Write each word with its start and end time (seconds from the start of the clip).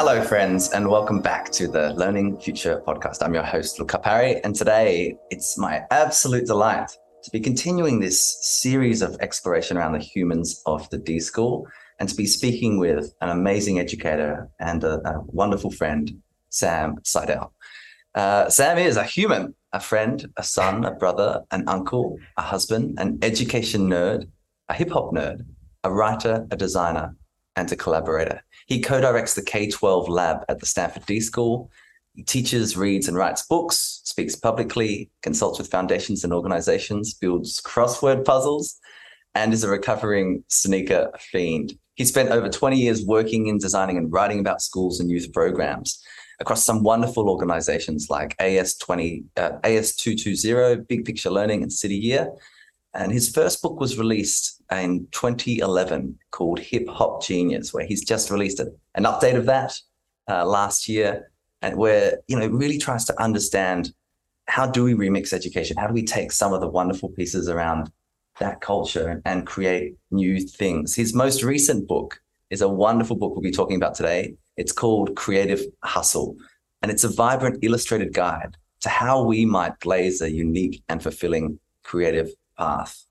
Hello, 0.00 0.22
friends, 0.22 0.70
and 0.70 0.86
welcome 0.86 1.20
back 1.20 1.50
to 1.50 1.66
the 1.66 1.92
Learning 1.94 2.38
Future 2.38 2.80
podcast. 2.86 3.20
I'm 3.20 3.34
your 3.34 3.42
host, 3.42 3.80
Luca 3.80 3.98
Parry, 3.98 4.40
and 4.44 4.54
today 4.54 5.16
it's 5.28 5.58
my 5.58 5.82
absolute 5.90 6.46
delight 6.46 6.96
to 7.24 7.30
be 7.32 7.40
continuing 7.40 7.98
this 7.98 8.38
series 8.40 9.02
of 9.02 9.16
exploration 9.18 9.76
around 9.76 9.94
the 9.94 9.98
humans 9.98 10.62
of 10.66 10.88
the 10.90 10.98
D 10.98 11.18
School 11.18 11.66
and 11.98 12.08
to 12.08 12.14
be 12.14 12.26
speaking 12.26 12.78
with 12.78 13.12
an 13.22 13.30
amazing 13.30 13.80
educator 13.80 14.48
and 14.60 14.84
a, 14.84 15.00
a 15.04 15.20
wonderful 15.26 15.72
friend, 15.72 16.22
Sam 16.48 16.98
Seidel. 17.02 17.52
Uh, 18.14 18.48
Sam 18.48 18.78
is 18.78 18.96
a 18.96 19.02
human, 19.02 19.52
a 19.72 19.80
friend, 19.80 20.30
a 20.36 20.44
son, 20.44 20.84
a 20.84 20.92
brother, 20.92 21.42
an 21.50 21.64
uncle, 21.66 22.20
a 22.36 22.42
husband, 22.42 23.00
an 23.00 23.18
education 23.20 23.90
nerd, 23.90 24.30
a 24.68 24.74
hip 24.74 24.90
hop 24.90 25.12
nerd, 25.12 25.44
a 25.82 25.90
writer, 25.90 26.46
a 26.52 26.56
designer, 26.56 27.16
and 27.56 27.72
a 27.72 27.76
collaborator. 27.76 28.44
He 28.68 28.80
co 28.80 29.00
directs 29.00 29.34
the 29.34 29.42
K 29.42 29.70
12 29.70 30.08
lab 30.08 30.44
at 30.48 30.60
the 30.60 30.66
Stanford 30.66 31.06
D 31.06 31.20
School. 31.20 31.70
He 32.14 32.22
teaches, 32.22 32.76
reads, 32.76 33.08
and 33.08 33.16
writes 33.16 33.46
books, 33.46 34.02
speaks 34.04 34.36
publicly, 34.36 35.10
consults 35.22 35.58
with 35.58 35.70
foundations 35.70 36.22
and 36.22 36.32
organizations, 36.32 37.14
builds 37.14 37.62
crossword 37.62 38.24
puzzles, 38.24 38.78
and 39.34 39.54
is 39.54 39.64
a 39.64 39.70
recovering 39.70 40.44
sneaker 40.48 41.10
fiend. 41.18 41.78
He 41.94 42.04
spent 42.04 42.30
over 42.30 42.48
20 42.48 42.76
years 42.76 43.04
working 43.04 43.46
in 43.46 43.58
designing 43.58 43.96
and 43.96 44.12
writing 44.12 44.38
about 44.38 44.60
schools 44.60 45.00
and 45.00 45.10
youth 45.10 45.32
programs 45.32 46.02
across 46.38 46.64
some 46.64 46.82
wonderful 46.82 47.28
organizations 47.28 48.08
like 48.10 48.36
AS20, 48.36 49.24
uh, 49.36 49.52
AS220, 49.64 50.86
Big 50.86 51.04
Picture 51.04 51.30
Learning, 51.30 51.62
and 51.62 51.72
City 51.72 51.96
Year. 51.96 52.30
And 52.94 53.12
his 53.12 53.28
first 53.28 53.62
book 53.62 53.78
was 53.80 53.98
released 53.98 54.62
in 54.72 55.06
2011 55.12 56.18
called 56.30 56.58
Hip 56.58 56.88
Hop 56.88 57.22
Genius, 57.22 57.72
where 57.72 57.86
he's 57.86 58.04
just 58.04 58.30
released 58.30 58.60
a, 58.60 58.72
an 58.94 59.04
update 59.04 59.36
of 59.36 59.46
that 59.46 59.78
uh, 60.28 60.44
last 60.44 60.88
year, 60.88 61.30
and 61.62 61.76
where 61.76 62.18
you 62.28 62.38
know 62.38 62.46
really 62.48 62.78
tries 62.78 63.04
to 63.06 63.22
understand 63.22 63.92
how 64.46 64.66
do 64.66 64.82
we 64.82 64.94
remix 64.94 65.32
education? 65.32 65.76
How 65.76 65.86
do 65.86 65.94
we 65.94 66.04
take 66.04 66.32
some 66.32 66.52
of 66.52 66.60
the 66.60 66.68
wonderful 66.68 67.10
pieces 67.10 67.48
around 67.48 67.90
that 68.40 68.60
culture 68.60 69.20
and 69.26 69.46
create 69.46 69.96
new 70.10 70.40
things? 70.40 70.94
His 70.94 71.14
most 71.14 71.42
recent 71.42 71.86
book 71.86 72.20
is 72.50 72.62
a 72.62 72.68
wonderful 72.68 73.16
book 73.16 73.32
we'll 73.32 73.42
be 73.42 73.50
talking 73.50 73.76
about 73.76 73.94
today. 73.94 74.34
It's 74.56 74.72
called 74.72 75.14
Creative 75.16 75.60
Hustle, 75.84 76.36
and 76.82 76.90
it's 76.90 77.04
a 77.04 77.08
vibrant 77.08 77.58
illustrated 77.62 78.14
guide 78.14 78.56
to 78.80 78.88
how 78.88 79.22
we 79.22 79.44
might 79.44 79.78
blaze 79.80 80.22
a 80.22 80.30
unique 80.30 80.82
and 80.88 81.02
fulfilling 81.02 81.58
creative 81.82 82.30
path. 82.58 83.04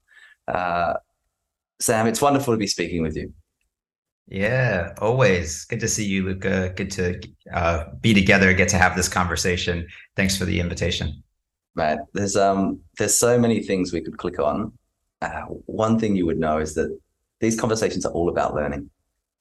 Uh, 0.48 0.94
Sam, 1.80 2.08
it's 2.08 2.22
wonderful 2.22 2.53
to 2.53 2.58
be 2.58 2.67
speaking 2.67 3.02
with 3.02 3.16
you. 3.16 3.34
Yeah, 4.28 4.94
always 5.00 5.64
good 5.66 5.80
to 5.80 5.88
see 5.88 6.06
you, 6.06 6.26
Luca. 6.26 6.73
Good 6.76 6.92
to 6.92 7.22
uh, 7.53 7.86
be 8.02 8.14
together, 8.14 8.52
get 8.53 8.68
to 8.70 8.78
have 8.78 8.95
this 8.95 9.08
conversation. 9.08 9.88
Thanks 10.16 10.38
for 10.38 10.44
the 10.45 10.59
invitation. 10.59 11.23
Right, 11.75 12.00
there's 12.14 12.36
um, 12.36 12.81
there's 12.98 13.18
so 13.18 13.40
many 13.40 13.64
things 13.64 13.94
we 13.94 14.02
could 14.02 14.18
click 14.18 14.40
on. 14.40 14.73
Uh, 15.22 15.42
one 15.66 15.98
thing 16.00 16.16
you 16.16 16.25
would 16.25 16.40
know 16.40 16.58
is 16.58 16.73
that 16.73 16.98
these 17.40 17.59
conversations 17.59 18.06
are 18.06 18.12
all 18.12 18.30
about 18.30 18.53
learning, 18.53 18.90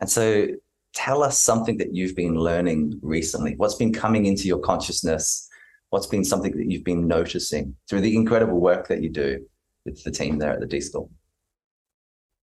and 0.00 0.08
so 0.08 0.46
tell 0.92 1.22
us 1.22 1.40
something 1.40 1.78
that 1.78 1.94
you've 1.94 2.14
been 2.14 2.36
learning 2.36 2.98
recently. 3.02 3.54
What's 3.56 3.74
been 3.74 3.92
coming 3.92 4.26
into 4.26 4.46
your 4.46 4.60
consciousness? 4.60 5.48
What's 5.90 6.06
been 6.06 6.24
something 6.24 6.56
that 6.56 6.70
you've 6.70 6.84
been 6.84 7.08
noticing 7.08 7.74
through 7.88 8.02
the 8.02 8.14
incredible 8.14 8.60
work 8.60 8.88
that 8.88 9.02
you 9.02 9.08
do 9.08 9.46
with 9.86 10.04
the 10.04 10.10
team 10.10 10.38
there 10.38 10.52
at 10.52 10.60
the 10.60 10.66
D 10.66 10.80
School? 10.80 11.10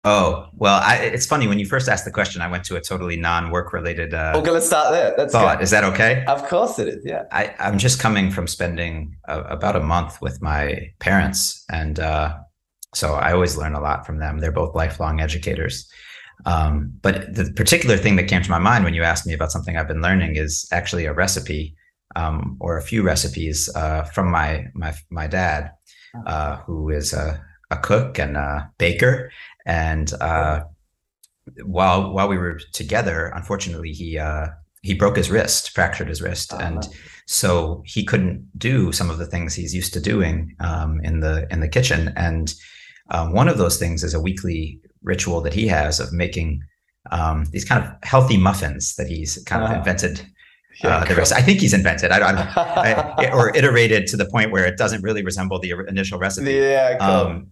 Oh 0.06 0.48
well, 0.53 0.81
I, 0.84 0.98
it's 0.98 1.26
funny 1.26 1.48
when 1.48 1.59
you 1.59 1.66
first 1.66 1.88
asked 1.88 2.06
the 2.06 2.12
question. 2.12 2.42
I 2.42 2.48
went 2.48 2.66
to 2.66 2.75
a 2.75 2.81
totally 2.81 3.16
non-work 3.16 3.72
related. 3.72 4.14
Uh, 4.14 4.34
okay, 4.36 4.52
let's 4.52 4.66
start 4.66 4.92
there. 4.92 5.14
That's 5.16 5.31
thought. 5.31 5.58
Good. 5.58 5.64
Is 5.64 5.72
that 5.72 5.84
okay? 5.86 6.25
Of 6.28 6.48
course 6.48 6.78
it 6.78 6.88
is. 6.90 7.06
Yeah. 7.06 7.23
I, 7.31 7.56
I'm 7.59 7.78
just 7.78 8.00
coming 8.00 8.30
from 8.30 8.45
spending 8.48 9.18
a, 9.30 9.41
about 9.44 9.75
a 9.75 9.80
month 9.80 10.22
with 10.22 10.41
my 10.41 10.91
parents, 11.00 11.63
and 11.69 12.00
uh, 12.00 12.38
so 12.94 13.13
I 13.13 13.31
always 13.31 13.56
learn 13.56 13.75
a 13.75 13.81
lot 13.81 14.06
from 14.06 14.19
them. 14.19 14.40
They're 14.40 14.52
both 14.52 14.75
lifelong 14.75 15.22
educators. 15.22 15.90
Um, 16.46 16.91
but 17.02 17.34
the 17.34 17.53
particular 17.56 17.96
thing 17.96 18.18
that 18.18 18.28
came 18.28 18.41
to 18.41 18.52
my 18.52 18.59
mind 18.59 18.84
when 18.84 18.94
you 18.94 19.03
asked 19.03 19.25
me 19.25 19.34
about 19.34 19.52
something 19.52 19.78
I've 19.78 19.88
been 19.88 20.02
learning 20.02 20.35
is 20.35 20.68
actually 20.72 21.06
a 21.06 21.13
recipe 21.13 21.75
um, 22.18 22.58
or 22.59 22.78
a 22.78 22.81
few 22.81 23.03
recipes 23.03 23.69
uh, 23.75 24.03
from 24.03 24.29
my 24.29 24.66
my 24.74 24.94
my 25.09 25.28
dad. 25.28 25.72
Uh, 26.25 26.57
who 26.57 26.90
is 26.90 27.13
a, 27.13 27.44
a 27.72 27.78
cook 27.78 28.19
and 28.19 28.38
a 28.38 28.72
baker 28.78 29.31
and 29.66 30.13
uh, 30.22 30.63
while 31.63 32.12
while 32.12 32.28
we 32.28 32.38
were 32.38 32.59
together, 32.72 33.31
unfortunately, 33.35 33.91
he 33.91 34.18
uh, 34.18 34.47
he 34.81 34.94
broke 34.94 35.18
his 35.18 35.29
wrist, 35.29 35.72
fractured 35.72 36.07
his 36.07 36.22
wrist, 36.22 36.53
uh-huh. 36.53 36.63
and 36.63 36.90
so 37.25 37.84
he 37.85 38.03
couldn't 38.03 38.47
do 38.57 38.91
some 38.91 39.09
of 39.09 39.18
the 39.18 39.25
things 39.25 39.53
he's 39.53 39.73
used 39.73 39.94
to 39.94 40.00
doing 40.00 40.56
um, 40.59 41.00
in 41.03 41.19
the 41.19 41.47
in 41.52 41.59
the 41.59 41.68
kitchen. 41.68 42.13
And 42.16 42.53
um, 43.12 43.34
one 43.34 43.47
of 43.47 43.57
those 43.57 43.78
things 43.78 44.03
is 44.03 44.13
a 44.13 44.22
weekly 44.22 44.79
ritual 45.02 45.41
that 45.41 45.53
he 45.53 45.68
has 45.68 46.00
of 46.00 46.13
making 46.13 46.62
um, 47.12 47.46
these 47.52 47.66
kind 47.66 47.84
of 47.84 47.91
healthy 48.03 48.38
muffins 48.38 48.96
that 48.96 49.07
he's 49.07 49.41
kind 49.46 49.63
uh-huh. 49.63 49.73
of 49.73 49.79
invented. 49.79 50.25
Yeah, 50.81 50.97
uh, 50.97 51.06
the 51.06 51.16
rest, 51.16 51.34
I 51.34 51.41
think 51.41 51.59
he's 51.59 51.73
invented, 51.73 52.11
I, 52.11 52.19
I, 52.19 53.25
I, 53.25 53.31
or 53.34 53.56
iterated 53.56 54.07
to 54.07 54.17
the 54.17 54.25
point 54.25 54.51
where 54.51 54.66
it 54.66 54.78
doesn't 54.78 55.01
really 55.01 55.23
resemble 55.23 55.59
the 55.59 55.73
initial 55.88 56.19
recipe. 56.19 56.53
Yeah, 56.53 56.97
cool. 56.97 57.09
Um, 57.09 57.47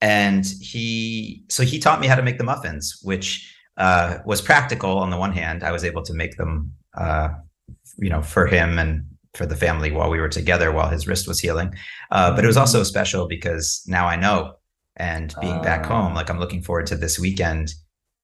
and 0.00 0.44
he 0.60 1.42
so 1.48 1.62
he 1.62 1.78
taught 1.78 2.00
me 2.00 2.06
how 2.06 2.16
to 2.16 2.22
make 2.22 2.38
the 2.38 2.44
muffins 2.44 3.00
which 3.02 3.54
uh, 3.78 4.18
was 4.24 4.40
practical 4.40 4.98
on 4.98 5.10
the 5.10 5.16
one 5.16 5.32
hand. 5.32 5.62
I 5.62 5.72
was 5.72 5.84
able 5.84 6.02
to 6.02 6.14
make 6.14 6.36
them 6.36 6.72
uh, 6.96 7.28
you 7.98 8.10
know 8.10 8.22
for 8.22 8.46
him 8.46 8.78
and 8.78 9.04
for 9.34 9.46
the 9.46 9.56
family 9.56 9.92
while 9.92 10.10
we 10.10 10.20
were 10.20 10.28
together 10.28 10.72
while 10.72 10.88
his 10.88 11.06
wrist 11.06 11.28
was 11.28 11.38
healing. 11.40 11.74
Uh, 12.10 12.34
but 12.34 12.44
it 12.44 12.46
was 12.46 12.56
also 12.56 12.82
special 12.82 13.26
because 13.26 13.82
now 13.86 14.06
i 14.06 14.16
know 14.16 14.54
and 14.96 15.34
being 15.40 15.60
back 15.60 15.84
home 15.84 16.14
like 16.14 16.30
i'm 16.30 16.38
looking 16.38 16.62
forward 16.62 16.86
to 16.86 16.96
this 16.96 17.18
weekend 17.18 17.74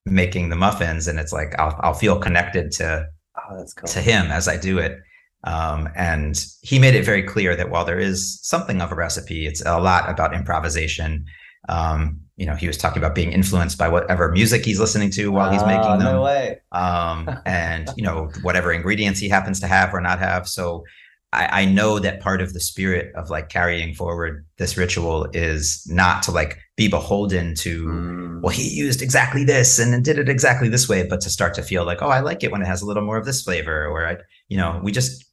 making 0.07 0.49
the 0.49 0.57
muffins 0.57 1.07
and 1.07 1.19
it's 1.19 1.33
like 1.33 1.55
i'll, 1.59 1.79
I'll 1.81 1.95
feel 1.95 2.19
connected 2.19 2.73
to 2.73 3.07
oh, 3.37 3.65
cool. 3.77 3.89
to 3.89 4.01
him 4.01 4.27
as 4.31 4.49
i 4.49 4.57
do 4.57 4.79
it 4.79 5.01
um, 5.45 5.89
and 5.97 6.47
he 6.61 6.79
made 6.79 6.95
it 6.95 7.05
very 7.05 7.23
clear 7.23 7.57
that 7.57 7.69
while 7.69 7.85
there 7.85 7.99
is 7.99 8.39
something 8.43 8.81
of 8.81 8.93
a 8.93 8.95
recipe 8.95 9.47
it's 9.47 9.63
a 9.67 9.81
lot 9.81 10.09
about 10.09 10.35
improvisation 10.35 11.25
um, 11.69 12.21
you 12.37 12.47
know, 12.47 12.55
he 12.55 12.67
was 12.67 12.77
talking 12.77 13.01
about 13.01 13.15
being 13.15 13.31
influenced 13.31 13.79
by 13.79 13.89
whatever 13.89 14.31
music 14.33 14.65
he's 14.65 14.81
listening 14.81 15.11
to 15.11 15.31
while 15.31 15.53
he's 15.53 15.63
making 15.63 15.85
ah, 15.85 15.97
them. 15.97 16.17
No 16.17 16.23
way. 16.23 16.61
um, 16.73 17.31
and 17.47 17.89
you 17.97 18.03
know, 18.03 18.31
whatever 18.43 18.73
ingredients 18.73 19.21
he 19.21 19.29
happens 19.29 19.61
to 19.61 19.67
have 19.67 19.95
or 19.95 20.01
not 20.01 20.19
have. 20.19 20.49
So 20.49 20.85
I, 21.33 21.63
I 21.63 21.65
know 21.67 21.99
that 21.99 22.21
part 22.21 22.43
of 22.43 22.53
the 22.53 22.61
spirit 22.61 23.15
of 23.15 23.31
like 23.31 23.49
carrying 23.49 23.95
forward 23.95 24.45
this 24.59 24.77
ritual 24.77 25.29
is 25.33 25.87
not 25.89 26.23
to 26.25 26.31
like 26.31 26.59
be 26.83 26.89
beholden 26.89 27.55
to, 27.55 27.87
mm. 27.87 28.41
well, 28.41 28.53
he 28.53 28.69
used 28.69 29.03
exactly 29.03 29.45
this 29.45 29.79
and 29.79 30.05
did 30.05 30.19
it 30.19 30.29
exactly 30.29 30.69
this 30.69 30.89
way, 30.89 31.07
but 31.07 31.21
to 31.21 31.31
start 31.31 31.55
to 31.55 31.63
feel 31.63 31.85
like, 31.85 32.03
oh, 32.03 32.09
I 32.09 32.21
like 32.21 32.43
it 32.43 32.51
when 32.51 32.63
it 32.63 32.67
has 32.67 32.83
a 32.83 32.87
little 32.87 33.05
more 33.05 33.17
of 33.17 33.25
this 33.25 33.43
flavor, 33.43 33.87
or 33.87 34.07
I, 34.07 34.17
you 34.49 34.57
know, 34.57 34.81
we 34.83 34.93
just 34.93 35.25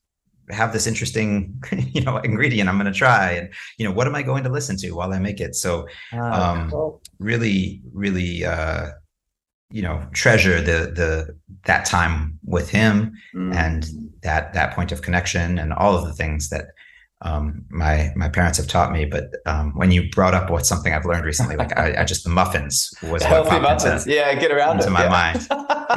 have 0.51 0.73
this 0.73 0.87
interesting 0.87 1.61
you 1.93 2.01
know 2.01 2.17
ingredient 2.17 2.67
i'm 2.67 2.79
going 2.79 2.91
to 2.91 2.97
try 2.97 3.33
and 3.33 3.53
you 3.77 3.85
know 3.85 3.93
what 3.93 4.07
am 4.07 4.15
i 4.15 4.23
going 4.23 4.43
to 4.43 4.49
listen 4.49 4.75
to 4.75 4.89
while 4.93 5.13
i 5.13 5.19
make 5.19 5.39
it 5.39 5.53
so 5.53 5.87
ah, 6.11 6.53
um 6.53 6.71
cool. 6.71 6.99
really 7.19 7.83
really 7.93 8.43
uh 8.43 8.87
you 9.69 9.83
know 9.83 10.03
treasure 10.13 10.59
the 10.59 10.91
the 10.91 11.37
that 11.65 11.85
time 11.85 12.39
with 12.45 12.67
him 12.67 13.13
mm. 13.35 13.53
and 13.53 13.91
that 14.23 14.53
that 14.53 14.73
point 14.73 14.91
of 14.91 15.03
connection 15.03 15.59
and 15.59 15.71
all 15.73 15.95
of 15.95 16.03
the 16.05 16.13
things 16.13 16.49
that 16.49 16.69
um, 17.21 17.65
my 17.69 18.11
my 18.15 18.29
parents 18.29 18.57
have 18.57 18.67
taught 18.67 18.91
me. 18.91 19.05
But 19.05 19.31
um, 19.45 19.73
when 19.75 19.91
you 19.91 20.09
brought 20.09 20.33
up 20.33 20.49
what's 20.49 20.69
something 20.69 20.93
I've 20.93 21.05
learned 21.05 21.25
recently, 21.25 21.55
like 21.55 21.77
I, 21.77 22.01
I 22.01 22.05
just 22.05 22.23
the 22.23 22.29
muffins 22.29 22.93
was 23.03 23.23
what 23.23 23.47
popped 23.47 23.61
muffins. 23.61 24.05
Into, 24.05 24.15
yeah, 24.15 24.33
get 24.35 24.51
around 24.51 24.77
into 24.77 24.87
it. 24.87 24.91
my 24.91 25.03
yeah. 25.03 25.09
mind. 25.09 25.47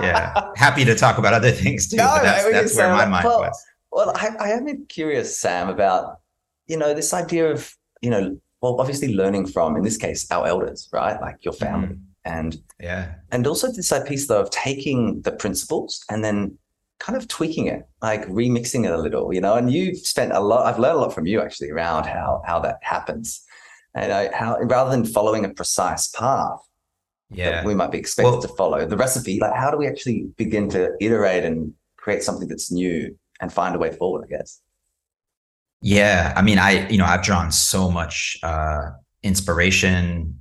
Yeah, 0.03 0.51
happy 0.57 0.85
to 0.85 0.95
talk 0.95 1.19
about 1.19 1.35
other 1.35 1.51
things 1.51 1.89
too. 1.89 1.97
No, 1.97 2.11
but 2.15 2.23
that's, 2.23 2.51
that's 2.51 2.77
where 2.77 2.93
my 2.93 3.05
mind 3.05 3.25
well, 3.25 3.41
was. 3.41 3.65
Well, 3.93 4.13
I, 4.17 4.31
I 4.41 4.49
am 4.51 4.87
curious, 4.87 5.37
Sam, 5.37 5.69
about 5.69 6.21
you 6.67 6.77
know 6.77 6.95
this 6.95 7.13
idea 7.13 7.51
of 7.51 7.77
you 8.01 8.11
know 8.11 8.37
well 8.61 8.81
obviously 8.81 9.15
learning 9.15 9.47
from 9.47 9.77
in 9.77 9.83
this 9.83 9.97
case 9.97 10.29
our 10.31 10.47
elders, 10.47 10.89
right? 10.93 11.21
Like 11.21 11.37
your 11.43 11.55
family, 11.55 11.89
mm. 11.89 12.01
and 12.25 12.57
yeah, 12.81 13.15
and 13.31 13.47
also 13.47 13.71
this 13.71 13.93
idea 13.93 14.07
piece 14.07 14.27
though 14.27 14.41
of 14.41 14.51
taking 14.51 15.21
the 15.23 15.33
principles 15.33 16.05
and 16.11 16.25
then 16.25 16.59
kind 17.03 17.17
of 17.17 17.27
tweaking 17.27 17.67
it, 17.67 17.83
like 18.01 18.25
remixing 18.29 18.85
it 18.85 18.93
a 18.93 18.97
little, 18.97 19.35
you 19.35 19.41
know. 19.41 19.55
And 19.55 19.73
you've 19.73 19.99
spent 19.99 20.33
a 20.33 20.41
lot. 20.41 20.67
I've 20.67 20.79
learned 20.79 20.99
a 20.99 21.01
lot 21.01 21.15
from 21.15 21.27
you 21.27 21.41
actually 21.41 21.71
around 21.71 22.07
how 22.07 22.43
how 22.47 22.61
that 22.61 22.79
happens, 22.83 23.43
and 23.95 24.13
I, 24.13 24.35
how 24.35 24.59
rather 24.61 24.91
than 24.91 25.05
following 25.05 25.45
a 25.45 25.49
precise 25.49 26.09
path, 26.09 26.61
yeah, 27.31 27.65
we 27.65 27.75
might 27.75 27.91
be 27.91 27.99
expected 27.99 28.31
well, 28.31 28.43
to 28.43 28.49
follow 28.49 28.87
the 28.87 28.97
recipe. 28.97 29.41
Like, 29.41 29.55
how 29.55 29.71
do 29.71 29.77
we 29.77 29.89
actually 29.89 30.29
begin 30.37 30.69
to 30.71 30.93
iterate 31.01 31.45
and 31.45 31.75
create 31.97 32.23
something 32.23 32.49
that's 32.49 32.71
new 32.71 33.17
and 33.41 33.53
find 33.53 33.75
a 33.75 33.79
way 33.79 33.91
forward, 33.91 34.25
I 34.25 34.29
guess. 34.29 34.61
Yeah, 35.83 36.33
I 36.37 36.43
mean, 36.43 36.59
I 36.59 36.89
you 36.89 36.99
know 36.99 37.05
I've 37.05 37.23
drawn 37.23 37.51
so 37.51 37.91
much 37.91 38.39
uh, 38.45 38.91
inspiration, 39.25 40.39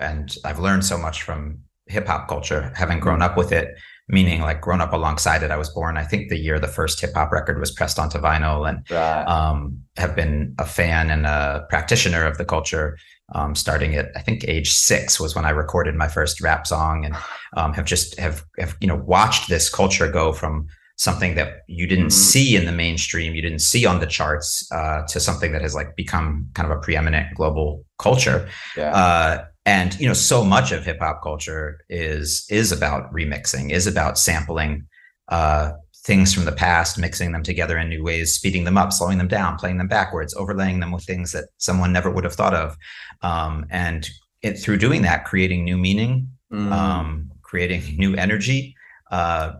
and 0.00 0.36
I've 0.44 0.58
learned 0.58 0.84
so 0.84 0.98
much 0.98 1.22
from 1.22 1.60
hip 1.86 2.08
hop 2.08 2.28
culture, 2.28 2.72
having 2.74 2.98
grown 2.98 3.22
up 3.22 3.36
with 3.36 3.52
it. 3.52 3.76
Meaning 4.08 4.40
like 4.40 4.60
grown 4.60 4.80
up 4.80 4.92
alongside 4.92 5.42
it. 5.42 5.50
I 5.50 5.56
was 5.56 5.68
born, 5.70 5.96
I 5.96 6.04
think, 6.04 6.28
the 6.28 6.38
year 6.38 6.58
the 6.58 6.68
first 6.68 7.00
hip 7.00 7.14
hop 7.14 7.32
record 7.32 7.58
was 7.60 7.70
pressed 7.70 7.98
onto 7.98 8.18
vinyl, 8.18 8.68
and 8.68 8.84
Right. 8.90 9.24
um, 9.24 9.78
have 9.96 10.14
been 10.16 10.54
a 10.58 10.64
fan 10.66 11.10
and 11.10 11.26
a 11.26 11.66
practitioner 11.70 12.24
of 12.26 12.38
the 12.38 12.44
culture. 12.44 12.96
Um, 13.34 13.54
starting 13.54 13.94
at 13.96 14.10
I 14.14 14.20
think 14.20 14.44
age 14.46 14.70
six 14.72 15.18
was 15.18 15.34
when 15.34 15.46
I 15.46 15.50
recorded 15.50 15.94
my 15.94 16.08
first 16.08 16.40
rap 16.42 16.66
song, 16.66 17.04
and 17.06 17.16
um, 17.56 17.72
have 17.74 17.84
just 17.86 18.18
have 18.18 18.44
have 18.58 18.76
you 18.80 18.88
know 18.88 18.96
watched 18.96 19.48
this 19.48 19.70
culture 19.70 20.10
go 20.10 20.32
from 20.32 20.66
something 20.96 21.34
that 21.36 21.62
you 21.66 21.86
didn't 21.86 22.08
Mhm. 22.08 22.12
see 22.12 22.54
in 22.54 22.66
the 22.66 22.72
mainstream, 22.72 23.34
you 23.34 23.40
didn't 23.42 23.60
see 23.60 23.86
on 23.86 23.98
the 24.00 24.06
charts, 24.06 24.70
uh, 24.72 25.02
to 25.08 25.18
something 25.18 25.50
that 25.52 25.62
has 25.62 25.74
like 25.74 25.96
become 25.96 26.46
kind 26.54 26.70
of 26.70 26.76
a 26.76 26.80
preeminent 26.80 27.34
global 27.34 27.84
culture. 27.98 28.46
yeah. 28.76 28.94
Uh, 28.94 29.44
and 29.64 29.98
you 30.00 30.06
know, 30.08 30.14
so 30.14 30.44
much 30.44 30.72
of 30.72 30.84
hip 30.84 30.98
hop 31.00 31.22
culture 31.22 31.84
is 31.88 32.46
is 32.50 32.72
about 32.72 33.12
remixing, 33.12 33.70
is 33.70 33.86
about 33.86 34.18
sampling 34.18 34.86
uh, 35.28 35.72
things 36.04 36.34
from 36.34 36.44
the 36.44 36.52
past, 36.52 36.98
mixing 36.98 37.32
them 37.32 37.42
together 37.42 37.78
in 37.78 37.88
new 37.88 38.02
ways, 38.02 38.34
speeding 38.34 38.64
them 38.64 38.76
up, 38.76 38.92
slowing 38.92 39.18
them 39.18 39.28
down, 39.28 39.56
playing 39.56 39.78
them 39.78 39.88
backwards, 39.88 40.34
overlaying 40.34 40.80
them 40.80 40.90
with 40.92 41.04
things 41.04 41.32
that 41.32 41.44
someone 41.58 41.92
never 41.92 42.10
would 42.10 42.24
have 42.24 42.34
thought 42.34 42.54
of, 42.54 42.76
um, 43.22 43.64
and 43.70 44.10
it, 44.42 44.54
through 44.58 44.78
doing 44.78 45.02
that, 45.02 45.24
creating 45.24 45.64
new 45.64 45.78
meaning, 45.78 46.28
Mm. 46.52 46.70
um, 46.70 47.30
creating 47.40 47.82
new 47.98 48.14
energy. 48.14 48.74
Uh, 49.10 49.54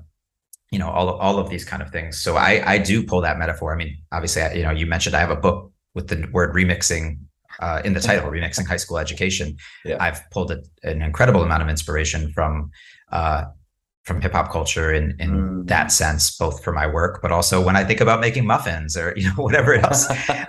you 0.70 0.78
know, 0.78 0.88
all 0.90 1.10
all 1.10 1.38
of 1.38 1.48
these 1.50 1.64
kind 1.64 1.82
of 1.82 1.90
things. 1.90 2.20
So 2.20 2.36
I 2.36 2.62
I 2.66 2.78
do 2.78 3.02
pull 3.04 3.20
that 3.22 3.38
metaphor. 3.38 3.72
I 3.74 3.76
mean, 3.76 3.98
obviously, 4.10 4.42
I, 4.42 4.52
you 4.54 4.62
know, 4.62 4.70
you 4.70 4.86
mentioned 4.86 5.14
I 5.14 5.20
have 5.20 5.30
a 5.30 5.36
book 5.36 5.70
with 5.94 6.08
the 6.08 6.26
word 6.32 6.54
remixing 6.54 7.18
uh, 7.64 7.78
in 7.86 7.92
the 7.96 8.00
title, 8.08 8.28
remixing 8.36 8.66
high 8.72 8.80
school 8.84 8.98
education. 9.06 9.48
Yeah. 9.84 9.96
I've 10.06 10.20
pulled 10.34 10.50
a, 10.56 10.58
an 10.90 10.98
incredible 11.08 11.42
amount 11.46 11.62
of 11.64 11.68
inspiration 11.68 12.20
from 12.36 12.52
uh, 13.18 13.42
from 14.08 14.20
hip 14.20 14.32
hop 14.36 14.48
culture 14.56 14.88
in 14.98 15.04
in 15.24 15.30
Mm. 15.32 15.68
that 15.74 15.88
sense, 15.92 16.22
both 16.42 16.56
for 16.64 16.72
my 16.80 16.86
work, 16.98 17.14
but 17.24 17.30
also 17.30 17.56
when 17.66 17.76
I 17.80 17.84
think 17.88 18.00
about 18.06 18.18
making 18.26 18.44
muffins 18.52 18.96
or 19.00 19.06
you 19.18 19.24
know 19.28 19.38
whatever 19.46 19.72
else 19.86 20.02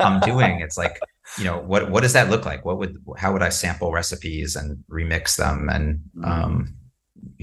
I'm 0.06 0.18
doing. 0.32 0.54
It's 0.66 0.78
like 0.84 0.96
you 1.40 1.46
know 1.48 1.58
what 1.72 1.82
what 1.92 2.02
does 2.06 2.14
that 2.18 2.28
look 2.34 2.44
like? 2.52 2.62
What 2.68 2.78
would 2.80 2.94
how 3.22 3.30
would 3.34 3.44
I 3.50 3.52
sample 3.64 3.90
recipes 4.02 4.50
and 4.60 4.68
remix 5.00 5.24
them 5.44 5.58
and 5.76 5.86
um, 6.32 6.54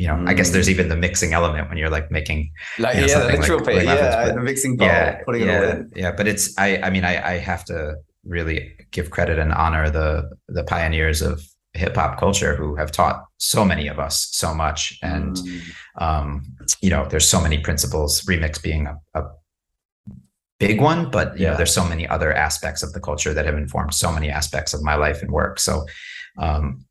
you 0.00 0.06
know 0.08 0.18
I 0.30 0.32
guess 0.34 0.50
there's 0.54 0.68
even 0.74 0.86
the 0.88 0.96
mixing 1.06 1.32
element 1.38 1.64
when 1.68 1.78
you're 1.80 1.94
like 1.98 2.08
making 2.18 2.40
like 2.78 2.94
you 2.96 3.02
know, 3.02 3.06
yeah, 3.12 3.18
the 3.20 3.24
like- 3.30 3.38
literal 3.40 3.60
like 3.60 3.86
muffins, 3.90 4.14
yeah, 4.14 4.32
but- 4.34 4.42
mixing 4.50 4.72
bowl, 4.78 4.88
yeah 4.88 5.22
putting 5.26 5.42
it 5.48 5.50
all 5.54 5.70
in. 5.70 5.90
yeah 6.02 6.12
but 6.18 6.26
it's 6.32 6.44
I 6.58 6.68
I 6.86 6.88
mean 6.94 7.04
I 7.12 7.14
I 7.32 7.34
have 7.50 7.62
to 7.70 7.78
really 8.24 8.74
give 8.90 9.10
credit 9.10 9.38
and 9.38 9.52
honor 9.52 9.90
the 9.90 10.30
the 10.48 10.64
pioneers 10.64 11.22
of 11.22 11.42
hip 11.72 11.94
hop 11.94 12.18
culture 12.18 12.54
who 12.56 12.74
have 12.76 12.90
taught 12.90 13.24
so 13.38 13.64
many 13.64 13.86
of 13.88 13.98
us 13.98 14.28
so 14.32 14.52
much 14.54 14.98
and 15.02 15.36
Mm. 15.36 15.60
um 16.00 16.42
you 16.82 16.90
know 16.90 17.06
there's 17.08 17.28
so 17.28 17.40
many 17.40 17.58
principles 17.58 18.22
remix 18.22 18.60
being 18.62 18.86
a, 18.86 18.96
a 19.14 19.22
big 20.58 20.80
one 20.80 21.10
but 21.10 21.38
you 21.38 21.44
Yeah. 21.44 21.52
know 21.52 21.56
there's 21.56 21.72
so 21.72 21.84
many 21.88 22.06
other 22.08 22.32
aspects 22.34 22.82
of 22.82 22.92
the 22.92 23.00
culture 23.00 23.32
that 23.32 23.46
have 23.46 23.56
informed 23.56 23.94
so 23.94 24.12
many 24.12 24.28
aspects 24.30 24.74
of 24.74 24.82
my 24.82 24.94
life 24.94 25.22
and 25.22 25.30
work 25.30 25.58
so 25.58 25.86
um 26.38 26.84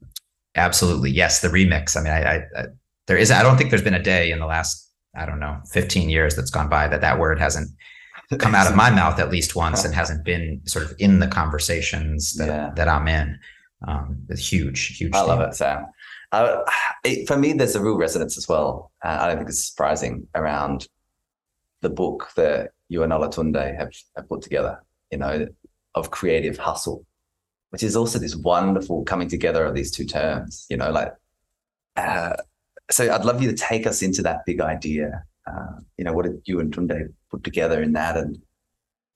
absolutely 0.56 1.12
yes 1.12 1.42
the 1.42 1.50
remix 1.50 1.96
i 1.96 2.02
mean 2.02 2.14
i, 2.14 2.22
I, 2.24 2.36
I 2.58 2.66
there 3.08 3.18
is 3.18 3.30
i 3.32 3.44
don't 3.44 3.58
think 3.58 3.70
there's 3.70 3.84
been 3.84 3.94
a 3.94 4.02
day 4.02 4.32
in 4.32 4.40
the 4.40 4.46
last 4.48 4.90
i 5.16 5.25
don't 5.25 5.40
know 5.40 5.60
15 5.72 6.10
years 6.10 6.36
that's 6.36 6.50
gone 6.52 6.70
by 6.70 6.88
that 6.88 7.02
that 7.02 7.20
word 7.20 7.40
hasn't 7.40 7.70
come 8.38 8.54
out 8.56 8.68
of 8.70 8.76
my 8.76 8.90
mouth 8.90 9.20
at 9.20 9.31
least 9.31 9.56
once 9.56 9.84
and 9.86 9.94
hasn't 9.96 10.24
been 10.24 10.62
sort 10.66 10.86
of 10.86 10.94
in 11.00 11.20
the 11.20 11.28
conversations 11.28 12.36
that, 12.36 12.48
Yeah. 12.48 12.72
that 12.76 12.88
i'm 12.88 13.08
in 13.08 13.40
um 13.88 14.18
it's 14.30 14.52
huge 14.52 14.98
huge 14.98 15.14
I 15.16 15.22
love 15.22 15.42
it, 15.42 15.56
Sam. 15.56 15.86
Uh, 16.31 16.62
it, 17.04 17.28
for 17.28 17.38
me, 17.38 17.54
there's 17.54 17.76
a 17.76 17.81
real 17.81 17.98
resonance 17.98 18.38
as 18.38 18.48
well. 18.48 18.92
Uh, 19.04 19.18
I 19.20 19.28
don't 19.28 19.38
think 19.38 19.50
it's 19.50 19.66
surprising 19.66 20.28
around 20.36 20.88
the 21.81 21.90
book 21.90 22.30
that 22.36 22.70
you 22.88 23.02
and 23.02 23.12
Olatunde 23.12 23.76
have, 23.76 23.92
have 24.16 24.30
put 24.30 24.44
together, 24.44 24.84
you 25.12 25.18
know, 25.18 25.48
of 25.96 26.12
creative 26.12 26.58
hustle, 26.58 27.04
which 27.72 27.82
is 27.82 27.96
also 27.96 28.20
this 28.20 28.36
wonderful 28.36 29.04
coming 29.06 29.28
together 29.28 29.66
of 29.66 29.74
these 29.74 29.90
two 29.90 30.06
terms, 30.06 30.68
you 30.70 30.78
know, 30.78 30.92
like, 30.92 31.14
uh, 31.96 32.36
so 32.92 33.12
I'd 33.12 33.25
love 33.25 33.42
you 33.42 33.50
to 33.50 33.58
take 33.58 33.88
us 33.88 34.04
into 34.04 34.22
that 34.22 34.46
big 34.46 34.62
idea. 34.62 35.24
Uh, 35.50 35.80
you 35.98 36.04
know, 36.04 36.13
what 36.13 36.25
did 36.25 36.42
you 36.46 36.60
and 36.60 36.74
Tunde 36.74 37.12
put 37.31 37.44
together 37.44 37.81
in 37.81 37.94
that? 37.94 38.18
And 38.18 38.38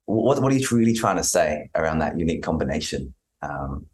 what, 0.05 0.41
what 0.41 0.51
are 0.51 0.55
you 0.55 0.67
really 0.71 0.93
trying 0.93 1.17
to 1.17 1.23
say 1.23 1.69
around 1.75 1.99
that 1.99 2.17
unique 2.17 2.41
combination? 2.43 3.13
Um, 3.41 3.85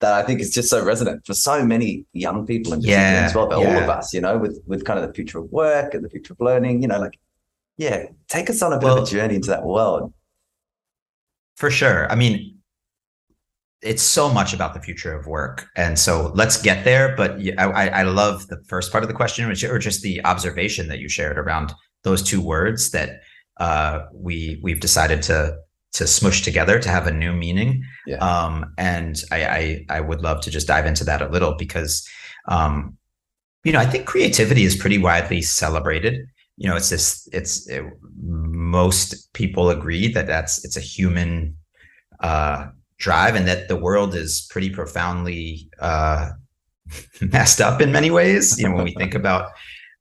that 0.00 0.12
I 0.12 0.22
think 0.22 0.40
is 0.40 0.52
just 0.52 0.68
so 0.68 0.84
resonant 0.84 1.24
for 1.24 1.32
so 1.34 1.64
many 1.64 2.04
young 2.12 2.44
people 2.44 2.72
particular 2.72 2.98
Yeah, 2.98 3.22
as 3.26 3.34
well, 3.34 3.46
but 3.48 3.56
all 3.58 3.66
of 3.78 3.88
us, 3.88 4.12
you 4.12 4.20
know, 4.20 4.36
with 4.36 4.60
with 4.66 4.84
kind 4.84 4.98
of 4.98 5.06
the 5.06 5.14
future 5.14 5.38
of 5.38 5.50
work 5.50 5.94
and 5.94 6.04
the 6.04 6.10
future 6.10 6.34
of 6.34 6.40
learning, 6.40 6.82
you 6.82 6.88
know, 6.88 6.98
like, 7.00 7.18
yeah, 7.78 8.06
take 8.28 8.50
us 8.50 8.60
on 8.60 8.72
a 8.72 8.78
bit 8.78 8.84
Well- 8.84 8.98
of 8.98 9.04
a 9.04 9.10
journey 9.10 9.36
into 9.36 9.48
that 9.48 9.64
world. 9.64 10.12
For 11.56 11.70
sure. 11.70 12.10
I 12.10 12.16
mean, 12.16 12.53
it's 13.84 14.02
so 14.02 14.32
much 14.32 14.54
about 14.54 14.74
the 14.74 14.80
future 14.80 15.14
of 15.14 15.26
work, 15.26 15.66
and 15.76 15.98
so 15.98 16.32
let's 16.34 16.60
get 16.60 16.84
there. 16.84 17.14
But 17.16 17.38
I, 17.58 17.64
I 17.64 17.86
I 17.86 18.02
love 18.02 18.46
the 18.48 18.62
first 18.66 18.90
part 18.90 19.04
of 19.04 19.08
the 19.08 19.14
question, 19.14 19.48
which 19.48 19.62
or 19.64 19.78
just 19.78 20.02
the 20.02 20.24
observation 20.24 20.88
that 20.88 20.98
you 20.98 21.08
shared 21.08 21.38
around 21.38 21.72
those 22.02 22.22
two 22.22 22.40
words 22.40 22.90
that 22.90 23.20
uh, 23.58 24.00
we 24.12 24.58
we've 24.62 24.80
decided 24.80 25.22
to 25.22 25.56
to 25.92 26.06
smush 26.06 26.42
together 26.42 26.78
to 26.80 26.88
have 26.88 27.06
a 27.06 27.12
new 27.12 27.32
meaning. 27.32 27.84
Yeah. 28.06 28.16
Um, 28.16 28.72
and 28.78 29.22
I, 29.30 29.44
I 29.44 29.86
I 29.90 30.00
would 30.00 30.22
love 30.22 30.40
to 30.42 30.50
just 30.50 30.66
dive 30.66 30.86
into 30.86 31.04
that 31.04 31.22
a 31.22 31.28
little 31.28 31.54
because, 31.54 32.06
um, 32.48 32.96
you 33.62 33.72
know, 33.72 33.78
I 33.78 33.86
think 33.86 34.06
creativity 34.06 34.64
is 34.64 34.76
pretty 34.76 34.98
widely 34.98 35.42
celebrated. 35.42 36.26
You 36.56 36.68
know, 36.68 36.76
it's 36.76 36.90
this. 36.90 37.28
It's 37.32 37.68
it, 37.68 37.84
most 38.22 39.32
people 39.34 39.70
agree 39.70 40.12
that 40.12 40.26
that's 40.26 40.64
it's 40.64 40.76
a 40.76 40.80
human 40.80 41.56
uh, 42.20 42.66
drive, 42.98 43.34
and 43.34 43.46
that 43.46 43.68
the 43.68 43.76
world 43.76 44.14
is 44.14 44.46
pretty 44.50 44.70
profoundly 44.70 45.68
uh, 45.80 46.30
messed 47.20 47.60
up 47.60 47.80
in 47.80 47.92
many 47.92 48.10
ways. 48.10 48.58
You 48.58 48.68
know, 48.68 48.74
when 48.76 48.84
we 48.84 48.94
think 48.98 49.14
about 49.14 49.52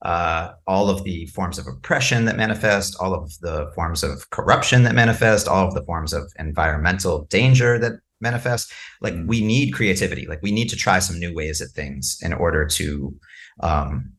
uh, 0.04 0.51
all 0.68 0.90
of 0.90 1.04
the 1.04 1.25
forms 1.28 1.57
of 1.57 1.66
oppression 1.68 2.25
that 2.25 2.36
manifest, 2.36 2.95
all 3.00 3.13
of 3.13 3.31
the 3.40 3.72
forms 3.74 4.04
of 4.04 4.30
corruption 4.31 4.84
that 4.84 4.94
manifest, 4.95 5.48
all 5.48 5.68
of 5.68 5.74
the 5.74 5.84
forms 5.86 6.12
of 6.13 6.31
environmental 6.38 7.25
danger 7.25 7.80
that 7.80 7.94
manifest. 8.19 8.72
Like 9.01 9.13
Mm. 9.13 9.28
we 9.28 9.46
need 9.46 9.72
creativity. 9.72 10.25
Like 10.25 10.42
we 10.42 10.51
need 10.51 10.69
to 10.69 10.75
try 10.75 11.00
some 11.00 11.19
new 11.19 11.34
ways 11.34 11.62
at 11.62 11.69
things 11.69 12.18
in 12.22 12.34
order 12.34 12.66
to 12.66 13.16
um, 13.60 14.12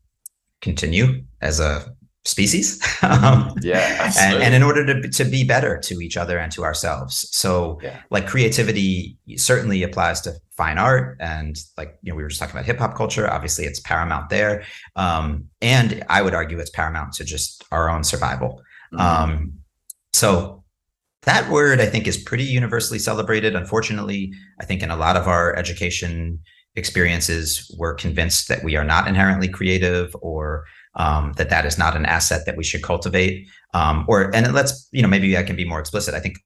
continue 0.61 1.25
as 1.41 1.61
a 1.61 1.93
species. 2.25 2.81
um, 3.03 3.55
Yeah, 3.61 4.11
and, 4.19 4.43
and 4.43 4.55
in 4.55 4.63
order 4.63 4.85
to, 4.87 5.09
to 5.09 5.25
be 5.25 5.45
better 5.45 5.79
to 5.79 6.01
each 6.01 6.17
other 6.17 6.39
and 6.39 6.51
to 6.53 6.65
ourselves. 6.65 7.29
So 7.37 7.79
Yeah. 7.83 8.01
like 8.11 8.27
creativity 8.27 9.19
certainly 9.37 9.83
applies 9.83 10.21
to 10.23 10.33
fine 10.57 10.79
art 10.79 11.17
and 11.21 11.57
like, 11.77 11.99
you 12.03 12.13
know, 12.13 12.17
we 12.17 12.23
were 12.23 12.29
just 12.29 12.41
talking 12.41 12.55
about 12.55 12.65
hip 12.65 12.79
hop 12.79 12.97
culture. 12.97 13.31
Obviously 13.31 13.65
it's 13.67 13.81
paramount 13.81 14.31
there. 14.31 14.65
Um, 14.97 15.49
and 15.61 16.05
I 16.09 16.23
would 16.23 16.35
argue 16.35 16.59
it's 16.59 16.71
paramount 16.71 17.13
to 17.15 17.25
just 17.25 17.65
our 17.71 17.91
own 17.91 18.05
survival. 18.05 18.63
Mm. 18.93 19.01
Um, 19.01 19.53
so 20.13 20.65
that 21.23 21.51
word 21.51 21.81
I 21.81 21.87
think 21.87 22.07
is 22.07 22.17
pretty 22.17 22.45
universally 22.45 22.99
celebrated. 22.99 23.55
Unfortunately, 23.57 24.33
I 24.61 24.65
think 24.65 24.83
in 24.83 24.91
a 24.91 24.97
lot 24.97 25.17
of 25.17 25.27
our 25.27 25.57
education 25.57 26.39
experiences, 26.77 27.75
we're 27.79 27.95
convinced 27.95 28.49
that 28.49 28.65
we 28.65 28.77
are 28.77 28.85
not 28.85 29.09
inherently 29.09 29.49
creative 29.49 30.15
or 30.21 30.65
um, 30.97 31.33
that 31.37 31.51
that 31.51 31.67
is 31.67 31.79
not 31.79 31.97
an 31.97 32.07
asset 32.07 32.47
that 32.47 32.57
we 32.57 32.65
should 32.65 32.83
cultivate. 32.83 33.47
Um, 33.73 34.05
or 34.09 34.35
and 34.35 34.53
let's 34.53 34.89
you 34.93 35.03
know 35.03 35.09
maybe 35.09 35.37
I 35.37 35.43
can 35.43 35.57
be 35.57 35.65
more 35.65 35.81
explicit. 35.81 36.15
I 36.15 36.21
think 36.21 36.39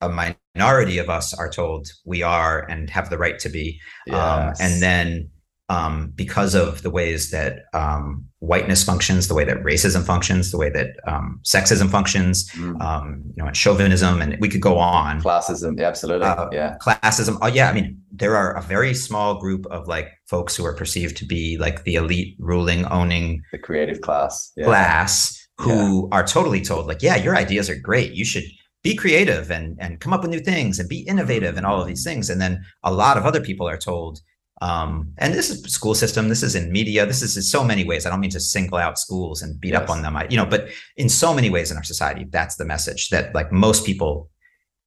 a 0.00 0.08
minority 0.08 0.98
of 0.98 1.10
us 1.10 1.34
are 1.34 1.50
told 1.50 1.88
we 2.04 2.22
are 2.22 2.66
and 2.68 2.88
have 2.90 3.10
the 3.10 3.18
right 3.18 3.38
to 3.38 3.48
be, 3.48 3.80
um, 4.10 4.52
and 4.60 4.82
then 4.82 5.30
um, 5.74 6.12
because 6.16 6.52
of 6.64 6.82
the 6.82 6.90
ways 6.90 7.30
that 7.30 7.52
um, 7.72 8.04
whiteness 8.40 8.82
functions, 8.90 9.28
the 9.28 9.34
way 9.38 9.44
that 9.50 9.58
racism 9.72 10.02
functions, 10.12 10.50
the 10.50 10.58
way 10.58 10.70
that 10.78 10.88
um, 11.06 11.40
sexism 11.54 11.88
functions, 11.96 12.50
Mm. 12.50 12.80
um, 12.88 13.22
you 13.34 13.40
know, 13.40 13.46
and 13.46 13.56
chauvinism, 13.56 14.20
and 14.22 14.30
we 14.40 14.48
could 14.52 14.60
go 14.70 14.76
on. 14.78 15.12
classism, 15.22 15.72
absolutely, 15.90 16.26
Uh, 16.26 16.48
yeah, 16.52 16.76
Classism. 16.84 17.38
Oh 17.42 17.46
yeah, 17.58 17.70
I 17.70 17.72
mean, 17.72 17.86
there 18.22 18.34
are 18.36 18.50
a 18.56 18.62
very 18.74 18.94
small 18.94 19.30
group 19.44 19.64
of 19.76 19.86
like 19.94 20.08
folks 20.32 20.52
who 20.56 20.64
are 20.68 20.74
perceived 20.82 21.16
to 21.18 21.24
be 21.26 21.42
like 21.66 21.84
the 21.84 21.94
elite, 22.02 22.30
ruling, 22.38 22.84
owning 22.86 23.26
the 23.52 23.58
creative 23.58 24.00
class, 24.06 24.52
yeah. 24.56 24.64
class 24.64 25.14
who 25.58 26.08
are 26.10 26.26
totally 26.26 26.62
told 26.70 26.86
like, 26.90 27.02
yeah, 27.08 27.16
your 27.16 27.36
ideas 27.44 27.68
are 27.70 27.78
great. 27.90 28.10
You 28.20 28.24
should 28.24 28.44
be 28.82 28.94
creative 29.02 29.44
and 29.56 29.76
and 29.82 30.00
come 30.02 30.12
up 30.14 30.22
with 30.22 30.30
new 30.36 30.40
things 30.52 30.78
and 30.80 30.88
be 30.88 31.00
innovative 31.12 31.54
and 31.58 31.66
all 31.66 31.80
of 31.82 31.86
these 31.86 32.02
things. 32.08 32.30
And 32.30 32.40
then 32.40 32.54
a 32.82 32.92
lot 33.02 33.16
of 33.18 33.24
other 33.26 33.42
people 33.48 33.66
are 33.68 33.76
told, 33.90 34.12
um, 34.60 35.12
and 35.18 35.32
this 35.32 35.48
is 35.48 35.62
school 35.72 35.94
system, 35.94 36.28
this 36.28 36.42
is 36.42 36.54
in 36.54 36.70
media, 36.70 37.06
this 37.06 37.22
is 37.22 37.36
in 37.36 37.42
so 37.42 37.64
many 37.64 37.84
ways. 37.84 38.04
I 38.04 38.10
don't 38.10 38.20
mean 38.20 38.30
to 38.30 38.40
single 38.40 38.78
out 38.78 38.98
schools 38.98 39.40
and 39.40 39.58
beat 39.58 39.74
up 39.74 39.88
on 39.88 40.02
them. 40.02 40.16
I, 40.16 40.26
you 40.28 40.36
know, 40.36 40.44
but 40.44 40.68
in 40.96 41.08
so 41.08 41.32
many 41.32 41.48
ways 41.48 41.70
in 41.70 41.76
our 41.76 41.82
society, 41.82 42.26
that's 42.28 42.56
the 42.56 42.66
message 42.66 43.08
that 43.08 43.34
like 43.34 43.50
most 43.50 43.86
people 43.86 44.28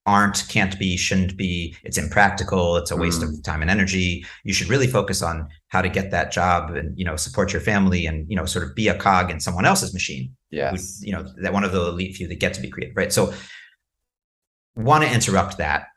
aren't, 0.05 0.45
can't 0.49 0.77
be, 0.77 0.97
shouldn't 0.97 1.37
be, 1.37 1.75
it's 1.83 1.97
impractical, 1.97 2.75
it's 2.75 2.91
a 2.91 2.95
waste 2.95 3.21
mm. 3.21 3.29
of 3.29 3.41
time 3.41 3.61
and 3.61 3.71
energy. 3.71 4.25
You 4.43 4.53
should 4.53 4.69
really 4.69 4.85
focus 4.85 5.21
on 5.21 5.47
how 5.69 5.81
to 5.81 5.89
get 5.89 6.11
that 6.11 6.31
job 6.31 6.71
and, 6.75 6.95
you 6.97 7.05
know, 7.05 7.15
support 7.15 7.53
your 7.53 7.61
family 7.61 8.05
and, 8.05 8.29
you 8.29 8.35
know, 8.35 8.45
sort 8.45 8.65
of 8.67 8.75
be 8.75 8.89
a 8.89 8.97
cog 8.97 9.31
in 9.31 9.39
someone 9.39 9.65
else's 9.65 9.93
machine. 9.93 10.35
Yeah. 10.51 10.75
You 10.99 11.13
know, 11.13 11.25
that 11.37 11.53
one 11.53 11.63
of 11.63 11.71
the 11.71 11.87
elite 11.87 12.15
few 12.15 12.27
that 12.27 12.39
get 12.39 12.53
to 12.55 12.61
be 12.61 12.69
creative, 12.69 12.95
right? 12.95 13.13
So 13.13 13.33
want 14.75 15.03
to 15.03 15.11
interrupt 15.11 15.57
that. 15.57 15.87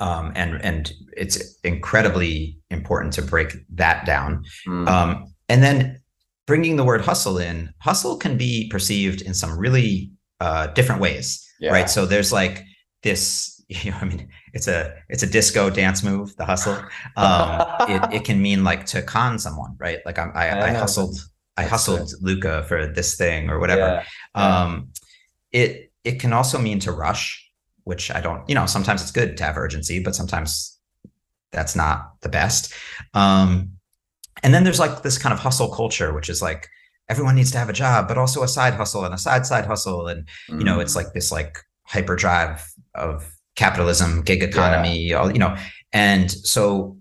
Um, 0.00 0.32
and 0.34 0.60
and 0.62 0.92
it's 1.16 1.58
incredibly 1.64 2.58
important 2.70 3.12
to 3.14 3.22
break 3.22 3.54
that 3.74 4.06
down. 4.06 4.44
Mm. 4.66 4.88
Um, 4.88 5.34
and 5.48 5.62
then 5.62 6.00
bringing 6.46 6.76
the 6.76 6.84
word 6.84 7.02
hustle 7.02 7.38
in, 7.38 7.72
hustle 7.78 8.16
can 8.16 8.36
be 8.36 8.68
perceived 8.68 9.22
in 9.22 9.34
some 9.34 9.58
really 9.58 10.10
uh, 10.40 10.68
different 10.68 11.00
ways, 11.00 11.46
yeah. 11.60 11.70
right? 11.72 11.90
So 11.90 12.06
there's 12.06 12.32
like 12.32 12.62
this 13.02 13.52
you 13.68 13.90
know 13.90 13.96
i 14.00 14.04
mean 14.04 14.28
it's 14.52 14.68
a 14.68 14.94
it's 15.08 15.22
a 15.22 15.26
disco 15.26 15.70
dance 15.70 16.02
move 16.02 16.34
the 16.36 16.44
hustle 16.44 16.76
um 17.16 17.62
it, 17.88 18.14
it 18.16 18.24
can 18.24 18.42
mean 18.42 18.64
like 18.64 18.84
to 18.84 19.00
con 19.02 19.38
someone 19.38 19.74
right 19.78 20.00
like 20.04 20.18
I'm, 20.18 20.30
i 20.34 20.50
i, 20.50 20.68
I 20.68 20.72
hustled 20.72 21.16
i 21.56 21.64
hustled 21.64 22.10
luca 22.20 22.64
for 22.64 22.86
this 22.86 23.16
thing 23.16 23.48
or 23.48 23.58
whatever 23.58 24.04
yeah. 24.36 24.62
um 24.62 24.90
it 25.52 25.92
it 26.04 26.20
can 26.20 26.32
also 26.32 26.58
mean 26.58 26.80
to 26.80 26.92
rush 26.92 27.41
which 27.84 28.10
i 28.10 28.20
don't 28.20 28.48
you 28.48 28.54
know 28.54 28.66
sometimes 28.66 29.02
it's 29.02 29.12
good 29.12 29.36
to 29.36 29.44
have 29.44 29.56
urgency 29.56 30.02
but 30.02 30.14
sometimes 30.14 30.78
that's 31.50 31.76
not 31.76 32.12
the 32.20 32.28
best 32.28 32.72
um 33.14 33.70
and 34.42 34.54
then 34.54 34.64
there's 34.64 34.80
like 34.80 35.02
this 35.02 35.18
kind 35.18 35.32
of 35.32 35.38
hustle 35.38 35.68
culture 35.68 36.12
which 36.12 36.28
is 36.28 36.40
like 36.40 36.68
everyone 37.08 37.34
needs 37.34 37.50
to 37.50 37.58
have 37.58 37.68
a 37.68 37.74
job 37.74 38.08
but 38.08 38.16
also 38.16 38.42
a 38.42 38.48
side 38.48 38.74
hustle 38.74 39.04
and 39.04 39.14
a 39.14 39.18
side 39.18 39.44
side 39.44 39.66
hustle 39.66 40.06
and 40.06 40.28
you 40.48 40.64
know 40.64 40.80
it's 40.80 40.92
mm. 40.92 40.96
like 40.96 41.12
this 41.12 41.30
like 41.30 41.58
hyperdrive 41.84 42.64
of 42.94 43.30
capitalism, 43.56 44.22
gig 44.22 44.42
economy, 44.42 44.98
yeah. 44.98 45.16
all 45.16 45.32
you 45.32 45.38
know, 45.38 45.56
and 45.92 46.30
so 46.30 46.96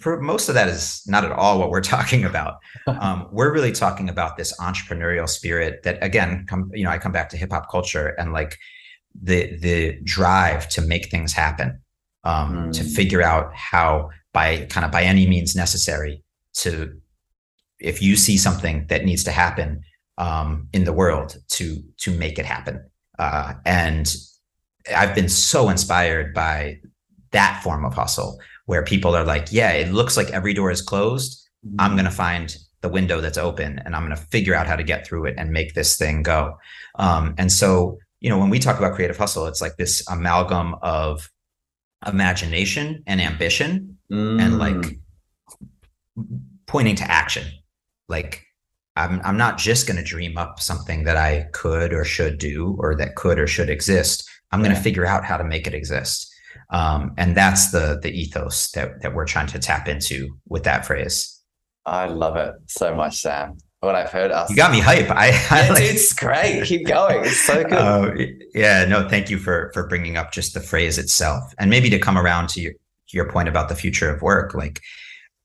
for 0.00 0.20
most 0.20 0.48
of 0.48 0.54
that 0.54 0.68
is 0.68 1.02
not 1.06 1.24
at 1.24 1.32
all 1.32 1.58
what 1.58 1.70
we're 1.70 1.80
talking 1.96 2.24
about. 2.24 2.56
Um, 2.86 3.26
we're 3.32 3.52
really 3.52 3.72
talking 3.72 4.08
about 4.08 4.36
this 4.36 4.56
entrepreneurial 4.58 5.28
spirit 5.28 5.82
that, 5.82 5.98
again, 6.02 6.46
come 6.48 6.70
you 6.72 6.84
know, 6.84 6.90
I 6.90 6.98
come 6.98 7.10
back 7.10 7.28
to 7.30 7.36
hip 7.36 7.50
hop 7.50 7.68
culture 7.68 8.14
and 8.16 8.32
like 8.32 8.56
the 9.20 9.56
the 9.58 9.98
drive 10.04 10.68
to 10.68 10.82
make 10.82 11.10
things 11.10 11.32
happen, 11.32 11.80
um, 12.22 12.68
mm. 12.68 12.72
to 12.74 12.84
figure 12.84 13.22
out 13.22 13.52
how 13.54 14.10
by 14.32 14.66
kind 14.66 14.84
of 14.84 14.92
by 14.92 15.02
any 15.02 15.26
means 15.26 15.56
necessary 15.56 16.22
to 16.52 17.00
if 17.80 18.02
you 18.02 18.16
see 18.16 18.36
something 18.36 18.86
that 18.88 19.04
needs 19.04 19.24
to 19.24 19.30
happen 19.30 19.82
um, 20.18 20.68
in 20.72 20.84
the 20.84 20.92
world 20.92 21.36
to 21.48 21.82
to 21.98 22.10
make 22.12 22.38
it 22.38 22.44
happen 22.44 22.84
uh, 23.18 23.54
and 23.64 24.14
I've 24.94 25.14
been 25.14 25.28
so 25.28 25.68
inspired 25.68 26.34
by 26.34 26.80
that 27.32 27.62
form 27.62 27.84
of 27.84 27.94
hustle 27.94 28.38
where 28.66 28.82
people 28.82 29.16
are 29.16 29.24
like, 29.24 29.48
yeah, 29.50 29.72
it 29.72 29.92
looks 29.92 30.16
like 30.16 30.30
every 30.30 30.52
door 30.52 30.70
is 30.70 30.82
closed. 30.82 31.48
Mm-hmm. 31.66 31.80
I'm 31.80 31.92
going 31.92 32.04
to 32.04 32.10
find 32.10 32.56
the 32.82 32.88
window 32.88 33.20
that's 33.20 33.38
open 33.38 33.80
and 33.84 33.96
I'm 33.96 34.04
going 34.04 34.16
to 34.16 34.22
figure 34.26 34.54
out 34.54 34.66
how 34.66 34.76
to 34.76 34.82
get 34.82 35.06
through 35.06 35.26
it 35.26 35.34
and 35.38 35.50
make 35.50 35.74
this 35.74 35.96
thing 35.96 36.22
go. 36.22 36.58
Um, 36.96 37.34
and 37.38 37.50
so, 37.50 37.98
you 38.20 38.28
know, 38.28 38.38
when 38.38 38.50
we 38.50 38.58
talk 38.58 38.78
about 38.78 38.94
creative 38.94 39.16
hustle, 39.16 39.46
it's 39.46 39.60
like 39.60 39.76
this 39.76 40.04
amalgam 40.08 40.74
of 40.82 41.30
imagination 42.06 43.02
and 43.06 43.20
ambition 43.20 43.98
mm. 44.10 44.40
and 44.40 44.58
like 44.58 44.98
pointing 46.66 46.96
to 46.96 47.10
action. 47.10 47.46
Like 48.08 48.44
I'm, 48.96 49.20
I'm 49.24 49.36
not 49.36 49.58
just 49.58 49.86
going 49.86 49.96
to 49.96 50.02
dream 50.02 50.36
up 50.36 50.60
something 50.60 51.04
that 51.04 51.16
I 51.16 51.48
could 51.52 51.92
or 51.92 52.04
should 52.04 52.38
do 52.38 52.76
or 52.78 52.94
that 52.96 53.16
could 53.16 53.38
or 53.38 53.46
should 53.46 53.70
exist. 53.70 54.28
I'm 54.52 54.62
going 54.62 54.74
to 54.74 54.80
figure 54.80 55.06
out 55.06 55.24
how 55.24 55.36
to 55.36 55.44
make 55.44 55.66
it 55.66 55.74
exist. 55.74 56.32
Um, 56.70 57.14
and 57.16 57.36
that's 57.36 57.70
the 57.70 57.98
the 58.02 58.10
ethos 58.10 58.70
that 58.72 59.02
that 59.02 59.14
we're 59.14 59.26
trying 59.26 59.46
to 59.48 59.58
tap 59.58 59.88
into 59.88 60.36
with 60.48 60.64
that 60.64 60.86
phrase. 60.86 61.32
I 61.84 62.06
love 62.06 62.36
it 62.36 62.54
so 62.66 62.94
much, 62.94 63.18
Sam. 63.18 63.58
When 63.80 63.94
I've 63.94 64.10
heard 64.10 64.32
us, 64.32 64.50
you 64.50 64.56
got 64.56 64.72
me 64.72 64.80
hype. 64.80 65.10
I, 65.10 65.28
I 65.50 65.68
like, 65.68 65.82
it's 65.82 66.12
great. 66.12 66.64
Keep 66.64 66.86
going. 66.86 67.24
It's 67.24 67.40
so 67.40 67.62
good. 67.68 67.72
Uh, 67.72 68.10
yeah, 68.54 68.84
no, 68.86 69.08
thank 69.08 69.30
you 69.30 69.38
for 69.38 69.70
for 69.74 69.86
bringing 69.86 70.16
up 70.16 70.32
just 70.32 70.54
the 70.54 70.60
phrase 70.60 70.98
itself, 70.98 71.54
and 71.58 71.70
maybe 71.70 71.90
to 71.90 71.98
come 71.98 72.18
around 72.18 72.48
to 72.50 72.60
your 72.60 72.72
your 73.12 73.30
point 73.30 73.48
about 73.48 73.68
the 73.68 73.76
future 73.76 74.10
of 74.10 74.22
work. 74.22 74.54
Like, 74.54 74.80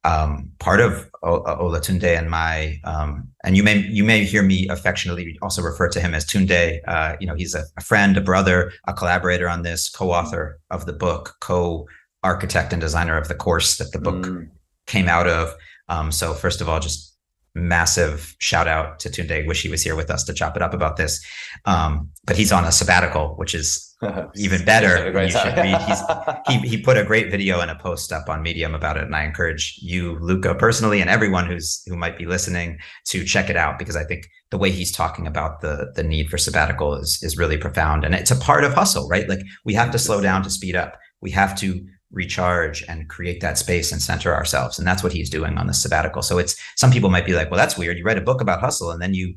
um, 0.03 0.51
part 0.59 0.79
of 0.79 1.09
uh, 1.23 1.57
Olatunde 1.57 2.17
and 2.17 2.29
my, 2.29 2.79
um, 2.83 3.27
and 3.43 3.55
you 3.55 3.63
may 3.63 3.77
you 3.77 4.03
may 4.03 4.23
hear 4.23 4.41
me 4.41 4.67
affectionately 4.69 5.37
also 5.41 5.61
refer 5.61 5.87
to 5.89 5.99
him 5.99 6.13
as 6.13 6.25
Tunde. 6.25 6.79
Uh, 6.87 7.15
you 7.19 7.27
know, 7.27 7.35
he's 7.35 7.53
a, 7.53 7.63
a, 7.77 7.81
friend, 7.81 8.17
a 8.17 8.21
brother, 8.21 8.71
a 8.87 8.93
collaborator 8.93 9.47
on 9.47 9.61
this, 9.61 9.89
co-author 9.89 10.59
of 10.71 10.85
the 10.85 10.93
book, 10.93 11.35
co-architect 11.41 12.73
and 12.73 12.81
designer 12.81 13.17
of 13.17 13.27
the 13.27 13.35
course 13.35 13.77
that 13.77 13.91
the 13.91 13.99
book 13.99 14.25
mm. 14.25 14.49
came 14.87 15.07
out 15.07 15.27
of. 15.27 15.53
Um, 15.89 16.11
so 16.11 16.33
first 16.33 16.61
of 16.61 16.69
all, 16.69 16.79
just 16.79 17.15
massive 17.53 18.35
shout 18.39 18.67
out 18.67 18.99
to 18.99 19.09
Tunde. 19.09 19.45
Wish 19.45 19.61
he 19.61 19.69
was 19.69 19.83
here 19.83 19.95
with 19.95 20.09
us 20.09 20.23
to 20.23 20.33
chop 20.33 20.55
it 20.55 20.63
up 20.63 20.73
about 20.73 20.97
this. 20.97 21.23
Um, 21.65 22.09
but 22.25 22.37
he's 22.37 22.51
on 22.51 22.65
a 22.65 22.71
sabbatical, 22.71 23.35
which 23.35 23.53
is 23.53 23.90
even 24.35 24.65
better. 24.65 25.11
you 25.21 25.29
should 25.29 25.55
read. 25.55 25.81
He's, 25.81 26.01
he 26.47 26.69
he 26.69 26.81
put 26.81 26.97
a 26.97 27.03
great 27.03 27.29
video 27.29 27.59
and 27.59 27.69
a 27.69 27.75
post 27.75 28.11
up 28.11 28.29
on 28.29 28.41
Medium 28.41 28.73
about 28.73 28.97
it, 28.97 29.03
and 29.03 29.15
I 29.15 29.23
encourage 29.23 29.77
you, 29.81 30.17
Luca, 30.19 30.55
personally, 30.55 31.01
and 31.01 31.09
everyone 31.09 31.45
who's 31.45 31.83
who 31.87 31.95
might 31.95 32.17
be 32.17 32.25
listening 32.25 32.79
to 33.07 33.23
check 33.23 33.49
it 33.49 33.55
out 33.55 33.77
because 33.77 33.95
I 33.95 34.03
think 34.03 34.27
the 34.49 34.57
way 34.57 34.71
he's 34.71 34.91
talking 34.91 35.27
about 35.27 35.61
the 35.61 35.91
the 35.95 36.03
need 36.03 36.29
for 36.29 36.37
sabbatical 36.37 36.95
is 36.95 37.21
is 37.21 37.37
really 37.37 37.57
profound, 37.57 38.03
and 38.03 38.15
it's 38.15 38.31
a 38.31 38.35
part 38.35 38.63
of 38.63 38.73
hustle, 38.73 39.07
right? 39.07 39.29
Like 39.29 39.41
we 39.65 39.73
have 39.75 39.91
to 39.91 39.99
slow 39.99 40.21
down 40.21 40.43
to 40.43 40.49
speed 40.49 40.75
up. 40.75 40.97
We 41.21 41.31
have 41.31 41.55
to 41.59 41.85
recharge 42.11 42.83
and 42.89 43.07
create 43.07 43.41
that 43.41 43.57
space 43.57 43.91
and 43.91 44.01
center 44.01 44.33
ourselves. 44.33 44.77
And 44.77 44.87
that's 44.87 45.03
what 45.03 45.13
he's 45.13 45.29
doing 45.29 45.57
on 45.57 45.67
the 45.67 45.73
sabbatical. 45.73 46.21
So 46.21 46.37
it's 46.37 46.55
some 46.75 46.91
people 46.91 47.09
might 47.09 47.25
be 47.25 47.33
like, 47.33 47.49
well, 47.49 47.57
that's 47.57 47.77
weird. 47.77 47.97
You 47.97 48.03
write 48.03 48.17
a 48.17 48.21
book 48.21 48.41
about 48.41 48.59
hustle 48.59 48.91
and 48.91 49.01
then 49.01 49.13
you 49.13 49.35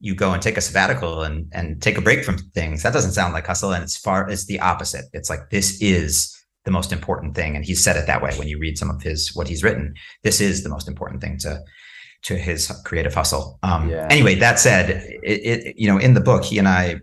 you 0.00 0.14
go 0.14 0.32
and 0.32 0.40
take 0.40 0.56
a 0.56 0.60
sabbatical 0.60 1.22
and 1.22 1.50
and 1.52 1.82
take 1.82 1.98
a 1.98 2.00
break 2.00 2.24
from 2.24 2.38
things. 2.38 2.82
That 2.82 2.92
doesn't 2.92 3.12
sound 3.12 3.34
like 3.34 3.46
hustle. 3.46 3.72
And 3.72 3.82
it's 3.82 3.96
far 3.96 4.28
it's 4.28 4.46
the 4.46 4.60
opposite. 4.60 5.06
It's 5.12 5.30
like 5.30 5.50
this 5.50 5.80
is 5.80 6.34
the 6.64 6.70
most 6.70 6.92
important 6.92 7.34
thing. 7.34 7.56
And 7.56 7.64
he's 7.64 7.82
said 7.82 7.96
it 7.96 8.06
that 8.06 8.22
way 8.22 8.32
when 8.38 8.48
you 8.48 8.58
read 8.58 8.78
some 8.78 8.90
of 8.90 9.02
his 9.02 9.34
what 9.34 9.48
he's 9.48 9.64
written. 9.64 9.94
This 10.22 10.40
is 10.40 10.62
the 10.62 10.68
most 10.68 10.88
important 10.88 11.20
thing 11.20 11.38
to 11.38 11.60
to 12.22 12.36
his 12.36 12.70
creative 12.84 13.14
hustle. 13.14 13.58
Um, 13.62 13.88
yeah. 13.88 14.06
Anyway, 14.10 14.34
that 14.36 14.58
said, 14.58 14.90
it, 15.22 15.22
it, 15.22 15.74
you 15.76 15.88
know 15.88 15.98
in 15.98 16.14
the 16.14 16.20
book 16.20 16.44
he 16.44 16.58
and 16.58 16.68
I, 16.68 17.00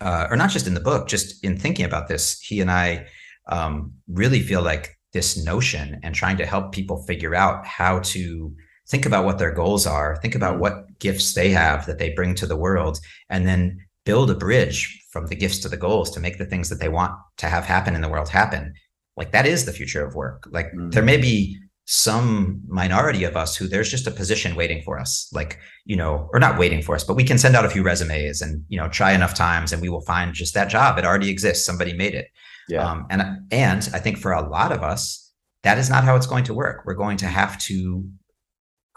uh, 0.00 0.26
or 0.30 0.36
not 0.36 0.50
just 0.50 0.66
in 0.66 0.74
the 0.74 0.80
book, 0.80 1.08
just 1.08 1.44
in 1.44 1.56
thinking 1.56 1.84
about 1.84 2.08
this, 2.08 2.40
he 2.40 2.60
and 2.60 2.70
I 2.70 3.06
um, 3.48 3.92
really 4.08 4.40
feel 4.40 4.62
like 4.62 4.96
this 5.12 5.42
notion 5.44 5.98
and 6.02 6.14
trying 6.14 6.36
to 6.36 6.46
help 6.46 6.72
people 6.72 7.02
figure 7.04 7.34
out 7.34 7.66
how 7.66 7.98
to 8.00 8.54
think 8.90 9.06
about 9.06 9.24
what 9.24 9.38
their 9.38 9.52
goals 9.52 9.86
are, 9.86 10.16
think 10.16 10.34
about 10.34 10.56
mm. 10.56 10.60
what 10.60 10.98
gifts 10.98 11.34
they 11.34 11.50
have 11.50 11.86
that 11.86 11.98
they 11.98 12.10
bring 12.10 12.34
to 12.36 12.46
the 12.46 12.56
world, 12.56 12.98
and 13.28 13.46
then 13.46 13.78
build 14.04 14.30
a 14.30 14.34
bridge 14.34 15.04
from 15.10 15.26
the 15.26 15.36
gifts 15.36 15.58
to 15.58 15.68
the 15.68 15.76
goals 15.76 16.10
to 16.10 16.20
make 16.20 16.38
the 16.38 16.46
things 16.46 16.68
that 16.68 16.80
they 16.80 16.88
want 16.88 17.12
to 17.36 17.46
have 17.46 17.64
happen 17.64 17.94
in 17.94 18.00
the 18.00 18.08
world 18.08 18.28
happen. 18.28 18.72
Like 19.16 19.32
that 19.32 19.46
is 19.46 19.64
the 19.64 19.72
future 19.72 20.04
of 20.04 20.14
work. 20.14 20.46
Like 20.50 20.66
mm-hmm. 20.66 20.90
there 20.90 21.02
may 21.02 21.16
be 21.16 21.58
some 21.86 22.62
minority 22.68 23.24
of 23.24 23.36
us 23.36 23.56
who 23.56 23.66
there's 23.66 23.90
just 23.90 24.06
a 24.06 24.12
position 24.12 24.54
waiting 24.54 24.80
for 24.82 24.96
us 24.96 25.28
like 25.32 25.58
you 25.84 25.96
know 25.96 26.30
or 26.32 26.38
not 26.38 26.56
waiting 26.56 26.80
for 26.80 26.94
us 26.94 27.02
but 27.02 27.16
we 27.16 27.24
can 27.24 27.36
send 27.36 27.56
out 27.56 27.64
a 27.64 27.68
few 27.68 27.82
resumes 27.82 28.40
and 28.40 28.64
you 28.68 28.78
know 28.78 28.88
try 28.88 29.10
enough 29.10 29.34
times 29.34 29.72
and 29.72 29.82
we 29.82 29.88
will 29.88 30.02
find 30.02 30.32
just 30.32 30.54
that 30.54 30.68
job 30.68 30.98
it 30.98 31.04
already 31.04 31.28
exists 31.28 31.66
somebody 31.66 31.92
made 31.92 32.14
it 32.14 32.28
yeah. 32.70 32.88
Um, 32.88 33.06
and 33.10 33.22
and 33.50 33.90
I 33.92 33.98
think 33.98 34.18
for 34.18 34.32
a 34.32 34.48
lot 34.48 34.72
of 34.72 34.82
us, 34.82 35.32
that 35.64 35.76
is 35.76 35.90
not 35.90 36.04
how 36.04 36.16
it's 36.16 36.26
going 36.26 36.44
to 36.44 36.54
work. 36.54 36.84
We're 36.86 36.94
going 36.94 37.16
to 37.18 37.26
have 37.26 37.58
to 37.58 38.08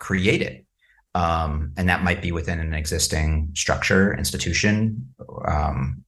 create 0.03 0.41
it, 0.41 0.65
um, 1.15 1.71
and 1.77 1.87
that 1.87 2.03
might 2.03 2.21
be 2.21 2.31
within 2.31 2.59
an 2.59 2.73
existing 2.73 3.49
structure, 3.53 4.13
institution, 4.23 5.07
um, 5.47 6.03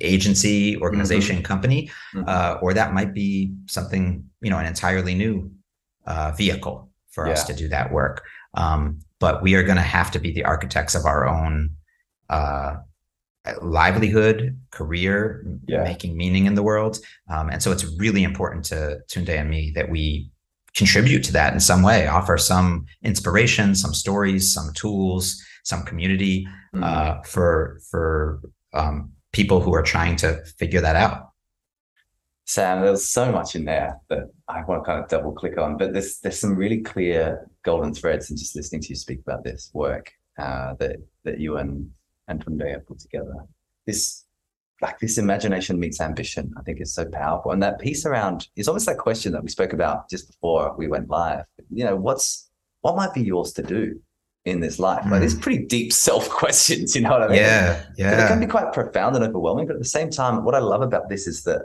agency, 0.00 0.76
organization, 0.86 1.36
mm-hmm. 1.36 1.52
company, 1.52 1.90
mm-hmm. 2.14 2.28
Uh, 2.28 2.58
or 2.62 2.74
that 2.74 2.92
might 2.92 3.14
be 3.14 3.54
something 3.66 4.04
you 4.44 4.50
know 4.50 4.58
an 4.58 4.66
entirely 4.66 5.14
new 5.14 5.50
uh, 6.06 6.32
vehicle 6.42 6.76
for 7.10 7.26
yeah. 7.26 7.32
us 7.32 7.44
to 7.44 7.54
do 7.54 7.66
that 7.68 7.90
work. 7.92 8.24
Um, 8.54 9.00
but 9.20 9.42
we 9.42 9.54
are 9.56 9.64
going 9.64 9.82
to 9.84 9.90
have 9.98 10.10
to 10.12 10.18
be 10.18 10.30
the 10.32 10.44
architects 10.44 10.94
of 10.94 11.04
our 11.04 11.26
own 11.26 11.70
uh, 12.28 12.76
livelihood, 13.62 14.58
career, 14.70 15.44
yeah. 15.66 15.82
making 15.82 16.16
meaning 16.16 16.46
in 16.46 16.54
the 16.54 16.62
world. 16.62 16.98
Um, 17.28 17.48
and 17.50 17.62
so 17.62 17.72
it's 17.72 17.84
really 17.98 18.22
important 18.22 18.64
to 18.66 19.00
Tunde 19.08 19.30
and 19.30 19.50
me 19.50 19.72
that 19.74 19.90
we 19.90 20.30
contribute 20.74 21.24
to 21.24 21.32
that 21.32 21.52
in 21.52 21.60
some 21.60 21.82
way, 21.82 22.06
offer 22.06 22.38
some 22.38 22.86
inspiration, 23.02 23.74
some 23.74 23.94
stories, 23.94 24.52
some 24.52 24.72
tools, 24.74 25.42
some 25.64 25.82
community 25.82 26.46
mm-hmm. 26.74 26.84
uh, 26.84 27.22
for 27.22 27.80
for 27.90 28.40
um, 28.74 29.12
people 29.32 29.60
who 29.60 29.74
are 29.74 29.82
trying 29.82 30.16
to 30.16 30.42
figure 30.58 30.80
that 30.80 30.96
out. 30.96 31.28
Sam, 32.46 32.80
there's 32.80 33.06
so 33.06 33.30
much 33.30 33.54
in 33.54 33.66
there 33.66 34.00
that 34.08 34.30
I 34.48 34.64
want 34.64 34.82
to 34.82 34.86
kind 34.86 35.02
of 35.02 35.10
double 35.10 35.32
click 35.32 35.58
on, 35.58 35.76
but 35.76 35.92
there's 35.92 36.18
there's 36.20 36.40
some 36.40 36.56
really 36.56 36.80
clear 36.80 37.46
golden 37.62 37.92
threads 37.92 38.30
in 38.30 38.36
just 38.36 38.56
listening 38.56 38.80
to 38.82 38.88
you 38.88 38.96
speak 38.96 39.20
about 39.20 39.44
this 39.44 39.70
work 39.74 40.10
uh, 40.38 40.74
that 40.78 40.96
that 41.24 41.40
you 41.40 41.58
and 41.58 41.90
and 42.28 42.44
Tunde 42.44 42.86
put 42.86 43.00
together. 43.00 43.34
This 43.86 44.24
like 44.80 44.98
this 45.00 45.18
imagination 45.18 45.80
meets 45.80 46.00
ambition, 46.00 46.52
I 46.56 46.62
think 46.62 46.80
is 46.80 46.94
so 46.94 47.04
powerful. 47.04 47.50
And 47.50 47.62
that 47.62 47.80
piece 47.80 48.06
around 48.06 48.48
is 48.56 48.68
almost 48.68 48.86
that 48.86 48.98
question 48.98 49.32
that 49.32 49.42
we 49.42 49.48
spoke 49.48 49.72
about 49.72 50.08
just 50.08 50.28
before 50.28 50.74
we 50.78 50.86
went 50.86 51.10
live. 51.10 51.44
You 51.70 51.84
know, 51.84 51.96
what's 51.96 52.48
what 52.82 52.96
might 52.96 53.12
be 53.12 53.22
yours 53.22 53.52
to 53.54 53.62
do 53.62 54.00
in 54.44 54.60
this 54.60 54.78
life? 54.78 55.04
Mm. 55.04 55.10
Like 55.10 55.22
these 55.22 55.34
hmm. 55.34 55.40
pretty 55.40 55.64
deep 55.64 55.92
self 56.08 56.28
questions, 56.30 56.94
you 56.94 57.02
know 57.02 57.10
what 57.10 57.22
I 57.22 57.28
mean? 57.28 57.36
Yeah. 57.36 57.84
Yeah. 57.96 58.10
But 58.10 58.24
it 58.24 58.28
can 58.28 58.40
be 58.40 58.46
quite 58.46 58.72
profound 58.72 59.16
and 59.16 59.24
overwhelming. 59.24 59.66
But 59.66 59.74
at 59.76 59.82
the 59.82 59.88
same 59.88 60.10
time, 60.10 60.44
what 60.44 60.54
I 60.54 60.60
love 60.60 60.82
about 60.82 61.08
this 61.08 61.26
is 61.26 61.42
that 61.44 61.62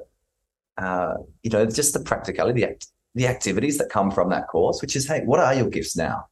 uh, 0.77 1.15
you 1.43 1.49
know, 1.49 1.65
just 1.65 1.93
the 1.93 1.99
practicality, 1.99 2.61
the, 2.61 2.69
act- 2.69 2.87
the 3.15 3.27
activities 3.27 3.77
that 3.77 3.89
come 3.89 4.11
from 4.11 4.29
that 4.29 4.47
course, 4.47 4.81
which 4.81 4.95
is, 4.95 5.07
hey, 5.07 5.21
what 5.25 5.39
are 5.39 5.53
your 5.53 5.69
gifts 5.69 5.95
now? 5.95 6.25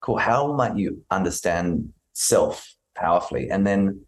Cool. 0.00 0.18
How 0.18 0.52
might 0.52 0.76
you 0.76 1.02
understand 1.10 1.92
self 2.12 2.74
powerfully? 2.94 3.48
And 3.50 3.66
then 3.66 4.04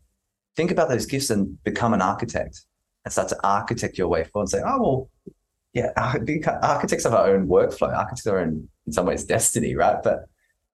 think 0.58 0.72
about 0.72 0.88
those 0.88 1.06
gifts 1.06 1.30
and 1.30 1.62
become 1.62 1.94
an 1.94 2.02
architect 2.02 2.64
and 3.04 3.12
start 3.12 3.28
to 3.28 3.38
architect 3.44 3.96
your 3.96 4.08
way 4.08 4.24
forward 4.24 4.42
and 4.42 4.50
say, 4.50 4.62
oh, 4.66 4.82
well, 4.82 5.10
yeah, 5.72 5.92
architects 5.96 7.04
of 7.04 7.14
our 7.14 7.28
own 7.28 7.46
workflow, 7.46 7.96
architects 7.96 8.26
are 8.26 8.40
in, 8.40 8.68
in 8.84 8.92
some 8.92 9.06
ways 9.06 9.24
destiny, 9.24 9.76
right? 9.76 10.02
But 10.02 10.24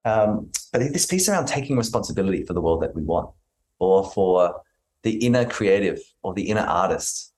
um, 0.07 0.50
but 0.73 0.81
this 0.81 1.05
piece 1.05 1.29
around 1.29 1.47
taking 1.47 1.76
responsibility 1.76 2.45
for 2.45 2.55
the 2.55 2.62
world 2.62 2.83
that 2.83 2.95
we 2.95 3.03
want, 3.03 3.31
or 3.79 4.11
for 4.11 4.62
the 5.03 5.17
inner 5.26 5.45
creative 5.45 6.00
or 6.23 6.33
the 6.33 6.49
inner 6.49 6.62
artist, 6.62 7.33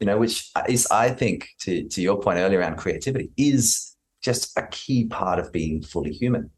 you 0.00 0.06
know, 0.06 0.18
which 0.18 0.50
is, 0.68 0.86
I 0.88 1.10
think, 1.10 1.48
to 1.60 1.88
to 1.88 2.02
your 2.02 2.20
point 2.20 2.38
earlier 2.38 2.58
around 2.58 2.78
creativity, 2.78 3.30
is 3.36 3.96
just 4.22 4.56
a 4.56 4.66
key 4.66 5.06
part 5.06 5.38
of 5.38 5.52
being 5.52 5.82
fully 5.82 6.12
human. 6.12 6.50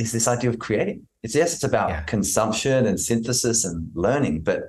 Is 0.00 0.12
this 0.12 0.26
idea 0.26 0.48
of 0.48 0.58
creating? 0.58 1.06
It's 1.22 1.34
yes, 1.34 1.52
it's 1.52 1.64
about 1.64 1.90
yeah. 1.90 2.00
consumption 2.04 2.86
and 2.86 2.98
synthesis 2.98 3.66
and 3.66 3.90
learning, 3.94 4.40
but 4.40 4.62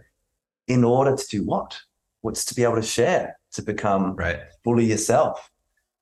in 0.67 0.83
order 0.83 1.15
to 1.15 1.27
do 1.29 1.45
what? 1.45 1.79
What's 2.19 2.43
to 2.45 2.53
be 2.53 2.63
able 2.63 2.75
to 2.75 2.81
share, 2.81 3.39
to 3.53 3.61
become 3.61 4.17
right. 4.17 4.41
fully 4.65 4.83
yourself. 4.83 5.49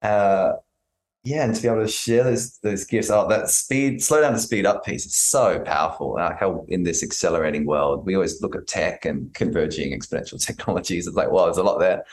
Uh, 0.01 0.53
yeah, 1.23 1.43
and 1.43 1.53
to 1.53 1.61
be 1.61 1.67
able 1.67 1.85
to 1.85 1.87
share 1.87 2.23
those 2.23 2.57
those 2.63 2.85
gifts. 2.85 3.11
Oh, 3.11 3.27
that 3.27 3.49
speed, 3.49 4.01
slow 4.01 4.19
down 4.19 4.33
the 4.33 4.39
speed 4.39 4.65
up 4.65 4.83
piece 4.83 5.05
is 5.05 5.15
so 5.15 5.59
powerful. 5.59 6.15
Like 6.15 6.39
how 6.39 6.65
in 6.67 6.81
this 6.81 7.03
accelerating 7.03 7.67
world, 7.67 8.07
we 8.07 8.15
always 8.15 8.41
look 8.41 8.55
at 8.55 8.65
tech 8.65 9.05
and 9.05 9.31
converging 9.35 9.91
exponential 9.91 10.43
technologies. 10.45 11.05
It's 11.05 11.15
like, 11.15 11.29
well, 11.29 11.45
there's 11.45 11.57
a 11.57 11.63
lot 11.63 11.77
there. 11.77 12.03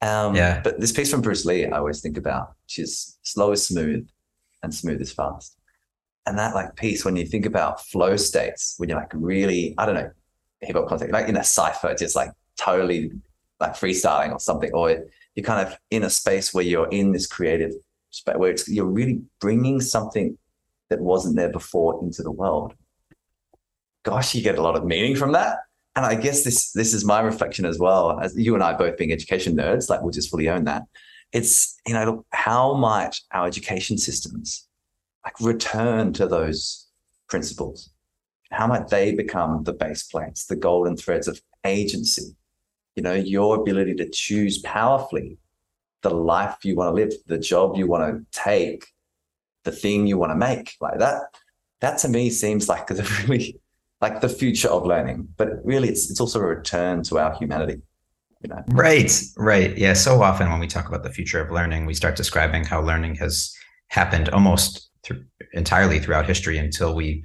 Um, 0.00 0.34
yeah. 0.34 0.62
But 0.64 0.80
this 0.80 0.92
piece 0.92 1.10
from 1.10 1.20
Bruce 1.20 1.44
Lee, 1.44 1.66
I 1.66 1.76
always 1.76 2.00
think 2.00 2.16
about, 2.16 2.54
which 2.64 2.78
is 2.78 3.18
slow 3.24 3.52
is 3.52 3.66
smooth, 3.66 4.08
and 4.62 4.74
smooth 4.74 5.02
is 5.02 5.12
fast 5.12 5.58
and 6.26 6.38
that 6.38 6.54
like 6.54 6.76
piece 6.76 7.04
when 7.04 7.16
you 7.16 7.24
think 7.24 7.46
about 7.46 7.84
flow 7.86 8.16
states 8.16 8.74
when 8.78 8.88
you're 8.88 8.98
like 8.98 9.12
really 9.14 9.74
i 9.78 9.86
don't 9.86 9.94
know 9.94 10.10
hip 10.60 10.76
hop 10.76 10.88
context 10.88 11.12
like 11.12 11.28
in 11.28 11.36
a 11.36 11.44
cipher 11.44 11.94
just 11.94 12.16
like 12.16 12.30
totally 12.58 13.10
like 13.60 13.72
freestyling 13.72 14.32
or 14.32 14.40
something 14.40 14.70
or 14.72 15.06
you're 15.34 15.44
kind 15.44 15.66
of 15.66 15.78
in 15.90 16.02
a 16.02 16.10
space 16.10 16.52
where 16.52 16.64
you're 16.64 16.88
in 16.88 17.12
this 17.12 17.26
creative 17.26 17.72
space 18.10 18.36
where 18.36 18.50
it's 18.50 18.68
you're 18.68 18.86
really 18.86 19.20
bringing 19.40 19.80
something 19.80 20.36
that 20.88 21.00
wasn't 21.00 21.36
there 21.36 21.50
before 21.50 22.00
into 22.02 22.22
the 22.22 22.30
world. 22.30 22.72
Gosh 24.04 24.34
you 24.34 24.42
get 24.42 24.58
a 24.58 24.62
lot 24.62 24.76
of 24.76 24.84
meaning 24.84 25.16
from 25.16 25.32
that. 25.32 25.58
And 25.94 26.04
i 26.04 26.14
guess 26.14 26.44
this 26.44 26.72
this 26.72 26.92
is 26.92 27.04
my 27.04 27.20
reflection 27.20 27.64
as 27.64 27.78
well 27.78 28.18
as 28.20 28.36
you 28.36 28.54
and 28.54 28.62
i 28.62 28.72
both 28.72 28.96
being 28.96 29.12
education 29.12 29.56
nerds 29.56 29.88
like 29.88 30.02
we'll 30.02 30.10
just 30.10 30.30
fully 30.30 30.48
own 30.48 30.64
that. 30.64 30.82
It's 31.32 31.76
you 31.86 31.94
know 31.94 32.24
how 32.30 32.74
might 32.74 33.16
our 33.32 33.46
education 33.46 33.98
systems 33.98 34.66
like 35.26 35.40
return 35.40 36.12
to 36.14 36.26
those 36.26 36.86
principles. 37.28 37.90
How 38.52 38.68
might 38.68 38.88
they 38.88 39.12
become 39.12 39.64
the 39.64 39.72
base 39.72 40.04
plates, 40.04 40.46
the 40.46 40.54
golden 40.54 40.96
threads 40.96 41.26
of 41.26 41.40
agency? 41.64 42.36
You 42.94 43.02
know, 43.02 43.14
your 43.14 43.60
ability 43.60 43.94
to 43.96 44.08
choose 44.08 44.58
powerfully 44.60 45.38
the 46.02 46.10
life 46.10 46.58
you 46.62 46.76
want 46.76 46.90
to 46.90 47.02
live, 47.02 47.12
the 47.26 47.38
job 47.38 47.76
you 47.76 47.88
want 47.88 48.04
to 48.04 48.40
take, 48.40 48.86
the 49.64 49.72
thing 49.72 50.06
you 50.06 50.16
want 50.16 50.30
to 50.30 50.36
make. 50.36 50.76
Like 50.80 51.00
that, 51.00 51.22
that 51.80 51.98
to 51.98 52.08
me 52.08 52.30
seems 52.30 52.68
like 52.68 52.86
the 52.86 53.24
really 53.28 53.60
like 54.00 54.20
the 54.20 54.28
future 54.28 54.68
of 54.68 54.86
learning. 54.86 55.28
But 55.36 55.48
really 55.64 55.88
it's 55.88 56.08
it's 56.08 56.20
also 56.20 56.38
a 56.38 56.46
return 56.46 57.02
to 57.04 57.18
our 57.18 57.34
humanity. 57.34 57.82
You 58.42 58.50
know? 58.50 58.62
Right, 58.68 59.10
right. 59.36 59.76
Yeah. 59.76 59.94
So 59.94 60.22
often 60.22 60.50
when 60.50 60.60
we 60.60 60.68
talk 60.68 60.86
about 60.86 61.02
the 61.02 61.10
future 61.10 61.40
of 61.40 61.50
learning, 61.50 61.84
we 61.84 61.94
start 61.94 62.14
describing 62.14 62.62
how 62.64 62.80
learning 62.80 63.16
has 63.16 63.52
happened 63.88 64.28
almost 64.28 64.85
th- 65.06 65.20
entirely 65.52 65.98
throughout 65.98 66.26
history 66.26 66.58
until 66.58 66.94
we 66.94 67.24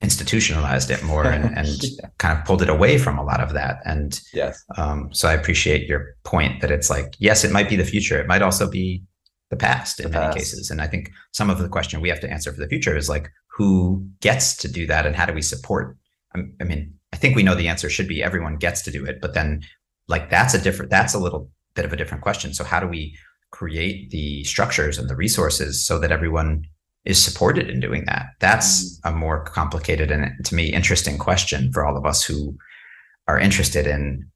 institutionalized 0.00 0.90
it 0.90 1.02
more 1.02 1.24
and, 1.24 1.44
and 1.56 1.68
yeah. 1.82 2.08
kind 2.18 2.38
of 2.38 2.44
pulled 2.44 2.62
it 2.62 2.68
away 2.68 2.98
from 2.98 3.18
a 3.18 3.24
lot 3.24 3.40
of 3.40 3.52
that. 3.52 3.80
And 3.84 4.20
yes, 4.32 4.64
um, 4.76 5.12
so 5.12 5.28
I 5.28 5.34
appreciate 5.34 5.86
your 5.86 6.16
point 6.24 6.60
that 6.60 6.70
it's 6.70 6.90
like, 6.90 7.14
yes, 7.18 7.44
it 7.44 7.52
might 7.52 7.68
be 7.68 7.76
the 7.76 7.84
future. 7.84 8.18
It 8.18 8.26
might 8.26 8.42
also 8.42 8.68
be 8.68 9.02
the 9.50 9.56
past 9.56 10.00
in 10.00 10.10
the 10.10 10.18
many 10.18 10.34
cases. 10.34 10.70
And 10.70 10.80
I 10.80 10.86
think 10.86 11.10
some 11.32 11.50
of 11.50 11.58
the 11.58 11.68
question 11.68 12.00
we 12.00 12.08
have 12.08 12.20
to 12.20 12.30
answer 12.30 12.52
for 12.52 12.60
the 12.60 12.68
future 12.68 12.96
is 12.96 13.08
like, 13.08 13.30
who 13.48 14.06
gets 14.20 14.56
to 14.58 14.68
do 14.68 14.86
that 14.86 15.06
and 15.06 15.14
how 15.14 15.26
do 15.26 15.34
we 15.34 15.42
support? 15.42 15.96
I 16.34 16.64
mean, 16.64 16.94
I 17.12 17.16
think 17.16 17.34
we 17.34 17.42
know 17.42 17.56
the 17.56 17.68
answer 17.68 17.90
should 17.90 18.06
be 18.06 18.22
everyone 18.22 18.56
gets 18.56 18.82
to 18.82 18.90
do 18.92 19.04
it, 19.04 19.20
but 19.20 19.34
then 19.34 19.62
like 20.06 20.30
that's 20.30 20.54
a 20.54 20.60
different, 20.60 20.90
that's 20.90 21.14
a 21.14 21.18
little 21.18 21.50
bit 21.74 21.84
of 21.84 21.92
a 21.92 21.96
different 21.96 22.22
question. 22.22 22.54
So 22.54 22.62
how 22.62 22.78
do 22.78 22.86
we 22.86 23.16
create 23.50 24.10
the 24.10 24.44
structures 24.44 24.96
and 24.98 25.10
the 25.10 25.16
resources 25.16 25.84
so 25.84 25.98
that 25.98 26.12
everyone 26.12 26.64
is 27.04 27.22
supported 27.22 27.68
in 27.68 27.80
doing 27.80 28.04
that? 28.06 28.26
That's 28.40 28.98
mm. 29.00 29.10
a 29.10 29.12
more 29.12 29.44
complicated 29.44 30.10
and 30.10 30.32
to 30.44 30.54
me 30.54 30.72
interesting 30.72 31.18
question 31.18 31.72
for 31.72 31.86
all 31.86 31.96
of 31.96 32.04
us 32.04 32.24
who 32.24 32.56
are 33.26 33.38
interested 33.38 33.86
in 33.86 34.28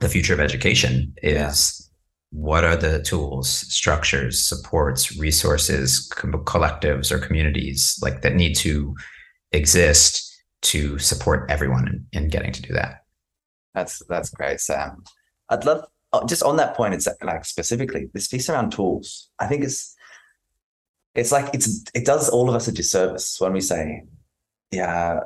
the 0.00 0.08
future 0.08 0.34
of 0.34 0.40
education 0.40 1.12
is 1.22 1.90
yeah. 2.32 2.38
what 2.40 2.64
are 2.64 2.76
the 2.76 3.02
tools, 3.02 3.48
structures, 3.50 4.40
supports, 4.40 5.18
resources, 5.18 6.08
collectives 6.14 7.10
or 7.10 7.18
communities 7.18 7.98
like 8.02 8.22
that 8.22 8.34
need 8.34 8.54
to 8.54 8.94
exist 9.52 10.24
to 10.60 10.98
support 10.98 11.50
everyone 11.50 11.88
in, 11.88 12.22
in 12.22 12.28
getting 12.28 12.52
to 12.52 12.62
do 12.62 12.72
that? 12.74 13.02
That's 13.74 14.02
that's 14.08 14.30
great, 14.30 14.60
Sam. 14.60 15.02
I'd 15.48 15.64
love 15.64 15.84
oh, 16.12 16.26
just 16.26 16.42
on 16.42 16.56
that 16.56 16.74
point, 16.74 16.94
it's 16.94 17.08
like 17.22 17.44
specifically 17.44 18.08
this 18.12 18.28
piece 18.28 18.48
around 18.48 18.72
tools. 18.72 19.30
I 19.38 19.46
think 19.46 19.64
it's 19.64 19.94
it's 21.18 21.32
like 21.32 21.52
it's 21.52 21.84
it 21.94 22.04
does 22.04 22.28
all 22.28 22.48
of 22.48 22.54
us 22.54 22.68
a 22.68 22.72
disservice 22.72 23.40
when 23.40 23.52
we 23.52 23.60
say, 23.60 24.04
yeah, 24.70 25.20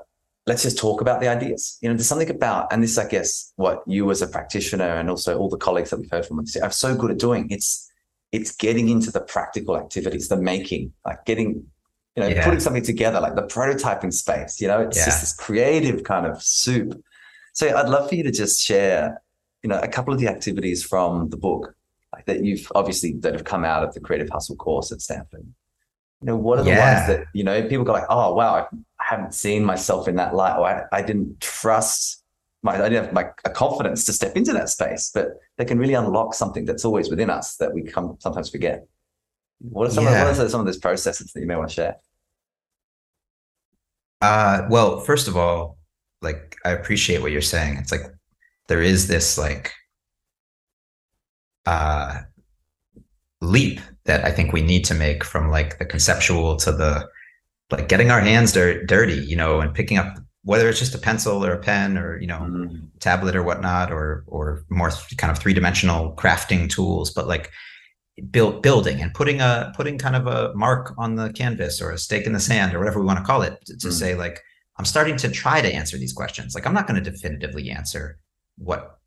let's 0.47 0.63
just 0.63 0.79
talk 0.79 1.01
about 1.01 1.21
the 1.21 1.29
ideas. 1.29 1.79
You 1.81 1.89
know, 1.89 1.95
there's 1.95 2.09
something 2.09 2.31
about, 2.31 2.73
and 2.73 2.83
this, 2.83 2.99
I 2.99 3.07
guess, 3.09 3.53
what 3.57 3.83
you 3.87 4.11
as 4.11 4.23
a 4.23 4.27
practitioner 4.27 4.97
and 4.97 5.11
also 5.11 5.39
all 5.39 5.49
the 5.49 5.57
colleagues 5.57 5.91
that 5.91 6.01
we've 6.01 6.11
heard 6.11 6.27
from 6.27 6.41
are 6.41 6.71
so 6.71 6.97
good 6.97 7.11
at 7.11 7.19
doing. 7.19 7.49
It's 7.51 7.91
it's 8.33 8.57
getting 8.57 8.89
into 8.89 9.11
the 9.11 9.21
practical 9.21 9.77
activities, 9.77 10.29
the 10.29 10.39
making, 10.39 10.95
like 11.05 11.23
getting, 11.27 11.67
you 12.17 12.23
know, 12.23 12.29
yeah. 12.29 12.43
putting 12.43 12.61
something 12.61 12.83
together, 12.83 13.21
like 13.21 13.35
the 13.35 13.43
prototyping 13.43 14.13
space. 14.13 14.59
You 14.59 14.69
know, 14.69 14.81
it's 14.81 14.97
yeah. 14.97 15.05
just 15.05 15.21
this 15.21 15.35
creative 15.35 16.03
kind 16.05 16.25
of 16.25 16.43
soup. 16.43 16.99
So 17.53 17.77
I'd 17.77 17.91
love 17.91 18.09
for 18.09 18.15
you 18.15 18.23
to 18.23 18.33
just 18.33 18.63
share, 18.63 19.23
you 19.63 19.69
know, 19.69 19.79
a 19.79 19.89
couple 19.89 20.15
of 20.15 20.21
the 20.21 20.29
activities 20.29 20.83
from 20.83 21.29
the 21.29 21.37
book 21.37 21.75
like 22.15 22.27
that 22.27 22.45
you've 22.45 22.71
obviously 22.75 23.13
that 23.21 23.35
have 23.35 23.45
come 23.45 23.65
out 23.65 23.83
of 23.83 23.95
the 23.95 24.01
creative 24.01 24.29
hustle 24.31 24.57
course 24.57 24.93
at 24.93 25.01
Stanford 25.01 25.47
you 26.23 26.27
know, 26.27 26.37
what 26.37 26.59
are 26.59 26.63
the 26.63 26.71
yeah. 26.71 26.95
ones 26.95 27.09
that, 27.09 27.27
you 27.35 27.43
know, 27.43 27.63
people 27.69 27.85
go 27.85 27.93
like, 27.93 28.07
oh, 28.09 28.35
wow, 28.35 28.69
I 29.01 29.05
haven't 29.05 29.35
seen 29.35 29.65
myself 29.65 30.07
in 30.07 30.17
that 30.17 30.35
light, 30.35 30.57
or 30.57 30.67
I, 30.67 30.85
I 30.93 31.03
didn't 31.03 31.41
trust 31.41 32.23
my, 32.63 32.75
I 32.75 32.89
didn't 32.89 33.07
have 33.07 33.13
my 33.13 33.27
a 33.45 33.51
confidence 33.51 34.05
to 34.05 34.13
step 34.13 34.37
into 34.37 34.53
that 34.53 34.69
space, 34.69 35.11
but 35.13 35.29
they 35.59 35.65
can 35.65 35.79
really 35.79 35.95
unlock 35.95 36.35
something 36.35 36.65
that's 36.65 36.85
always 36.85 37.11
within 37.11 37.29
us 37.29 37.57
that 37.57 37.75
we 37.75 37.83
come 37.83 38.17
sometimes 38.21 38.51
forget. 38.51 38.87
What 39.59 39.89
are 39.89 39.91
some, 39.91 40.05
yeah. 40.05 40.23
of, 40.23 40.37
what 40.37 40.47
are 40.47 40.49
some 40.49 40.61
of 40.61 40.67
those 40.67 40.79
processes 40.79 41.33
that 41.33 41.41
you 41.41 41.47
may 41.47 41.57
want 41.57 41.71
to 41.71 41.75
share? 41.75 41.97
Uh, 44.21 44.67
well, 44.71 45.01
first 45.01 45.27
of 45.27 45.37
all, 45.37 45.77
like 46.21 46.57
I 46.65 46.71
appreciate 46.71 47.21
what 47.21 47.33
you're 47.33 47.43
saying. 47.43 47.79
It's 47.79 47.91
like 47.91 48.03
there 48.69 48.81
is 48.81 49.09
this 49.09 49.37
like 49.37 49.73
uh 51.67 52.21
leap 53.43 53.81
that 54.05 54.25
I 54.25 54.31
think 54.31 54.53
we 54.53 54.63
need 54.63 54.85
to 54.87 54.95
make 54.95 55.25
from 55.25 55.51
like 55.51 55.79
the 55.79 55.85
conceptual 55.85 56.57
to 56.57 56.73
the 56.73 57.09
like 57.71 57.89
getting 57.89 58.11
our 58.11 58.21
hands 58.21 58.53
dir- 58.53 58.85
dirty, 58.85 59.15
you 59.15 59.37
know, 59.37 59.61
and 59.61 59.75
picking 59.75 59.99
up 59.99 60.19
whether 60.45 60.69
it's 60.69 60.79
just 60.79 60.95
a 60.95 60.99
pencil 60.99 61.45
or 61.45 61.53
a 61.53 61.59
pen 61.59 61.97
or 61.97 62.21
you 62.21 62.27
know 62.27 62.41
mm-hmm. 62.41 62.77
tablet 63.01 63.37
or 63.37 63.43
whatnot 63.43 63.93
or 63.93 64.25
or 64.27 64.65
more 64.71 64.91
kind 65.17 65.31
of 65.31 65.39
three 65.39 65.55
dimensional 65.55 66.15
crafting 66.17 66.69
tools, 66.69 67.11
but 67.11 67.27
like 67.27 67.51
build 68.31 68.63
building 68.63 69.01
and 69.01 69.15
putting 69.15 69.41
a 69.41 69.73
putting 69.77 69.99
kind 69.99 70.17
of 70.17 70.27
a 70.27 70.53
mark 70.55 70.93
on 70.99 71.17
the 71.17 71.33
canvas 71.33 71.81
or 71.81 71.91
a 71.91 71.99
stake 71.99 72.27
in 72.27 72.33
the 72.33 72.41
sand 72.41 72.75
or 72.75 72.79
whatever 72.79 73.01
we 73.01 73.07
want 73.07 73.19
to 73.19 73.25
call 73.25 73.43
it 73.43 73.59
to, 73.65 73.77
to 73.77 73.89
mm-hmm. 73.89 73.91
say 73.91 74.15
like 74.15 74.41
I'm 74.79 74.85
starting 74.85 75.17
to 75.19 75.31
try 75.31 75.61
to 75.61 75.73
answer 75.73 75.97
these 75.97 76.13
questions. 76.13 76.55
Like 76.55 76.67
I'm 76.67 76.75
not 76.75 76.87
going 76.87 77.03
to 77.03 77.11
definitively 77.11 77.71
answer 77.71 78.19
what 78.59 78.99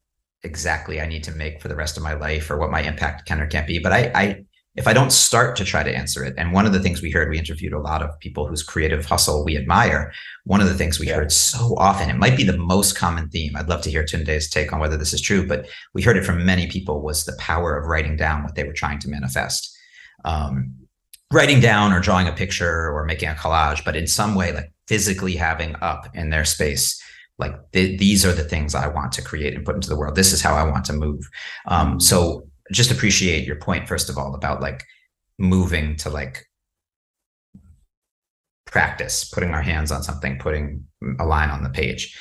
exactly 0.46 1.02
I 1.02 1.08
need 1.08 1.24
to 1.26 1.32
make 1.32 1.62
for 1.62 1.68
the 1.68 1.76
rest 1.76 1.98
of 1.98 2.04
my 2.04 2.14
life 2.14 2.50
or 2.50 2.58
what 2.58 2.72
my 2.72 2.82
impact 2.82 3.26
can 3.26 3.42
or 3.42 3.48
can't 3.48 3.68
be. 3.68 3.80
But 3.80 3.92
I, 3.92 4.12
I 4.16 4.46
if 4.76 4.88
I 4.88 4.94
don't 4.94 5.12
start 5.12 5.56
to 5.56 5.66
try 5.66 5.84
to 5.84 5.96
answer 5.96 6.24
it, 6.24 6.34
and 6.38 6.52
one 6.52 6.66
of 6.66 6.74
the 6.74 6.82
things 6.82 7.02
we 7.02 7.10
heard, 7.10 7.30
we 7.30 7.40
interviewed 7.40 7.72
a 7.72 7.80
lot 7.80 8.02
of 8.02 8.20
people 8.20 8.46
whose 8.46 8.62
creative 8.62 9.06
hustle 9.06 9.46
we 9.46 9.56
admire. 9.56 10.12
One 10.44 10.60
of 10.60 10.68
the 10.68 10.74
things 10.74 11.00
we 11.00 11.08
yeah. 11.08 11.16
heard 11.16 11.32
so 11.32 11.76
often, 11.78 12.10
it 12.10 12.18
might 12.18 12.36
be 12.36 12.44
the 12.44 12.58
most 12.58 12.98
common 12.98 13.30
theme. 13.30 13.56
I'd 13.56 13.70
love 13.70 13.82
to 13.84 13.90
hear 13.90 14.04
Tunde's 14.04 14.50
take 14.50 14.74
on 14.74 14.80
whether 14.80 14.98
this 14.98 15.14
is 15.14 15.22
true, 15.22 15.48
but 15.48 15.66
we 15.94 16.02
heard 16.02 16.18
it 16.18 16.26
from 16.26 16.46
many 16.46 16.68
people 16.68 17.02
was 17.02 17.24
the 17.24 17.38
power 17.40 17.78
of 17.78 17.88
writing 17.88 18.18
down 18.18 18.44
what 18.44 18.56
they 18.56 18.66
were 18.66 18.74
trying 18.74 19.00
to 19.00 19.10
manifest. 19.10 19.74
Um, 20.26 20.76
writing 21.32 21.62
down 21.62 21.94
or 21.94 22.02
drawing 22.02 22.28
a 22.28 22.34
picture 22.34 22.92
or 22.92 23.06
making 23.06 23.30
a 23.30 23.34
collage, 23.34 23.84
but 23.86 23.96
in 23.96 24.08
some 24.08 24.36
way, 24.36 24.52
like 24.52 24.74
physically 24.88 25.38
having 25.38 25.76
up 25.82 26.10
in 26.14 26.32
their 26.32 26.46
space 26.46 27.02
like 27.38 27.54
th- 27.74 28.00
these 28.00 28.26
are 28.26 28.32
the 28.32 28.44
things 28.44 28.76
i 28.76 28.88
want 28.88 29.12
to 29.12 29.22
create 29.22 29.54
and 29.54 29.66
put 29.66 29.76
into 29.76 29.90
the 29.90 29.98
world. 29.98 30.16
This 30.16 30.34
is 30.34 30.42
how 30.42 30.56
i 30.56 30.64
want 30.64 30.86
to 30.86 30.94
move. 30.94 31.28
Um, 31.68 32.00
so 32.00 32.48
just 32.72 32.92
appreciate 32.92 33.46
your 33.46 33.58
point 33.58 33.88
first 33.88 34.10
of 34.10 34.18
all 34.18 34.34
about 34.36 34.62
like 34.62 34.84
moving 35.38 35.96
to 35.98 36.10
like 36.10 36.46
practice 38.66 39.24
putting 39.24 39.52
our 39.52 39.62
hands 39.62 39.92
on 39.92 40.04
something 40.04 40.38
putting 40.38 40.84
a 41.20 41.26
line 41.26 41.50
on 41.50 41.64
the 41.64 41.70
page. 41.70 42.18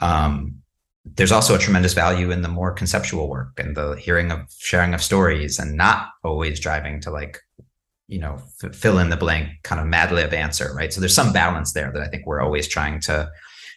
Um, 0.00 0.56
there's 1.04 1.32
also 1.32 1.54
a 1.54 1.58
tremendous 1.58 1.92
value 1.92 2.30
in 2.30 2.42
the 2.42 2.48
more 2.48 2.72
conceptual 2.72 3.28
work 3.28 3.58
and 3.58 3.76
the 3.76 3.94
hearing 3.94 4.30
of 4.30 4.40
sharing 4.58 4.94
of 4.94 5.02
stories 5.02 5.58
and 5.58 5.76
not 5.76 6.08
always 6.24 6.58
driving 6.58 7.00
to 7.02 7.10
like 7.10 7.38
you 8.08 8.18
know 8.18 8.38
f- 8.62 8.74
fill 8.74 8.98
in 8.98 9.10
the 9.10 9.16
blank 9.16 9.48
kind 9.62 9.80
of 9.80 9.86
mad 9.86 10.10
lib 10.12 10.32
answer 10.32 10.72
right? 10.74 10.92
So 10.92 11.00
there's 11.00 11.14
some 11.14 11.32
balance 11.32 11.72
there 11.72 11.92
that 11.92 12.02
i 12.02 12.08
think 12.08 12.26
we're 12.26 12.40
always 12.40 12.68
trying 12.68 13.00
to 13.00 13.30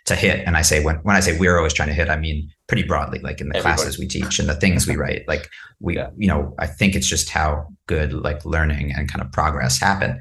to 0.08 0.15
hit 0.15 0.46
and 0.48 0.58
i 0.58 0.62
say 0.62 0.84
when 0.84 0.96
when 0.98 1.15
i 1.15 1.20
say 1.20 1.38
we're 1.38 1.58
always 1.58 1.74
trying 1.74 1.89
to 1.89 1.93
hit 1.93 2.10
i 2.10 2.17
mean 2.17 2.50
pretty 2.67 2.84
broadly 2.84 3.20
like 3.20 3.39
in 3.39 3.50
the 3.50 3.58
Everybody. 3.58 3.76
classes 3.78 4.00
we 4.00 4.08
teach 4.08 4.39
and 4.39 4.50
the 4.50 4.56
things 4.56 4.88
we 4.88 4.96
write 4.96 5.28
like 5.28 5.50
we 5.80 5.98
yeah. 5.98 6.10
you 6.17 6.28
know 6.28 6.56
i 6.60 6.65
think 6.65 6.96
it's 6.96 7.08
just 7.08 7.30
how 7.30 7.67
good 7.88 8.13
like 8.13 8.43
learning 8.46 8.93
and 8.93 9.12
kind 9.12 9.24
of 9.24 9.32
progress 9.32 9.80
happen 9.80 10.20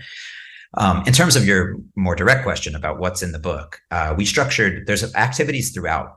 um, 0.79 1.05
in 1.07 1.12
terms 1.14 1.37
of 1.37 1.46
your 1.46 1.77
more 1.94 2.14
direct 2.16 2.42
question 2.42 2.75
about 2.75 2.99
what's 2.99 3.22
in 3.22 3.33
the 3.33 3.38
book 3.38 3.81
uh, 3.92 4.14
we 4.16 4.25
structured 4.25 4.87
there's 4.87 5.14
activities 5.14 5.70
throughout 5.72 6.16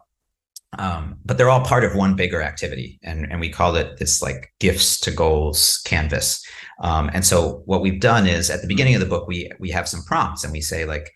um, 0.78 1.18
but 1.26 1.38
they're 1.38 1.50
all 1.50 1.64
part 1.64 1.84
of 1.84 1.96
one 1.96 2.16
bigger 2.16 2.42
activity 2.42 3.00
and, 3.04 3.32
and 3.32 3.40
we 3.40 3.50
call 3.50 3.76
it 3.76 3.98
this 3.98 4.22
like 4.22 4.52
gifts 4.60 5.00
to 5.00 5.12
goals 5.12 5.80
canvas 5.86 6.44
um, 6.82 7.10
and 7.14 7.26
so 7.26 7.62
what 7.66 7.82
we've 7.82 8.02
done 8.02 8.26
is 8.26 8.50
at 8.50 8.62
the 8.62 8.68
beginning 8.68 8.96
of 8.96 9.00
the 9.00 9.06
book 9.08 9.28
we 9.28 9.52
we 9.60 9.70
have 9.70 9.88
some 9.88 10.04
prompts 10.04 10.44
and 10.44 10.52
we 10.52 10.62
say 10.62 10.86
like 10.86 11.12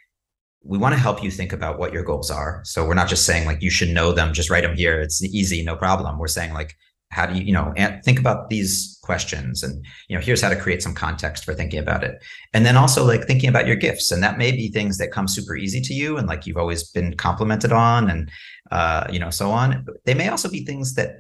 we 0.63 0.78
want 0.78 0.93
to 0.93 0.99
help 0.99 1.21
you 1.23 1.30
think 1.30 1.52
about 1.52 1.78
what 1.78 1.91
your 1.91 2.04
goals 2.04 2.32
are. 2.32 2.62
So 2.63 2.88
we're 2.88 2.93
not 2.93 3.10
just 3.10 3.26
saying 3.26 3.45
like 3.45 3.62
you 3.62 3.69
should 3.69 3.89
know 3.89 4.13
them, 4.13 4.34
just 4.34 4.49
write 4.49 4.63
them 4.63 4.76
here. 4.76 5.02
It's 5.02 5.21
easy, 5.23 5.63
no 5.63 5.76
problem. 5.76 6.17
We're 6.17 6.28
saying 6.28 6.54
like, 6.54 6.76
how 7.10 7.28
do 7.28 7.38
you, 7.38 7.43
you 7.43 7.54
know, 7.54 7.73
think 8.04 8.17
about 8.17 8.49
these 8.49 8.97
questions 9.04 9.62
and, 9.62 9.86
you 10.08 10.15
know, 10.15 10.21
here's 10.21 10.41
how 10.41 10.49
to 10.49 10.56
create 10.56 10.82
some 10.82 10.95
context 10.95 11.45
for 11.45 11.54
thinking 11.54 11.80
about 11.80 12.04
it. 12.04 12.23
And 12.54 12.65
then 12.65 12.76
also 12.76 13.06
like 13.06 13.28
thinking 13.28 13.49
about 13.49 13.67
your 13.67 13.76
gifts. 13.76 14.12
And 14.12 14.23
that 14.23 14.39
may 14.39 14.52
be 14.52 14.69
things 14.69 14.97
that 14.97 15.12
come 15.12 15.28
super 15.28 15.56
easy 15.56 15.80
to 15.82 15.93
you 15.93 16.17
and 16.17 16.28
like 16.28 16.47
you've 16.47 16.58
always 16.58 16.89
been 16.89 17.15
complimented 17.15 17.71
on 17.71 18.10
and, 18.10 18.32
uh, 18.71 19.06
you 19.12 19.19
know, 19.19 19.30
so 19.30 19.52
on. 19.52 19.86
They 20.06 20.15
may 20.15 20.30
also 20.30 20.49
be 20.49 20.65
things 20.65 20.95
that 20.95 21.17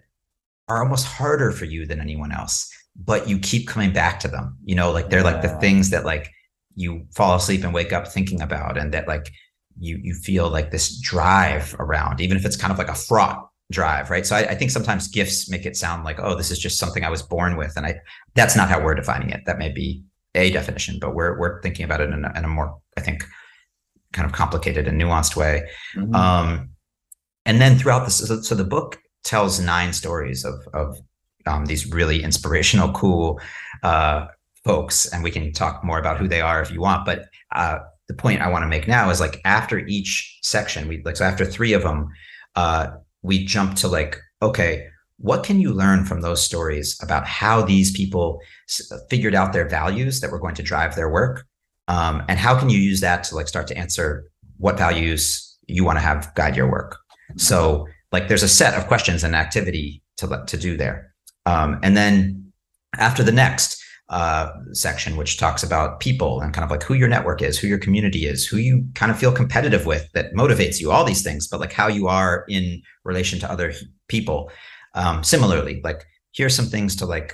are 0.67 0.81
almost 0.81 1.05
harder 1.05 1.51
for 1.51 1.65
you 1.65 1.85
than 1.85 1.99
anyone 1.99 2.31
else, 2.31 2.71
but 2.95 3.27
you 3.29 3.37
keep 3.37 3.67
coming 3.67 3.93
back 3.93 4.19
to 4.21 4.27
them, 4.27 4.57
you 4.63 4.73
know, 4.73 4.91
like 4.91 5.09
they're 5.09 5.21
like 5.21 5.43
the 5.43 5.59
things 5.59 5.91
that 5.91 6.05
like, 6.05 6.31
you 6.75 7.05
fall 7.13 7.35
asleep 7.35 7.63
and 7.63 7.73
wake 7.73 7.93
up 7.93 8.07
thinking 8.07 8.41
about 8.41 8.77
and 8.77 8.93
that 8.93 9.07
like 9.07 9.31
you 9.79 9.99
you 10.01 10.13
feel 10.13 10.49
like 10.49 10.71
this 10.71 10.99
drive 10.99 11.75
around 11.79 12.21
even 12.21 12.37
if 12.37 12.45
it's 12.45 12.55
kind 12.55 12.71
of 12.71 12.77
like 12.77 12.89
a 12.89 12.95
fraught 12.95 13.49
drive 13.71 14.09
right? 14.09 14.25
So 14.25 14.35
I, 14.35 14.41
I, 14.49 14.55
think 14.55 14.71
sometimes 14.71 15.07
gifts 15.07 15.49
make 15.49 15.65
it 15.65 15.75
sound 15.75 16.03
like 16.03 16.19
oh 16.19 16.35
this 16.35 16.51
is 16.51 16.59
just 16.59 16.77
something 16.77 17.03
i 17.03 17.09
was 17.09 17.21
born 17.21 17.55
with 17.55 17.75
and 17.75 17.85
i 17.85 17.95
that's 18.35 18.55
not 18.55 18.69
how 18.69 18.83
we're 18.83 18.93
defining 18.93 19.29
it. 19.29 19.41
That 19.45 19.57
may 19.57 19.69
be 19.69 20.03
a 20.35 20.51
definition 20.51 20.99
but 20.99 21.15
we're 21.15 21.39
we're 21.39 21.61
thinking 21.61 21.85
about 21.85 22.01
it 22.01 22.09
in 22.09 22.25
a, 22.25 22.33
in 22.37 22.45
a 22.45 22.47
more 22.47 22.77
i 22.97 23.01
think 23.01 23.25
kind 24.11 24.25
of 24.25 24.31
complicated 24.31 24.87
and 24.87 25.01
nuanced 25.01 25.35
way. 25.35 25.67
Mm-hmm. 25.95 26.13
um 26.15 26.69
and 27.45 27.59
then 27.59 27.77
throughout 27.77 28.05
this 28.05 28.17
so, 28.17 28.41
so, 28.41 28.55
the 28.55 28.63
book 28.63 28.99
tells 29.23 29.59
nine 29.59 29.93
stories 29.93 30.45
of 30.45 30.55
of 30.73 30.97
um, 31.45 31.65
these 31.65 31.91
really 31.91 32.23
inspirational 32.23 32.91
cool 32.91 33.39
uh 33.81 34.27
folks, 34.63 35.05
and 35.05 35.23
we 35.23 35.31
can 35.31 35.51
talk 35.51 35.83
more 35.83 35.99
about 35.99 36.17
who 36.17 36.27
they 36.27 36.41
are 36.41 36.61
if 36.61 36.71
you 36.71 36.81
want. 36.81 37.05
But 37.05 37.25
uh, 37.53 37.79
the 38.07 38.13
point 38.13 38.41
I 38.41 38.49
want 38.49 38.63
to 38.63 38.67
make 38.67 38.87
now 38.87 39.09
is 39.09 39.19
like 39.19 39.41
after 39.45 39.79
each 39.79 40.39
section, 40.41 40.87
we 40.87 41.01
like 41.03 41.17
so 41.17 41.25
after 41.25 41.45
three 41.45 41.73
of 41.73 41.83
them, 41.83 42.09
uh, 42.55 42.87
we 43.21 43.45
jump 43.45 43.75
to 43.77 43.87
like 43.87 44.19
okay, 44.41 44.87
what 45.17 45.43
can 45.43 45.59
you 45.59 45.71
learn 45.71 46.03
from 46.03 46.21
those 46.21 46.43
stories 46.43 46.99
about 47.01 47.25
how 47.25 47.61
these 47.61 47.91
people 47.91 48.41
figured 49.09 49.33
out 49.33 49.53
their 49.53 49.67
values 49.67 50.19
that 50.19 50.31
were 50.31 50.39
going 50.39 50.55
to 50.55 50.63
drive 50.63 50.95
their 50.95 51.09
work, 51.09 51.45
um, 51.87 52.23
and 52.27 52.39
how 52.39 52.57
can 52.57 52.69
you 52.69 52.79
use 52.79 53.01
that 53.01 53.23
to 53.25 53.35
like 53.35 53.47
start 53.47 53.67
to 53.67 53.77
answer 53.77 54.25
what 54.57 54.77
values 54.77 55.57
you 55.67 55.83
want 55.83 55.97
to 55.97 56.01
have 56.01 56.33
guide 56.35 56.55
your 56.55 56.69
work. 56.69 56.97
So 57.37 57.87
like 58.11 58.27
there's 58.27 58.43
a 58.43 58.49
set 58.49 58.73
of 58.75 58.87
questions 58.87 59.23
and 59.23 59.35
activity 59.35 60.01
to 60.17 60.43
to 60.45 60.57
do 60.57 60.77
there, 60.77 61.13
um, 61.45 61.79
and 61.83 61.95
then 61.97 62.51
after 62.99 63.23
the 63.23 63.31
next 63.31 63.82
uh, 64.13 64.53
section, 64.73 65.17
which 65.17 65.37
talks 65.37 65.63
about 65.63 65.99
people 65.99 66.39
and 66.39 66.53
kind 66.53 66.63
of 66.63 66.69
like 66.69 66.83
who 66.83 66.93
your 66.93 67.07
network 67.07 67.41
is, 67.41 67.57
who 67.57 67.65
your 67.65 67.79
community 67.79 68.27
is, 68.27 68.45
who 68.45 68.57
you 68.57 68.85
kind 68.93 69.11
of 69.11 69.17
feel 69.17 69.31
competitive 69.31 69.87
with 69.87 70.07
that 70.13 70.35
motivates 70.35 70.79
you, 70.79 70.91
all 70.91 71.03
these 71.03 71.23
things, 71.23 71.47
but 71.47 71.59
like 71.59 71.73
how 71.73 71.87
you 71.87 72.07
are 72.07 72.45
in 72.47 72.79
relation 73.05 73.39
to 73.39 73.51
other 73.51 73.73
people. 74.07 74.51
Um, 74.93 75.23
similarly, 75.23 75.81
like 75.83 76.05
here's 76.31 76.55
some 76.55 76.67
things 76.67 76.95
to 76.97 77.07
like 77.07 77.33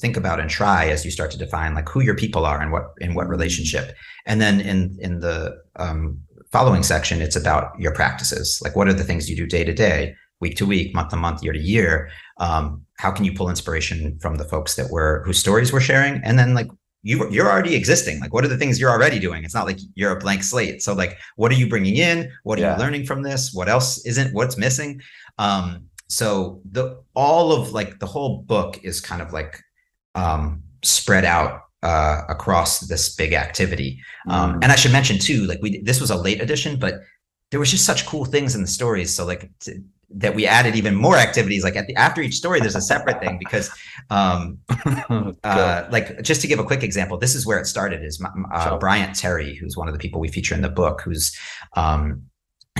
think 0.00 0.16
about 0.16 0.40
and 0.40 0.50
try 0.50 0.88
as 0.88 1.04
you 1.04 1.12
start 1.12 1.30
to 1.30 1.38
define 1.38 1.76
like 1.76 1.88
who 1.88 2.00
your 2.00 2.16
people 2.16 2.44
are 2.44 2.60
and 2.60 2.72
what 2.72 2.86
in 2.98 3.14
what 3.14 3.28
relationship. 3.28 3.94
And 4.26 4.40
then 4.40 4.60
in 4.60 4.98
in 5.00 5.20
the 5.20 5.56
um, 5.76 6.20
following 6.50 6.82
section, 6.82 7.22
it's 7.22 7.36
about 7.36 7.78
your 7.78 7.94
practices. 7.94 8.60
Like 8.64 8.74
what 8.74 8.88
are 8.88 8.92
the 8.92 9.04
things 9.04 9.30
you 9.30 9.36
do 9.36 9.46
day 9.46 9.62
to 9.62 9.72
day, 9.72 10.16
week 10.40 10.56
to 10.56 10.66
week, 10.66 10.94
month 10.96 11.10
to 11.10 11.16
month, 11.16 11.44
year 11.44 11.52
to 11.52 11.60
year. 11.60 12.10
Um, 12.38 12.84
how 12.98 13.10
can 13.10 13.24
you 13.24 13.32
pull 13.32 13.48
inspiration 13.48 14.18
from 14.20 14.36
the 14.36 14.44
folks 14.44 14.76
that 14.76 14.90
were 14.90 15.22
whose 15.24 15.38
stories 15.38 15.72
we're 15.72 15.80
sharing? 15.80 16.20
And 16.24 16.38
then 16.38 16.54
like 16.54 16.68
you 17.02 17.28
you're 17.30 17.50
already 17.50 17.74
existing. 17.74 18.20
Like 18.20 18.32
what 18.32 18.44
are 18.44 18.48
the 18.48 18.56
things 18.56 18.80
you're 18.80 18.90
already 18.90 19.18
doing? 19.18 19.44
It's 19.44 19.54
not 19.54 19.66
like 19.66 19.78
you're 19.94 20.16
a 20.16 20.18
blank 20.18 20.42
slate. 20.42 20.82
So 20.82 20.94
like 20.94 21.18
what 21.36 21.52
are 21.52 21.56
you 21.56 21.68
bringing 21.68 21.96
in? 21.96 22.30
What 22.42 22.58
are 22.58 22.62
yeah. 22.62 22.76
you 22.76 22.82
learning 22.82 23.06
from 23.06 23.22
this? 23.22 23.52
What 23.52 23.68
else 23.68 24.04
isn't? 24.04 24.34
What's 24.34 24.56
missing? 24.56 25.00
Um 25.38 25.84
so 26.08 26.60
the 26.70 27.02
all 27.14 27.52
of 27.52 27.72
like 27.72 27.98
the 27.98 28.06
whole 28.06 28.42
book 28.42 28.80
is 28.82 29.00
kind 29.00 29.22
of 29.22 29.32
like 29.32 29.60
um 30.14 30.62
spread 30.82 31.24
out 31.24 31.62
uh 31.82 32.22
across 32.28 32.80
this 32.80 33.14
big 33.14 33.32
activity. 33.32 34.00
Um 34.28 34.54
mm. 34.54 34.58
and 34.62 34.72
i 34.72 34.74
should 34.74 34.92
mention 34.92 35.18
too 35.18 35.44
like 35.44 35.60
we 35.62 35.80
this 35.82 36.00
was 36.00 36.10
a 36.10 36.16
late 36.16 36.40
edition 36.40 36.78
but 36.78 36.94
there 37.50 37.60
was 37.60 37.70
just 37.70 37.84
such 37.84 38.06
cool 38.06 38.24
things 38.24 38.54
in 38.54 38.62
the 38.62 38.68
stories. 38.68 39.14
So 39.14 39.24
like 39.24 39.50
to, 39.60 39.82
that 40.10 40.34
we 40.34 40.46
added 40.46 40.74
even 40.74 40.94
more 40.94 41.16
activities 41.16 41.62
like 41.62 41.76
at 41.76 41.86
the 41.86 41.94
after 41.96 42.22
each 42.22 42.34
story 42.34 42.60
there's 42.60 42.74
a 42.74 42.80
separate 42.80 43.20
thing 43.20 43.38
because 43.38 43.70
um 44.10 44.58
uh, 45.44 45.84
like 45.90 46.22
just 46.22 46.40
to 46.40 46.46
give 46.46 46.58
a 46.58 46.64
quick 46.64 46.82
example 46.82 47.18
this 47.18 47.34
is 47.34 47.46
where 47.46 47.58
it 47.58 47.66
started 47.66 48.02
is 48.02 48.22
uh, 48.52 48.68
sure. 48.68 48.78
bryant 48.78 49.14
terry 49.14 49.54
who's 49.56 49.76
one 49.76 49.86
of 49.86 49.92
the 49.92 49.98
people 49.98 50.18
we 50.20 50.28
feature 50.28 50.54
in 50.54 50.62
the 50.62 50.68
book 50.68 51.02
who's 51.02 51.36
um 51.76 52.22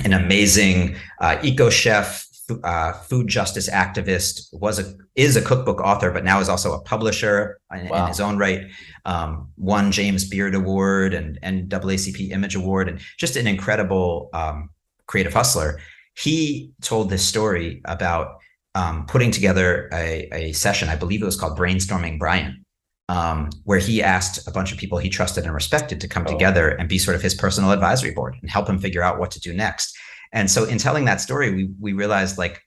an 0.03 0.13
amazing 0.13 0.95
uh, 1.21 1.37
eco 1.43 1.69
chef 1.69 2.25
uh, 2.63 2.93
food 2.93 3.27
justice 3.27 3.69
activist 3.69 4.51
was 4.53 4.79
a 4.79 4.95
is 5.13 5.35
a 5.35 5.41
cookbook 5.41 5.79
author 5.81 6.09
but 6.09 6.23
now 6.23 6.39
is 6.39 6.49
also 6.49 6.73
a 6.73 6.81
publisher 6.81 7.59
in, 7.75 7.89
wow. 7.89 8.01
in 8.01 8.07
his 8.07 8.19
own 8.19 8.39
right 8.39 8.65
um, 9.05 9.49
won 9.55 9.91
james 9.91 10.27
beard 10.27 10.55
award 10.55 11.13
and 11.13 11.39
naacp 11.41 12.31
image 12.31 12.55
award 12.55 12.89
and 12.89 12.99
just 13.17 13.35
an 13.35 13.45
incredible 13.45 14.31
um, 14.33 14.71
creative 15.05 15.33
hustler 15.33 15.79
he 16.19 16.71
told 16.81 17.09
this 17.09 17.25
story 17.25 17.81
about 17.85 18.39
um, 18.75 19.05
putting 19.05 19.31
together 19.31 19.89
a, 19.93 20.27
a, 20.33 20.51
session. 20.51 20.89
I 20.89 20.95
believe 20.95 21.21
it 21.21 21.25
was 21.25 21.39
called 21.39 21.57
Brainstorming 21.57 22.19
Brian, 22.19 22.65
um, 23.07 23.49
where 23.63 23.79
he 23.79 24.03
asked 24.03 24.45
a 24.47 24.51
bunch 24.51 24.71
of 24.71 24.77
people 24.77 24.97
he 24.97 25.09
trusted 25.09 25.45
and 25.45 25.53
respected 25.53 26.01
to 26.01 26.07
come 26.07 26.25
oh. 26.27 26.31
together 26.31 26.69
and 26.69 26.89
be 26.89 26.97
sort 26.97 27.15
of 27.15 27.21
his 27.21 27.33
personal 27.33 27.71
advisory 27.71 28.11
board 28.11 28.35
and 28.41 28.51
help 28.51 28.67
him 28.67 28.79
figure 28.79 29.01
out 29.01 29.17
what 29.17 29.31
to 29.31 29.39
do 29.39 29.53
next. 29.53 29.97
And 30.31 30.51
so, 30.51 30.65
in 30.65 30.77
telling 30.77 31.05
that 31.05 31.21
story, 31.21 31.53
we 31.55 31.69
we 31.79 31.93
realized 31.93 32.37
like 32.37 32.61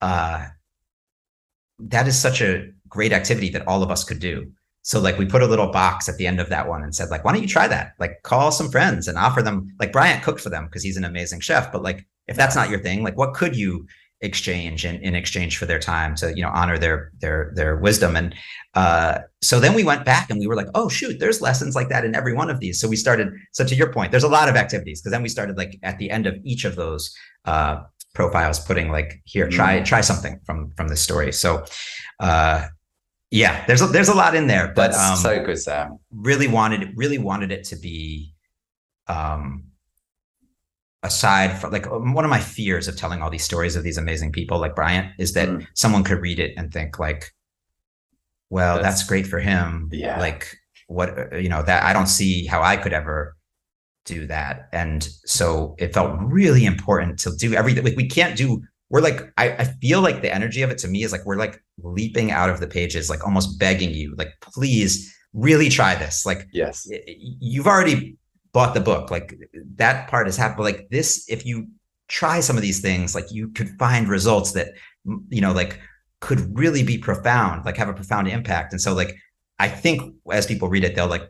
uh, 0.00 0.46
that 1.80 2.06
is 2.06 2.20
such 2.20 2.40
a 2.40 2.70
great 2.88 3.12
activity 3.12 3.48
that 3.50 3.66
all 3.66 3.82
of 3.82 3.90
us 3.90 4.04
could 4.04 4.20
do. 4.20 4.52
So 4.82 5.00
like 5.00 5.18
we 5.18 5.26
put 5.26 5.42
a 5.42 5.46
little 5.46 5.70
box 5.70 6.08
at 6.08 6.16
the 6.16 6.26
end 6.26 6.40
of 6.40 6.48
that 6.48 6.68
one 6.68 6.82
and 6.82 6.94
said 6.94 7.10
like, 7.10 7.24
why 7.24 7.32
don't 7.32 7.42
you 7.42 7.48
try 7.48 7.68
that? 7.68 7.92
Like 7.98 8.22
call 8.22 8.52
some 8.52 8.70
friends 8.70 9.08
and 9.08 9.18
offer 9.18 9.42
them. 9.42 9.74
Like 9.78 9.92
Bryant 9.92 10.22
cooked 10.22 10.40
for 10.40 10.48
them 10.50 10.64
because 10.66 10.82
he's 10.82 10.96
an 10.96 11.04
amazing 11.04 11.40
chef, 11.40 11.70
but 11.72 11.82
like 11.82 12.06
if 12.28 12.36
that's 12.36 12.56
not 12.56 12.70
your 12.70 12.80
thing, 12.80 13.02
like 13.02 13.16
what 13.16 13.34
could 13.34 13.56
you 13.56 13.86
exchange 14.20 14.84
in, 14.84 14.96
in 14.96 15.14
exchange 15.14 15.56
for 15.58 15.64
their 15.64 15.78
time 15.78 16.16
to 16.16 16.34
you 16.34 16.42
know 16.42 16.50
honor 16.52 16.76
their 16.76 17.12
their 17.20 17.52
their 17.54 17.76
wisdom 17.76 18.16
and 18.16 18.34
uh, 18.74 19.18
so 19.42 19.60
then 19.60 19.74
we 19.74 19.84
went 19.84 20.04
back 20.04 20.28
and 20.28 20.40
we 20.40 20.48
were 20.48 20.56
like 20.56 20.66
oh 20.74 20.88
shoot 20.88 21.20
there's 21.20 21.40
lessons 21.40 21.76
like 21.76 21.88
that 21.88 22.04
in 22.04 22.16
every 22.16 22.34
one 22.34 22.50
of 22.50 22.58
these 22.58 22.80
so 22.80 22.88
we 22.88 22.96
started 22.96 23.28
so 23.52 23.64
to 23.64 23.76
your 23.76 23.92
point 23.92 24.10
there's 24.10 24.24
a 24.24 24.28
lot 24.28 24.48
of 24.48 24.56
activities 24.56 25.00
because 25.00 25.12
then 25.12 25.22
we 25.22 25.28
started 25.28 25.56
like 25.56 25.78
at 25.84 25.98
the 25.98 26.10
end 26.10 26.26
of 26.26 26.34
each 26.42 26.64
of 26.64 26.74
those 26.74 27.14
uh, 27.44 27.80
profiles 28.12 28.58
putting 28.58 28.90
like 28.90 29.20
here 29.24 29.48
try 29.48 29.78
mm. 29.78 29.84
try 29.84 30.00
something 30.00 30.40
from 30.44 30.72
from 30.76 30.88
this 30.88 31.00
story 31.00 31.30
so 31.30 31.64
uh, 32.18 32.66
yeah, 33.30 33.64
there's 33.66 33.82
a, 33.82 33.86
there's 33.86 34.08
a 34.08 34.14
lot 34.14 34.34
in 34.34 34.46
there, 34.46 34.68
but 34.68 34.92
That's 34.92 35.10
um, 35.10 35.16
so 35.16 35.44
good, 35.44 35.58
Sam. 35.58 35.98
really 36.10 36.48
wanted 36.48 36.82
it 36.82 36.88
really 36.96 37.18
wanted 37.18 37.52
it 37.52 37.64
to 37.64 37.76
be 37.76 38.34
um 39.06 39.64
aside 41.02 41.58
from 41.60 41.72
like 41.72 41.86
one 41.90 42.24
of 42.24 42.30
my 42.30 42.40
fears 42.40 42.88
of 42.88 42.96
telling 42.96 43.22
all 43.22 43.30
these 43.30 43.44
stories 43.44 43.76
of 43.76 43.84
these 43.84 43.98
amazing 43.98 44.32
people 44.32 44.58
like 44.58 44.74
Bryant 44.74 45.12
is 45.18 45.32
that 45.34 45.48
Mm. 45.48 45.66
someone 45.74 46.02
could 46.04 46.20
read 46.20 46.38
it 46.40 46.54
and 46.56 46.72
think 46.72 46.98
like 46.98 47.32
well 48.50 48.74
that's, 48.76 48.82
That's- 49.02 49.08
great 49.08 49.26
for 49.26 49.38
him 49.38 49.88
Yeah. 49.92 50.18
like 50.18 50.56
what 50.88 51.08
uh, 51.32 51.36
you 51.36 51.48
know 51.48 51.62
that 51.62 51.84
I 51.84 51.92
don't 51.92 52.06
see 52.08 52.46
how 52.46 52.62
I 52.62 52.76
could 52.76 52.92
ever 52.92 53.36
do 54.06 54.26
that 54.26 54.68
and 54.72 55.06
so 55.26 55.74
it 55.78 55.92
felt 55.92 56.18
really 56.20 56.64
important 56.64 57.18
to 57.20 57.36
do 57.36 57.54
everything 57.54 57.84
like 57.84 57.96
we 57.96 58.08
can't 58.08 58.36
do 58.36 58.62
we're 58.90 59.02
like 59.02 59.20
I, 59.36 59.50
I 59.50 59.64
feel 59.82 60.00
like 60.00 60.22
the 60.22 60.34
energy 60.34 60.62
of 60.62 60.70
it 60.70 60.78
to 60.78 60.88
me 60.88 61.02
is 61.04 61.12
like 61.12 61.26
we're 61.26 61.36
like 61.36 61.62
leaping 61.82 62.30
out 62.30 62.48
of 62.48 62.58
the 62.58 62.66
pages 62.66 63.10
like 63.10 63.24
almost 63.24 63.58
begging 63.58 63.90
you 63.90 64.14
like 64.16 64.30
please 64.40 65.14
really 65.34 65.68
try 65.68 65.94
this 65.94 66.24
like 66.24 66.48
Yes. 66.52 66.88
you've 67.06 67.66
already 67.66 68.16
bought 68.52 68.74
the 68.74 68.80
book. 68.80 69.10
Like 69.10 69.38
that 69.76 70.08
part 70.08 70.28
is 70.28 70.36
happening 70.36 70.56
but 70.56 70.62
like 70.64 70.88
this 70.90 71.28
if 71.28 71.44
you 71.46 71.68
try 72.08 72.40
some 72.40 72.56
of 72.56 72.62
these 72.62 72.80
things 72.80 73.14
like 73.14 73.30
you 73.30 73.48
could 73.50 73.68
find 73.78 74.08
results 74.08 74.52
that 74.52 74.68
you 75.28 75.40
know 75.40 75.52
like 75.52 75.78
could 76.20 76.58
really 76.58 76.82
be 76.82 76.98
profound 76.98 77.64
like 77.64 77.76
have 77.76 77.88
a 77.88 77.94
profound 77.94 78.28
impact. 78.28 78.72
And 78.72 78.80
so 78.80 78.94
like 78.94 79.16
i 79.60 79.68
think 79.68 80.14
as 80.30 80.46
people 80.46 80.68
read 80.68 80.84
it 80.84 80.94
they'll 80.94 81.08
like 81.08 81.28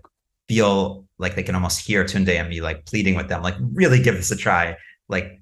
feel 0.48 1.06
like 1.18 1.34
they 1.34 1.42
can 1.42 1.54
almost 1.54 1.84
hear 1.86 2.04
tunde 2.04 2.28
and 2.28 2.48
me 2.48 2.60
like 2.60 2.86
pleading 2.86 3.14
with 3.14 3.28
them 3.28 3.42
like 3.42 3.54
really 3.72 4.00
give 4.02 4.14
this 4.14 4.30
a 4.30 4.36
try. 4.36 4.76
Like 5.08 5.37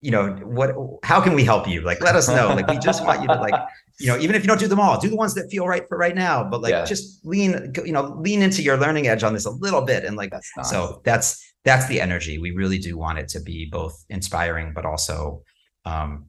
you 0.00 0.10
know 0.12 0.28
what 0.44 0.70
how 1.02 1.20
can 1.20 1.34
we 1.34 1.42
help 1.44 1.66
you 1.66 1.80
like 1.80 2.00
let 2.00 2.14
us 2.14 2.28
know 2.28 2.48
like 2.48 2.68
we 2.68 2.78
just 2.78 3.04
want 3.04 3.20
you 3.20 3.26
to 3.26 3.34
like 3.34 3.54
you 3.98 4.06
know 4.06 4.16
even 4.18 4.36
if 4.36 4.42
you 4.42 4.48
don't 4.48 4.60
do 4.60 4.68
them 4.68 4.78
all 4.78 4.98
do 5.00 5.08
the 5.08 5.16
ones 5.16 5.34
that 5.34 5.50
feel 5.50 5.66
right 5.66 5.88
for 5.88 5.98
right 5.98 6.14
now 6.14 6.44
but 6.48 6.60
like 6.62 6.70
Yeah. 6.70 6.84
just 6.84 7.24
lean 7.26 7.72
you 7.84 7.90
know 7.92 8.16
lean 8.20 8.40
into 8.42 8.62
your 8.62 8.76
learning 8.76 9.08
edge 9.08 9.24
on 9.24 9.32
this 9.34 9.44
a 9.44 9.50
little 9.50 9.82
bit 9.82 10.04
and 10.04 10.16
like 10.16 10.30
That's 10.30 10.50
nice. 10.56 10.70
so 10.70 11.00
that's 11.04 11.28
that's 11.64 11.88
the 11.88 12.00
energy 12.00 12.38
we 12.38 12.52
really 12.52 12.78
do 12.78 12.96
want 12.96 13.18
it 13.18 13.26
to 13.30 13.40
be 13.40 13.68
both 13.72 14.04
inspiring 14.08 14.72
but 14.72 14.84
also 14.86 15.42
um 15.84 16.26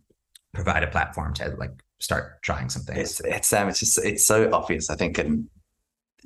provide 0.53 0.81
a 0.83 0.87
platform 0.87 1.33
to 1.35 1.49
like 1.59 1.71
start 1.99 2.41
trying 2.41 2.69
some 2.69 2.81
things 2.81 2.99
It's 2.99 3.19
it's 3.19 3.47
Sam. 3.47 3.69
It's 3.69 3.79
just 3.79 3.99
it's 4.03 4.25
so 4.25 4.49
obvious. 4.51 4.89
I 4.89 4.95
think, 4.95 5.17
and 5.19 5.47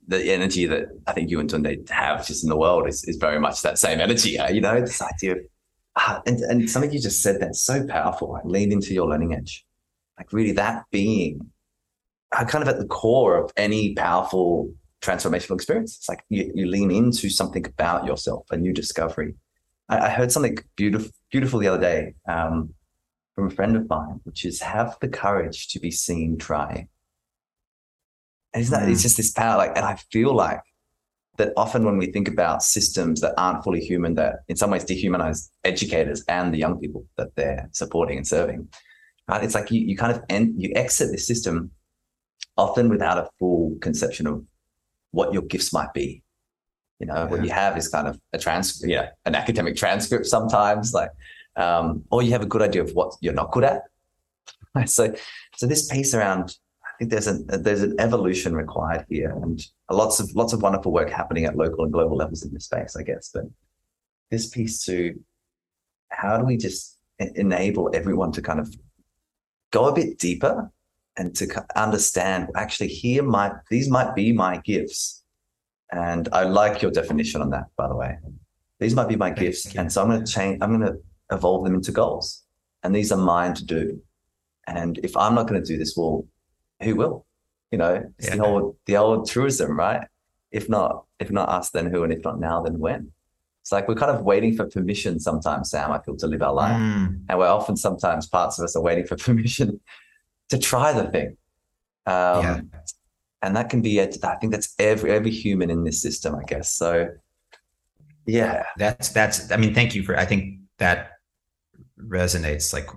the 0.08 0.32
energy 0.32 0.66
that 0.68 0.86
I 1.08 1.14
think 1.14 1.30
you 1.30 1.40
and 1.42 1.50
Tunde 1.50 1.90
have 1.90 2.26
just 2.26 2.44
in 2.44 2.50
the 2.50 2.56
world 2.56 2.88
is 2.88 3.04
is 3.06 3.18
very 3.18 3.40
much 3.40 3.64
that 3.64 3.78
same 3.78 4.00
energy. 4.00 4.40
uh, 4.40 4.50
You 4.50 4.62
know, 4.62 4.80
this 4.80 5.02
idea 5.02 5.32
of 5.34 5.40
ah, 5.96 6.22
and 6.26 6.40
and 6.40 6.70
something 6.70 6.92
you 6.92 7.00
just 7.00 7.22
said 7.22 7.40
that's 7.40 7.62
so 7.62 7.86
powerful. 7.88 8.34
Like 8.34 8.46
lean 8.46 8.72
into 8.72 8.94
your 8.94 9.08
learning 9.08 9.34
edge, 9.34 9.66
like 10.18 10.32
really 10.34 10.52
that 10.54 10.86
being 10.92 11.52
uh, 12.36 12.46
kind 12.46 12.62
of 12.62 12.68
at 12.68 12.80
the 12.80 12.88
core 12.88 13.38
of 13.38 13.52
any 13.58 13.94
powerful 13.96 14.74
transformational 15.02 15.56
experience. 15.56 15.98
It's 15.98 16.10
like 16.10 16.24
you, 16.30 16.52
you 16.56 16.66
lean 16.66 16.92
into 16.92 17.30
something 17.30 17.66
about 17.66 18.06
yourself, 18.06 18.46
a 18.52 18.58
new 18.58 18.74
discovery. 18.74 19.36
I, 19.90 20.00
I 20.00 20.10
heard 20.10 20.32
something 20.32 20.58
beautiful 20.76 21.12
beautiful 21.32 21.60
the 21.60 21.68
other 21.68 21.82
day. 21.82 22.16
Um, 22.28 22.74
from 23.36 23.48
a 23.48 23.50
friend 23.50 23.76
of 23.76 23.90
mine, 23.90 24.20
which 24.24 24.46
is 24.46 24.62
have 24.62 24.98
the 25.02 25.08
courage 25.08 25.68
to 25.70 25.80
be 25.80 25.92
seen 25.92 26.38
trying. 26.38 26.88
And 28.54 28.62
isn't 28.62 28.80
that, 28.80 28.90
it's 28.90 29.02
just 29.02 29.18
this 29.18 29.32
power, 29.32 29.58
like, 29.58 29.76
and 29.76 29.86
I 29.86 29.96
feel 30.12 30.36
like 30.36 30.62
that 31.38 31.52
often 31.58 31.84
when 31.84 31.98
we 31.98 32.08
think 32.08 32.28
about 32.28 32.62
systems 32.62 33.22
that 33.22 33.34
aren't 33.38 33.64
fully 33.64 33.80
human, 33.80 34.16
that 34.16 34.42
in 34.48 34.56
some 34.56 34.70
ways 34.70 34.86
dehumanize 34.86 35.50
educators 35.64 36.24
and 36.28 36.54
the 36.54 36.60
young 36.60 36.80
people 36.80 37.06
that 37.18 37.36
they're 37.36 37.70
supporting 37.72 38.18
and 38.18 38.28
serving, 38.28 38.68
right? 39.28 39.44
It's 39.44 39.56
like 39.56 39.72
you, 39.72 39.82
you 39.82 39.98
kind 39.98 40.12
of 40.16 40.24
end, 40.30 40.62
you 40.62 40.72
exit 40.76 41.12
this 41.12 41.26
system 41.26 41.72
often 42.56 42.90
without 42.90 43.18
a 43.18 43.30
full 43.40 43.76
conception 43.82 44.28
of 44.28 44.46
what 45.12 45.34
your 45.34 45.42
gifts 45.44 45.74
might 45.74 45.94
be. 45.94 46.22
You 47.00 47.08
know, 47.08 47.26
what 47.26 47.44
you 47.44 47.50
have 47.50 47.78
is 47.78 47.88
kind 47.88 48.08
of 48.08 48.20
a 48.32 48.38
trans, 48.38 48.82
you 48.82 48.96
know, 48.96 49.08
an 49.26 49.36
academic 49.36 49.76
transcript 49.76 50.26
sometimes, 50.26 50.94
like, 50.94 51.10
um, 51.56 52.04
or 52.12 52.22
you 52.24 52.32
have 52.32 52.44
a 52.44 52.46
good 52.46 52.62
idea 52.62 52.84
of 52.84 52.92
what 52.92 53.16
you're 53.22 53.34
not 53.34 53.52
good 53.52 53.64
at. 53.64 53.82
So, 54.88 55.14
so 55.56 55.68
this 55.68 55.88
piece 55.88 56.16
around, 56.16 56.58
I 56.94 56.98
think 56.98 57.12
there's 57.12 57.28
an 57.28 57.46
there's 57.48 57.82
an 57.82 57.96
evolution 58.00 58.54
required 58.56 59.06
here, 59.10 59.32
and 59.32 59.66
lots 59.90 60.20
of 60.20 60.34
lots 60.36 60.54
of 60.54 60.62
wonderful 60.62 60.92
work 60.92 61.10
happening 61.10 61.46
at 61.46 61.58
local 61.58 61.84
and 61.84 61.92
global 61.94 62.18
levels 62.18 62.44
in 62.44 62.54
this 62.54 62.66
space, 62.66 62.96
I 62.96 63.02
guess. 63.02 63.32
But 63.34 63.46
this 64.30 64.48
piece 64.50 64.86
to 64.86 65.20
how 66.10 66.38
do 66.38 66.46
we 66.46 66.56
just 66.56 67.00
enable 67.20 67.90
everyone 67.96 68.32
to 68.34 68.42
kind 68.42 68.60
of 68.60 68.74
go 69.72 69.86
a 69.86 69.94
bit 69.94 70.20
deeper 70.20 70.72
and 71.18 71.36
to 71.36 71.66
understand 71.76 72.50
actually 72.56 72.90
here 72.90 73.24
might 73.24 73.54
these 73.72 73.90
might 73.90 74.14
be 74.14 74.32
my 74.32 74.58
gifts, 74.58 75.24
and 75.92 76.30
I 76.32 76.44
like 76.44 76.84
your 76.84 76.92
definition 76.92 77.42
on 77.42 77.50
that, 77.52 77.66
by 77.76 77.88
the 77.88 77.96
way. 77.96 78.18
These 78.80 78.96
might 78.96 79.08
be 79.08 79.16
my 79.16 79.32
gifts, 79.32 79.76
and 79.76 79.92
so 79.92 80.02
I'm 80.02 80.10
going 80.10 80.24
to 80.24 80.32
change. 80.32 80.60
I'm 80.62 80.78
going 80.80 80.94
to 80.94 81.00
evolve 81.32 81.64
them 81.64 81.74
into 81.74 81.92
goals, 81.92 82.44
and 82.84 82.96
these 82.96 83.12
are 83.12 83.18
mine 83.18 83.56
to 83.56 83.66
do. 83.66 84.00
And 84.68 85.00
if 85.04 85.18
I'm 85.18 85.36
not 85.36 85.48
going 85.48 85.62
to 85.62 85.68
do 85.68 85.78
this, 85.78 85.96
well, 85.98 86.26
who 86.84 86.96
will? 86.96 87.26
You 87.72 87.78
know, 87.80 88.12
it's 88.20 88.30
the 88.30 88.44
old 88.44 88.76
the 88.86 88.98
old 88.98 89.30
truism, 89.30 89.78
right? 89.78 90.08
If 90.52 90.70
not, 90.70 91.06
if 91.20 91.32
not 91.32 91.50
us, 91.50 91.72
then 91.72 91.88
who? 91.88 92.04
And 92.04 92.14
if 92.14 92.24
not 92.24 92.40
now, 92.40 92.62
then 92.62 92.78
when? 92.80 93.12
It's 93.62 93.72
like 93.72 93.88
we're 93.88 93.96
kind 93.96 94.12
of 94.12 94.24
waiting 94.24 94.56
for 94.56 94.68
permission 94.68 95.20
sometimes, 95.20 95.72
Sam. 95.72 95.92
I 95.92 96.00
feel 96.00 96.18
to 96.18 96.28
live 96.28 96.44
our 96.44 96.54
life, 96.54 96.80
Mm, 96.80 97.22
and 97.30 97.40
we're 97.40 97.48
often 97.48 97.78
sometimes 97.78 98.28
parts 98.28 98.60
of 98.60 98.66
us 98.66 98.76
are 98.76 98.82
waiting 98.82 99.08
for 99.08 99.16
permission 99.28 99.80
to 100.50 100.60
try 100.60 100.92
the 100.94 101.10
thing. 101.10 101.38
Um, 102.06 102.44
yeah 102.44 102.62
and 103.44 103.58
that 103.58 103.70
can 103.70 103.82
be 103.82 104.00
a, 104.00 104.10
I 104.24 104.36
think 104.38 104.54
that's 104.54 104.74
every 104.80 105.12
every 105.12 105.30
human 105.30 105.70
in 105.70 105.84
this 105.84 106.02
system, 106.02 106.34
I 106.34 106.44
guess. 106.44 106.74
So, 106.74 107.10
yeah, 108.26 108.64
that's 108.78 109.10
that's 109.10 109.52
i 109.52 109.58
mean 109.58 109.74
thank 109.74 109.94
you 109.94 110.02
for 110.02 110.18
i 110.18 110.26
think 110.26 110.60
that 110.78 111.12
resonates 112.00 112.74
like 112.74 112.88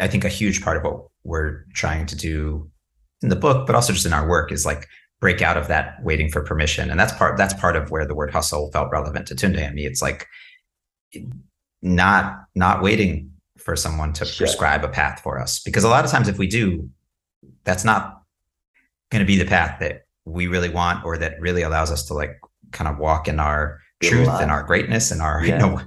i 0.00 0.08
think 0.08 0.24
a 0.24 0.28
huge 0.28 0.62
part 0.62 0.78
of 0.78 0.84
what 0.84 1.04
we're 1.26 1.64
trying 1.74 2.06
to 2.06 2.16
do 2.16 2.70
in 3.22 3.28
the 3.28 3.36
book 3.36 3.66
but 3.66 3.74
also 3.74 3.92
just 3.92 4.06
in 4.06 4.12
our 4.12 4.28
work 4.28 4.52
is 4.52 4.64
like 4.66 4.86
break 5.20 5.40
out 5.40 5.56
of 5.56 5.66
that 5.68 5.96
waiting 6.02 6.28
for 6.30 6.42
permission. 6.42 6.90
And 6.90 7.00
that's 7.00 7.12
part 7.12 7.36
that's 7.36 7.54
part 7.54 7.74
of 7.76 7.90
where 7.90 8.06
the 8.06 8.14
word 8.14 8.30
hustle 8.30 8.70
felt 8.70 8.90
relevant 8.92 9.26
to 9.28 9.34
tunde. 9.34 9.58
And 9.58 9.74
me 9.74 9.86
it's 9.86 10.02
like 10.02 10.26
not 11.82 12.44
not 12.54 12.82
waiting 12.82 13.30
for 13.58 13.76
someone 13.76 14.12
to 14.14 14.24
Sure. 14.24 14.46
prescribe 14.46 14.84
a 14.84 14.88
path 14.88 15.20
for 15.22 15.40
us. 15.40 15.60
Because 15.60 15.84
a 15.84 15.88
lot 15.88 16.04
of 16.04 16.10
times 16.10 16.28
if 16.28 16.38
we 16.38 16.46
do 16.46 16.88
that's 17.64 17.84
not 17.84 18.22
going 19.10 19.20
to 19.20 19.26
be 19.26 19.36
the 19.38 19.44
path 19.46 19.78
that 19.80 20.02
we 20.24 20.46
really 20.46 20.68
want 20.68 21.04
or 21.04 21.16
that 21.18 21.40
really 21.40 21.62
allows 21.62 21.90
us 21.90 22.04
to 22.06 22.14
like 22.14 22.38
kind 22.72 22.88
of 22.88 22.98
walk 22.98 23.28
in 23.28 23.40
our 23.40 23.80
truth 24.02 24.28
and 24.40 24.50
our 24.50 24.62
greatness 24.64 25.10
and 25.10 25.22
our 25.22 25.44
Yeah. 25.44 25.54
you 25.54 25.58
know 25.58 25.80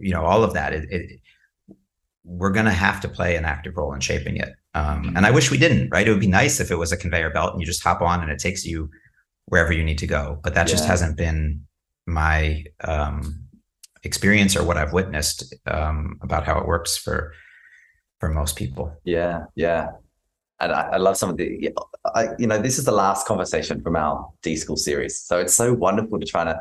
you 0.00 0.12
know 0.12 0.24
all 0.24 0.42
of 0.42 0.54
that. 0.54 0.72
It, 0.72 0.90
it 0.90 1.20
we're 2.24 2.50
going 2.50 2.66
to 2.66 2.72
have 2.72 3.00
to 3.02 3.08
play 3.08 3.36
an 3.36 3.44
active 3.44 3.76
role 3.76 3.92
in 3.94 4.00
shaping 4.00 4.36
it 4.36 4.52
um, 4.78 5.12
and 5.16 5.26
i 5.26 5.30
wish 5.30 5.50
we 5.50 5.58
didn't 5.58 5.88
right? 5.90 6.06
It 6.06 6.10
would 6.10 6.20
be 6.20 6.26
nice 6.42 6.60
if 6.60 6.70
it 6.70 6.76
was 6.76 6.92
a 6.92 6.96
conveyor 6.96 7.30
belt 7.30 7.52
and 7.52 7.60
you 7.60 7.66
just 7.66 7.82
hop 7.82 8.00
on 8.02 8.20
and 8.22 8.30
it 8.30 8.38
takes 8.38 8.64
you 8.64 8.90
wherever 9.46 9.72
you 9.72 9.84
need 9.84 9.98
to 9.98 10.06
go. 10.06 10.40
But 10.42 10.54
that 10.54 10.66
just 10.66 10.84
hasn't 10.84 11.16
been 11.16 11.66
my 12.06 12.64
um, 12.82 13.46
experience 14.04 14.54
or 14.56 14.62
what 14.64 14.76
i've 14.76 14.92
witnessed 14.92 15.54
um, 15.66 16.18
about 16.22 16.44
how 16.44 16.58
it 16.58 16.66
works 16.66 16.96
for 16.96 17.32
for 18.20 18.28
most 18.28 18.56
people. 18.56 18.92
Yeah, 19.04 19.44
yeah. 19.54 19.88
And 20.60 20.72
I, 20.72 20.82
I 20.92 20.96
love 20.96 21.16
some 21.18 21.28
of 21.28 21.36
the, 21.36 21.70
I, 22.14 22.28
you 22.38 22.46
know, 22.46 22.58
this 22.58 22.78
is 22.78 22.86
the 22.86 22.92
last 22.92 23.26
conversation 23.26 23.82
from 23.82 23.94
our 23.94 24.30
D 24.42 24.56
School 24.56 24.76
series. 24.76 25.20
So 25.20 25.38
it's 25.38 25.54
so 25.54 25.74
wonderful 25.74 26.18
to 26.18 26.24
try 26.24 26.44
to, 26.44 26.58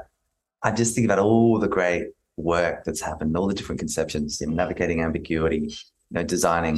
I 0.63 0.71
just 0.71 0.95
think 0.95 1.06
about 1.06 1.19
all 1.19 1.60
the 1.60 1.69
great 1.69 2.08
work 2.36 2.84
that's 2.84 2.99
happened, 2.99 3.38
all 3.38 3.47
the 3.47 3.54
different 3.54 3.80
conceptions 3.80 4.41
in 4.41 4.54
navigating 4.54 5.01
ambiguity, 5.01 5.60
you 5.60 6.12
know, 6.12 6.23
designing, 6.23 6.78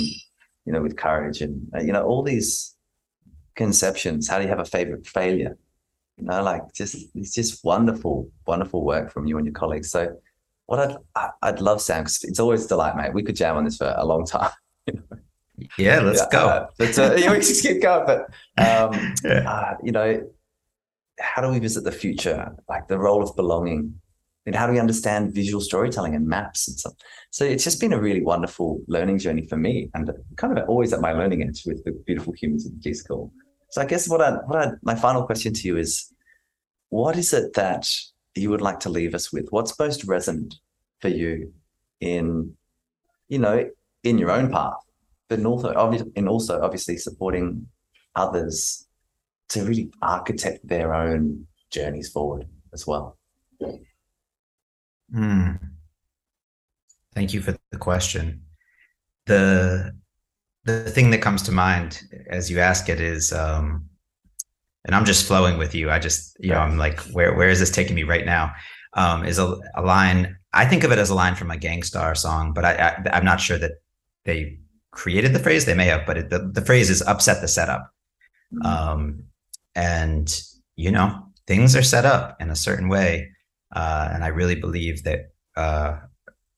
you 0.68 0.74
know, 0.74 0.82
with 0.82 0.98
courage 0.98 1.40
and, 1.42 1.66
uh, 1.74 1.80
you 1.80 1.94
know, 1.94 2.04
all 2.04 2.22
these 2.22 2.76
conceptions. 3.56 4.28
How 4.28 4.38
do 4.38 4.44
you 4.44 4.50
have 4.50 4.60
a 4.60 4.66
favorite 4.66 5.08
failure? 5.08 5.58
You 6.18 6.26
know, 6.26 6.44
like 6.44 6.62
just, 6.74 6.96
it's 7.16 7.34
just 7.34 7.64
wonderful, 7.64 8.30
wonderful 8.46 8.84
work 8.84 9.12
from 9.12 9.26
you 9.28 9.38
and 9.38 9.46
your 9.46 9.54
colleagues. 9.54 9.90
So 9.90 10.18
what 10.66 10.80
I'd, 11.16 11.30
I'd 11.42 11.62
love, 11.62 11.82
Sam, 11.82 12.04
because 12.04 12.24
it's 12.26 12.40
always 12.40 12.66
a 12.66 12.68
delight, 12.68 12.98
mate. 12.98 13.14
We 13.14 13.24
could 13.24 13.38
jam 13.38 13.56
on 13.56 13.64
this 13.64 13.78
for 13.78 13.96
a 13.98 14.06
long 14.06 14.26
time. 14.26 14.52
yeah 15.78 16.00
let's 16.02 16.20
Yeah, 16.20 16.28
go 16.32 16.48
uh, 16.48 16.68
but 16.78 17.00
uh, 17.00 17.16
yeah, 17.18 17.32
we 17.32 17.38
just 17.38 17.64
keep 17.64 17.82
going. 17.82 18.06
But 18.06 18.22
um, 18.64 19.16
Yeah. 19.24 19.50
uh, 19.50 19.76
you 19.84 19.92
know, 19.94 20.30
how 21.20 21.42
do 21.42 21.50
we 21.50 21.60
visit 21.60 21.84
the 21.86 21.92
future? 21.94 22.56
Like 22.68 22.88
the 22.90 23.00
role 23.00 23.24
of 23.24 23.36
belonging, 23.36 24.00
and 24.48 24.56
how 24.56 24.66
do 24.66 24.72
we 24.72 24.80
understand 24.80 25.36
visual 25.36 25.62
storytelling 25.62 26.16
and 26.16 26.26
maps 26.26 26.70
and 26.70 26.80
stuff? 26.80 26.94
So 27.32 27.44
it's 27.44 27.66
just 27.66 27.82
been 27.82 27.92
a 27.92 28.00
really 28.00 28.22
wonderful 28.22 28.80
learning 28.88 29.20
journey 29.20 29.46
for 29.46 29.58
me, 29.58 29.92
and 29.94 30.10
kind 30.38 30.58
of 30.58 30.68
always 30.70 30.94
at 30.94 31.02
my 31.02 31.12
learning 31.12 31.44
edge 31.44 31.64
with 31.66 31.84
the 31.84 31.92
beautiful 32.06 32.34
humans 32.34 32.66
at 32.66 32.72
the 32.72 32.80
D 32.80 32.94
School. 32.94 33.32
So 33.72 33.82
I 33.82 33.86
guess 33.86 34.08
what 34.08 34.22
I, 34.22 34.32
what 34.46 34.58
I, 34.58 34.72
my 34.82 34.96
final 34.96 35.24
question 35.26 35.54
to 35.54 35.68
you 35.68 35.78
is, 35.78 36.12
what 36.90 37.18
is 37.18 37.34
it 37.34 37.54
that 37.56 37.86
you 38.36 38.50
would 38.50 38.62
like 38.62 38.80
to 38.80 38.90
leave 38.90 39.14
us 39.14 39.34
with? 39.34 39.48
What's 39.50 39.78
most 39.78 40.06
resonant 40.06 40.56
for 41.02 41.10
you 41.10 41.52
in, 42.00 42.54
you 43.28 43.40
know, 43.40 43.70
in 44.04 44.18
your 44.18 44.32
own 44.32 44.50
path, 44.50 44.80
but 45.28 45.44
also 45.46 45.74
and 46.16 46.30
also 46.30 46.62
obviously 46.62 46.96
supporting 46.96 47.68
others 48.16 48.88
to 49.50 49.66
really 49.66 49.92
architect 50.02 50.66
their 50.66 50.94
own 50.94 51.46
journeys 51.70 52.10
forward 52.10 52.48
as 52.74 52.88
well? 52.88 53.18
Hmm. 55.12 55.52
Thank 57.14 57.34
you 57.34 57.42
for 57.42 57.56
the 57.72 57.78
question. 57.78 58.44
The 59.26 59.94
the 60.66 60.84
thing 60.92 61.12
that 61.12 61.22
comes 61.22 61.42
to 61.44 61.52
mind 61.52 62.04
as 62.30 62.52
you 62.52 62.60
ask 62.60 62.90
it 62.90 63.00
is 63.00 63.32
um 63.32 63.90
and 64.88 64.96
I'm 64.96 65.06
just 65.06 65.28
flowing 65.28 65.58
with 65.58 65.76
you. 65.76 65.92
I 65.92 66.00
just, 66.00 66.38
you 66.40 66.52
know, 66.52 66.60
I'm 66.60 66.78
like, 66.78 67.00
where 67.12 67.36
where 67.36 67.50
is 67.50 67.60
this 67.60 67.70
taking 67.70 67.96
me 67.96 68.04
right 68.04 68.26
now? 68.26 68.54
Um, 68.94 69.26
is 69.26 69.38
a, 69.38 69.56
a 69.76 69.82
line. 69.84 70.38
I 70.54 70.66
think 70.66 70.84
of 70.84 70.92
it 70.92 70.98
as 70.98 71.10
a 71.10 71.16
line 71.16 71.36
from 71.36 71.52
a 71.52 71.58
Gang 71.58 71.84
Starr 71.84 72.16
song, 72.16 72.54
but 72.54 72.66
I, 72.66 72.96
I 73.12 73.18
am 73.18 73.26
not 73.26 73.42
sure 73.42 73.58
that 73.58 73.74
they 74.24 74.60
created 74.92 75.34
the 75.34 75.40
phrase. 75.40 75.66
They 75.66 75.74
may 75.74 75.86
have, 75.86 76.06
but 76.08 76.18
it, 76.18 76.30
the 76.30 76.50
the 76.54 76.62
phrase 76.62 76.90
is 76.90 77.02
upset 77.02 77.42
the 77.42 77.48
setup. 77.50 77.92
Mm-hmm. 78.54 78.66
Um, 78.66 79.24
and 79.76 80.42
you 80.78 80.92
know, 80.92 81.28
things 81.48 81.76
are 81.76 81.84
set 81.84 82.06
up 82.06 82.38
in 82.40 82.50
a 82.50 82.56
certain 82.56 82.88
way, 82.88 83.32
uh, 83.76 84.10
and 84.14 84.24
I 84.24 84.28
really 84.28 84.56
believe 84.56 85.04
that 85.04 85.32
uh, 85.56 85.98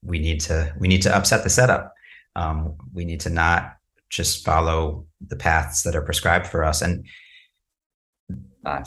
we 0.04 0.19
need 0.19 0.39
to 0.41 0.74
we 0.80 0.88
need 0.88 1.02
to 1.04 1.15
upset 1.15 1.43
the 1.43 1.50
setup. 1.50 1.93
Um, 2.36 2.76
we 2.93 3.06
need 3.06 3.19
to 3.22 3.30
not 3.30 3.76
just 4.10 4.45
follow 4.45 5.06
the 5.26 5.36
paths 5.36 5.84
that 5.84 5.95
are 5.95 6.02
prescribed 6.02 6.48
for 6.48 6.63
us, 6.63 6.82
and 6.82 7.06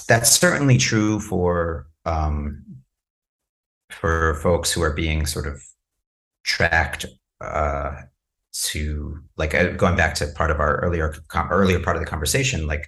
That's 0.07 0.31
certainly 0.31 0.79
true 0.79 1.21
for 1.21 1.87
um, 2.05 2.65
for 3.91 4.35
folks 4.43 4.73
who 4.73 4.83
are 4.83 4.93
being 4.93 5.27
sort 5.27 5.47
of 5.47 5.63
tracked 6.45 7.07
uh, 7.41 7.93
to 8.53 9.19
like 9.37 9.55
uh, 9.55 9.71
going 9.73 9.97
back 9.97 10.15
to 10.15 10.27
part 10.35 10.51
of 10.51 10.61
our 10.61 10.77
earlier 10.81 11.15
earlier 11.51 11.81
part 11.81 11.97
of 11.97 12.03
the 12.03 12.09
conversation, 12.09 12.67
like 12.67 12.87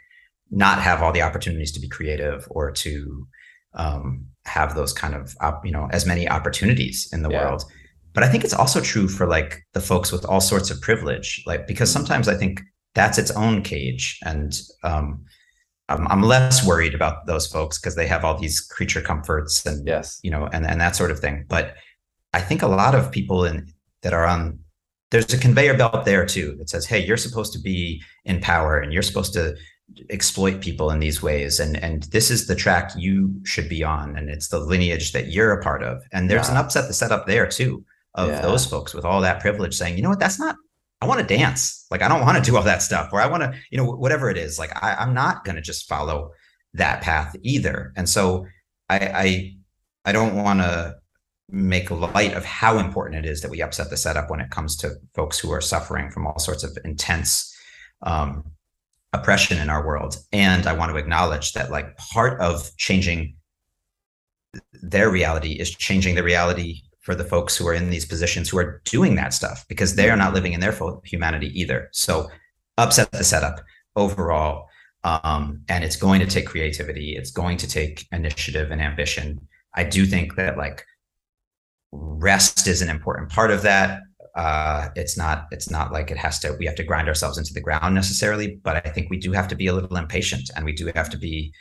not 0.51 0.81
have 0.81 1.03
all 1.03 1.12
the 1.12 1.23
opportunities 1.23 1.73
to 1.73 1.81
be 1.81 1.88
creative 1.88 2.47
or 2.51 2.70
to 2.70 3.27
um, 3.75 4.27
have 4.46 4.74
those 4.74 4.92
kind 4.92 5.14
of 5.14 5.35
you 5.64 5.72
know 5.72 5.88
as 5.92 6.07
many 6.07 6.28
opportunities 6.28 7.09
in 7.12 7.22
the 7.22 7.30
yeah. 7.30 7.44
world. 7.44 7.64
But 8.12 8.22
I 8.22 8.28
think 8.28 8.44
it's 8.44 8.54
also 8.54 8.80
true 8.80 9.09
for 9.09 9.26
like 9.26 9.61
the 9.72 9.80
folks 9.80 10.12
with 10.12 10.24
all 10.24 10.40
sorts 10.40 10.70
of 10.70 10.80
privilege, 10.80 11.42
like 11.46 11.66
because 11.66 11.88
mm-hmm. 11.88 11.98
sometimes 11.98 12.28
I 12.28 12.37
think 12.37 12.61
that's 12.94 13.18
its 13.18 13.33
own 13.33 13.62
cage 13.62 14.18
and 14.24 14.54
um, 14.85 15.24
I'm, 15.88 16.07
I'm 16.09 16.22
less 16.22 16.64
worried 16.66 16.94
about 16.94 17.26
those 17.26 17.46
folks 17.46 17.78
because 17.78 17.96
they 17.96 18.07
have 18.07 18.24
all 18.24 18.38
these 18.38 18.61
creature 18.61 19.00
comforts 19.00 19.66
and 19.66 19.87
yes, 19.87 20.20
you 20.22 20.30
know, 20.30 20.48
and 20.52 20.66
and 20.66 20.80
that 20.80 20.96
sort 20.96 21.11
of 21.11 21.18
thing. 21.18 21.44
But 21.48 21.74
I 22.33 22.40
think 22.40 22.62
a 22.62 22.68
lot 22.68 22.94
of 22.94 23.11
people 23.11 23.44
in 23.44 23.72
that 24.02 24.12
are 24.12 24.26
on 24.26 24.61
there's 25.11 25.33
a 25.33 25.38
conveyor 25.38 25.76
belt 25.76 26.04
there 26.04 26.26
too 26.26 26.57
that 26.59 26.68
says, 26.68 26.87
hey, 26.87 27.04
you're 27.04 27.16
supposed 27.16 27.52
to 27.52 27.61
be 27.61 28.02
in 28.24 28.40
power 28.40 28.78
and 28.78 28.92
you're 28.92 29.02
supposed 29.02 29.33
to 29.35 29.54
exploit 30.11 30.61
people 30.61 30.90
in 30.90 30.99
these 30.99 31.23
ways 31.23 31.61
and 31.61 31.77
and 31.77 32.05
this 32.05 32.31
is 32.31 32.47
the 32.47 32.55
track 32.55 32.92
you 32.97 33.33
should 33.44 33.68
be 33.68 33.85
on 33.85 34.16
and 34.16 34.31
it's 34.31 34.49
the 34.49 34.59
lineage 34.59 35.12
that 35.12 35.31
you're 35.31 35.53
a 35.53 35.62
part 35.62 35.83
of 35.83 36.03
and 36.12 36.31
there's 36.31 36.49
yeah. 36.49 36.53
an 36.53 36.57
upset 36.57 36.88
the 36.88 36.94
setup 36.94 37.27
there 37.27 37.47
too 37.47 37.85
of 38.14 38.29
yeah. 38.29 38.40
those 38.40 38.64
folks 38.66 38.94
with 38.94 39.05
all 39.05 39.20
that 39.20 39.40
privilege 39.40 39.75
saying 39.75 39.97
you 39.97 40.03
know 40.03 40.09
what 40.09 40.18
that's 40.18 40.40
not 40.40 40.57
I 41.05 41.07
want 41.07 41.20
to 41.20 41.37
dance. 41.37 41.87
Like 41.90 42.01
I 42.01 42.09
don't 42.09 42.23
want 42.23 42.42
to 42.42 42.51
do 42.51 42.57
all 42.57 42.62
that 42.62 42.81
stuff. 42.81 43.11
Or 43.12 43.20
I 43.20 43.27
want 43.27 43.42
to, 43.42 43.55
you 43.70 43.77
know, 43.77 43.85
whatever 43.85 44.31
it 44.31 44.38
is. 44.38 44.59
Like 44.59 44.70
I, 44.83 44.94
I'm 44.94 45.12
not 45.12 45.44
going 45.44 45.57
to 45.57 45.61
just 45.61 45.87
follow 45.87 46.31
that 46.73 47.03
path 47.03 47.37
either. 47.42 47.92
And 47.94 48.09
so 48.09 48.47
I 48.88 48.99
I, 48.99 49.55
I 50.07 50.12
don't 50.12 50.35
want 50.35 50.61
to 50.61 50.97
make 51.51 51.90
light 51.90 52.33
of 52.33 52.44
how 52.47 52.79
important 52.79 53.25
it 53.25 53.29
is 53.29 53.42
that 53.42 53.51
we 53.51 53.61
upset 53.61 53.90
the 53.90 53.99
setup 53.99 54.31
when 54.31 54.40
it 54.40 54.51
comes 54.51 54.77
to 54.77 54.94
folks 55.14 55.38
who 55.38 55.53
are 55.53 55.61
suffering 55.61 56.11
from 56.11 56.27
all 56.27 56.38
sorts 56.38 56.64
of 56.64 56.77
intense 56.87 57.55
um, 58.03 58.44
oppression 59.14 59.59
in 59.59 59.70
our 59.70 59.87
world. 59.87 60.16
And 60.33 60.66
I 60.66 60.72
want 60.72 60.90
to 60.92 60.98
acknowledge 60.98 61.53
that 61.53 61.70
like 61.70 61.96
part 61.96 62.40
of 62.40 62.70
changing 62.77 63.37
their 64.83 65.11
reality 65.11 65.53
is 65.53 65.70
changing 65.70 66.14
the 66.14 66.22
reality 66.22 66.83
for 67.00 67.14
the 67.14 67.24
folks 67.24 67.57
who 67.57 67.66
are 67.66 67.74
in 67.74 67.90
these 67.90 68.07
positions 68.07 68.48
who 68.48 68.59
are 68.59 68.81
doing 68.85 69.14
that 69.14 69.35
stuff 69.35 69.64
because 69.68 69.94
they 69.94 70.09
are 70.11 70.16
not 70.16 70.33
living 70.33 70.53
in 70.53 70.61
their 70.61 70.72
full 70.72 71.03
humanity 71.05 71.48
either. 71.59 71.88
So 71.92 72.29
upset 72.79 73.12
the 73.12 73.24
setup 73.24 73.61
overall. 73.94 74.68
Um, 75.05 75.62
and 75.68 75.85
it's 75.85 75.96
going 75.96 76.20
to 76.20 76.27
take 76.27 76.46
creativity. 76.46 77.14
It's 77.14 77.31
going 77.31 77.59
to 77.59 77.68
take 77.68 78.07
initiative 78.11 78.70
and 78.70 78.81
ambition. 78.81 79.46
I 79.74 79.85
do 79.85 80.07
think 80.07 80.37
that 80.37 80.57
like 80.57 80.85
rest 81.92 82.66
is 82.66 82.81
an 82.81 82.88
important 82.88 83.31
part 83.31 83.50
of 83.50 83.62
that. 83.62 84.00
Uh, 84.35 84.88
it's 84.97 85.16
not 85.16 85.47
it's 85.53 85.70
not 85.70 85.92
like 85.92 86.11
it 86.11 86.16
has 86.16 86.40
to 86.40 86.57
we 86.59 86.66
have 86.66 86.75
to 86.75 86.83
grind 86.83 87.09
ourselves 87.09 87.38
into 87.38 87.55
the 87.55 87.61
ground 87.61 87.94
necessarily, 87.94 88.57
but 88.64 88.85
I 88.85 88.90
think 88.90 89.09
we 89.11 89.18
do 89.18 89.33
have 89.33 89.49
to 89.49 89.55
be 89.55 89.68
a 89.68 89.73
little 89.73 89.97
impatient 89.97 90.51
and 90.57 90.64
we 90.64 90.73
do 90.73 90.90
have 90.94 91.09
to 91.11 91.18
be 91.18 91.53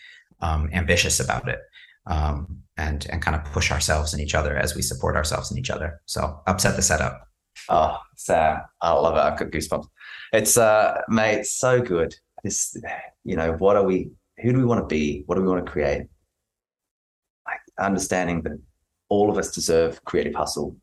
um, 0.41 0.69
ambitious 0.73 1.19
about 1.19 1.47
it 1.47 1.59
um, 2.07 2.63
and 2.77 3.05
and 3.11 3.21
kind 3.21 3.35
of 3.35 3.43
push 3.51 3.71
ourselves 3.71 4.13
and 4.13 4.21
each 4.21 4.35
other 4.35 4.57
as 4.57 4.75
we 4.75 4.81
support 4.81 5.15
ourselves 5.15 5.51
and 5.51 5.59
each 5.59 5.69
other. 5.69 6.01
So 6.05 6.41
upset 6.47 6.75
the 6.75 6.81
setup. 6.81 7.27
Oh, 7.69 7.97
Sam, 8.15 8.61
I 8.81 8.91
love 8.91 9.15
it. 9.15 9.19
I've 9.19 9.37
got 9.37 9.49
goosebumps. 9.51 9.87
It's 10.33 10.57
uh, 10.57 11.01
mate, 11.07 11.45
so 11.45 11.81
good. 11.81 12.15
This, 12.43 12.75
you 13.23 13.35
know, 13.35 13.53
what 13.53 13.75
are 13.75 13.85
we? 13.85 14.11
Who 14.41 14.51
do 14.51 14.57
we 14.57 14.65
want 14.65 14.81
to 14.81 14.87
be? 14.87 15.23
What 15.27 15.35
do 15.35 15.41
we 15.41 15.47
want 15.47 15.65
to 15.65 15.71
create? 15.71 16.07
Like 17.45 17.59
understanding 17.79 18.41
that 18.41 18.59
all 19.09 19.29
of 19.29 19.37
us 19.37 19.51
deserve 19.51 20.03
creative 20.03 20.33
hustle. 20.33 20.75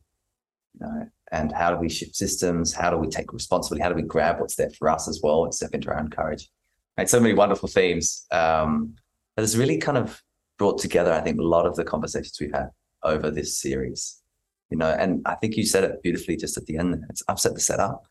You 0.79 0.87
know, 0.87 1.07
and 1.31 1.51
how 1.51 1.71
do 1.71 1.77
we 1.77 1.89
shift 1.89 2.15
systems? 2.15 2.73
How 2.73 2.89
do 2.89 2.97
we 2.97 3.07
take 3.07 3.31
responsibility? 3.31 3.81
How 3.81 3.89
do 3.89 3.95
we 3.95 4.01
grab 4.01 4.39
what's 4.39 4.55
there 4.55 4.69
for 4.71 4.89
us 4.89 5.07
as 5.07 5.21
well 5.23 5.45
and 5.45 5.53
step 5.53 5.73
into 5.73 5.89
our 5.89 5.99
own 5.99 6.09
courage? 6.09 6.49
Made 6.97 7.09
so 7.09 7.19
many 7.19 7.33
wonderful 7.33 7.69
themes. 7.69 8.25
Um, 8.31 8.95
but 9.35 9.43
it's 9.43 9.55
really 9.55 9.77
kind 9.77 9.97
of 9.97 10.21
brought 10.57 10.79
together, 10.79 11.13
I 11.13 11.21
think, 11.21 11.39
a 11.39 11.43
lot 11.43 11.65
of 11.65 11.75
the 11.75 11.85
conversations 11.85 12.37
we've 12.39 12.53
had 12.53 12.69
over 13.03 13.31
this 13.31 13.57
series. 13.57 14.21
You 14.69 14.77
know, 14.77 14.89
and 14.89 15.21
I 15.25 15.35
think 15.35 15.55
you 15.55 15.65
said 15.65 15.85
it 15.85 16.03
beautifully 16.03 16.35
just 16.35 16.57
at 16.57 16.65
the 16.65 16.77
end. 16.77 17.03
It's 17.09 17.23
upset 17.27 17.53
the 17.53 17.61
setup. 17.61 18.05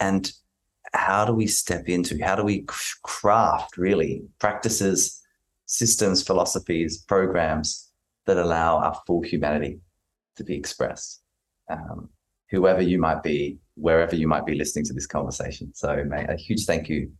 And 0.00 0.30
how 0.92 1.24
do 1.24 1.32
we 1.32 1.46
step 1.46 1.88
into, 1.88 2.22
how 2.22 2.34
do 2.34 2.42
we 2.42 2.64
craft 3.02 3.76
really 3.76 4.22
practices, 4.40 5.22
systems, 5.66 6.22
philosophies, 6.22 6.98
programs 6.98 7.90
that 8.26 8.38
allow 8.38 8.78
our 8.78 9.00
full 9.06 9.22
humanity 9.22 9.80
to 10.36 10.44
be 10.44 10.54
expressed? 10.54 11.22
Um, 11.70 12.08
whoever 12.50 12.82
you 12.82 12.98
might 12.98 13.22
be, 13.22 13.58
wherever 13.74 14.14
you 14.14 14.28
might 14.28 14.46
be 14.46 14.54
listening 14.54 14.84
to 14.86 14.92
this 14.92 15.06
conversation. 15.06 15.72
So, 15.74 16.04
mate, 16.04 16.28
a 16.28 16.36
huge 16.36 16.64
thank 16.64 16.88
you 16.88 17.10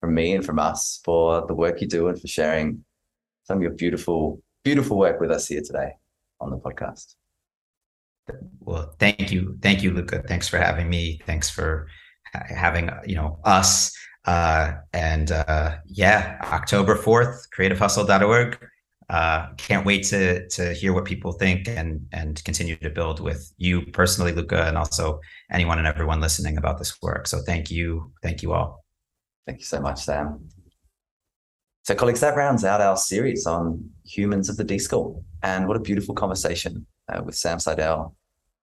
from 0.00 0.14
me 0.14 0.34
and 0.34 0.44
from 0.44 0.58
us 0.58 1.00
for 1.04 1.46
the 1.46 1.54
work 1.54 1.80
you 1.80 1.88
do 1.88 2.08
and 2.08 2.20
for 2.20 2.26
sharing 2.26 2.84
some 3.44 3.58
of 3.58 3.62
your 3.62 3.72
beautiful, 3.72 4.42
beautiful 4.64 4.98
work 4.98 5.20
with 5.20 5.30
us 5.30 5.46
here 5.46 5.62
today 5.62 5.92
on 6.40 6.50
the 6.50 6.58
podcast. 6.58 7.14
Well, 8.60 8.94
thank 8.98 9.30
you. 9.30 9.56
Thank 9.62 9.82
you, 9.82 9.92
Luca. 9.92 10.22
Thanks 10.26 10.48
for 10.48 10.58
having 10.58 10.90
me. 10.90 11.20
Thanks 11.26 11.48
for 11.48 11.88
having, 12.32 12.90
you 13.06 13.14
know, 13.14 13.38
us. 13.44 13.96
Uh, 14.24 14.72
and 14.92 15.30
uh, 15.30 15.76
yeah, 15.86 16.38
October 16.42 16.96
4th, 16.96 17.48
creativehustle.org. 17.56 18.58
Uh, 19.08 19.52
can't 19.56 19.86
wait 19.86 20.02
to 20.04 20.48
to 20.48 20.72
hear 20.74 20.92
what 20.92 21.04
people 21.04 21.32
think 21.32 21.68
and 21.68 22.04
and 22.12 22.42
continue 22.44 22.76
to 22.76 22.90
build 22.90 23.20
with 23.20 23.52
you 23.56 23.82
personally, 23.92 24.32
Luca, 24.32 24.66
and 24.66 24.76
also 24.76 25.20
anyone 25.50 25.78
and 25.78 25.86
everyone 25.86 26.20
listening 26.20 26.58
about 26.58 26.78
this 26.78 27.00
work. 27.00 27.28
So 27.28 27.40
thank 27.42 27.70
you, 27.70 28.12
thank 28.22 28.42
you 28.42 28.52
all. 28.52 28.84
Thank 29.46 29.60
you 29.60 29.64
so 29.64 29.80
much, 29.80 30.02
Sam. 30.02 30.48
So, 31.84 31.94
colleagues, 31.94 32.18
that 32.18 32.34
rounds 32.34 32.64
out 32.64 32.80
our 32.80 32.96
series 32.96 33.46
on 33.46 33.88
humans 34.04 34.48
of 34.48 34.56
the 34.56 34.64
D 34.64 34.76
School. 34.76 35.24
And 35.44 35.68
what 35.68 35.76
a 35.76 35.80
beautiful 35.80 36.16
conversation 36.16 36.84
uh, 37.08 37.22
with 37.22 37.36
Sam 37.36 37.60
Seidel 37.60 38.16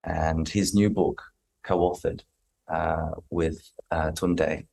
and 0.03 0.45
his 0.45 0.75
new 0.75 0.89
book, 0.89 1.21
co 1.63 1.79
authored 1.79 2.19
uh, 2.67 3.11
with 3.29 3.65
uh, 3.91 4.11
Tunde. 4.11 4.67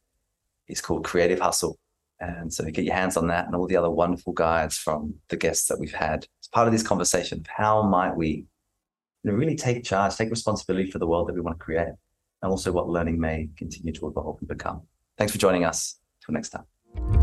It's 0.67 0.81
called 0.81 1.05
Creative 1.05 1.39
Hustle. 1.39 1.79
And 2.21 2.53
so, 2.53 2.65
get 2.67 2.85
your 2.85 2.95
hands 2.95 3.17
on 3.17 3.29
that 3.29 3.47
and 3.47 3.55
all 3.55 3.67
the 3.67 3.77
other 3.77 3.91
wonderful 3.91 4.33
guides 4.33 4.77
from 4.77 5.15
the 5.29 5.37
guests 5.37 5.69
that 5.69 5.81
we've 5.81 5.95
had 5.95 6.27
as 6.43 6.49
part 6.53 6.67
of 6.67 6.73
this 6.73 6.83
conversation. 6.83 7.39
of 7.41 7.47
How 7.49 7.83
might 7.83 8.15
we 8.15 8.45
really 9.25 9.57
take 9.57 9.85
charge, 9.85 10.17
take 10.17 10.31
responsibility 10.31 10.91
for 10.91 10.99
the 10.99 11.07
world 11.07 11.29
that 11.29 11.35
we 11.35 11.41
want 11.41 11.59
to 11.59 11.65
create, 11.65 11.89
and 12.43 12.51
also 12.51 12.73
what 12.73 12.89
learning 12.89 13.19
may 13.19 13.49
continue 13.57 13.93
to 13.95 14.09
evolve 14.09 14.39
and 14.41 14.49
become? 14.49 14.83
Thanks 15.17 15.33
for 15.33 15.39
joining 15.39 15.65
us. 15.65 15.99
Till 16.25 16.35
next 16.35 16.51
time. 16.51 17.20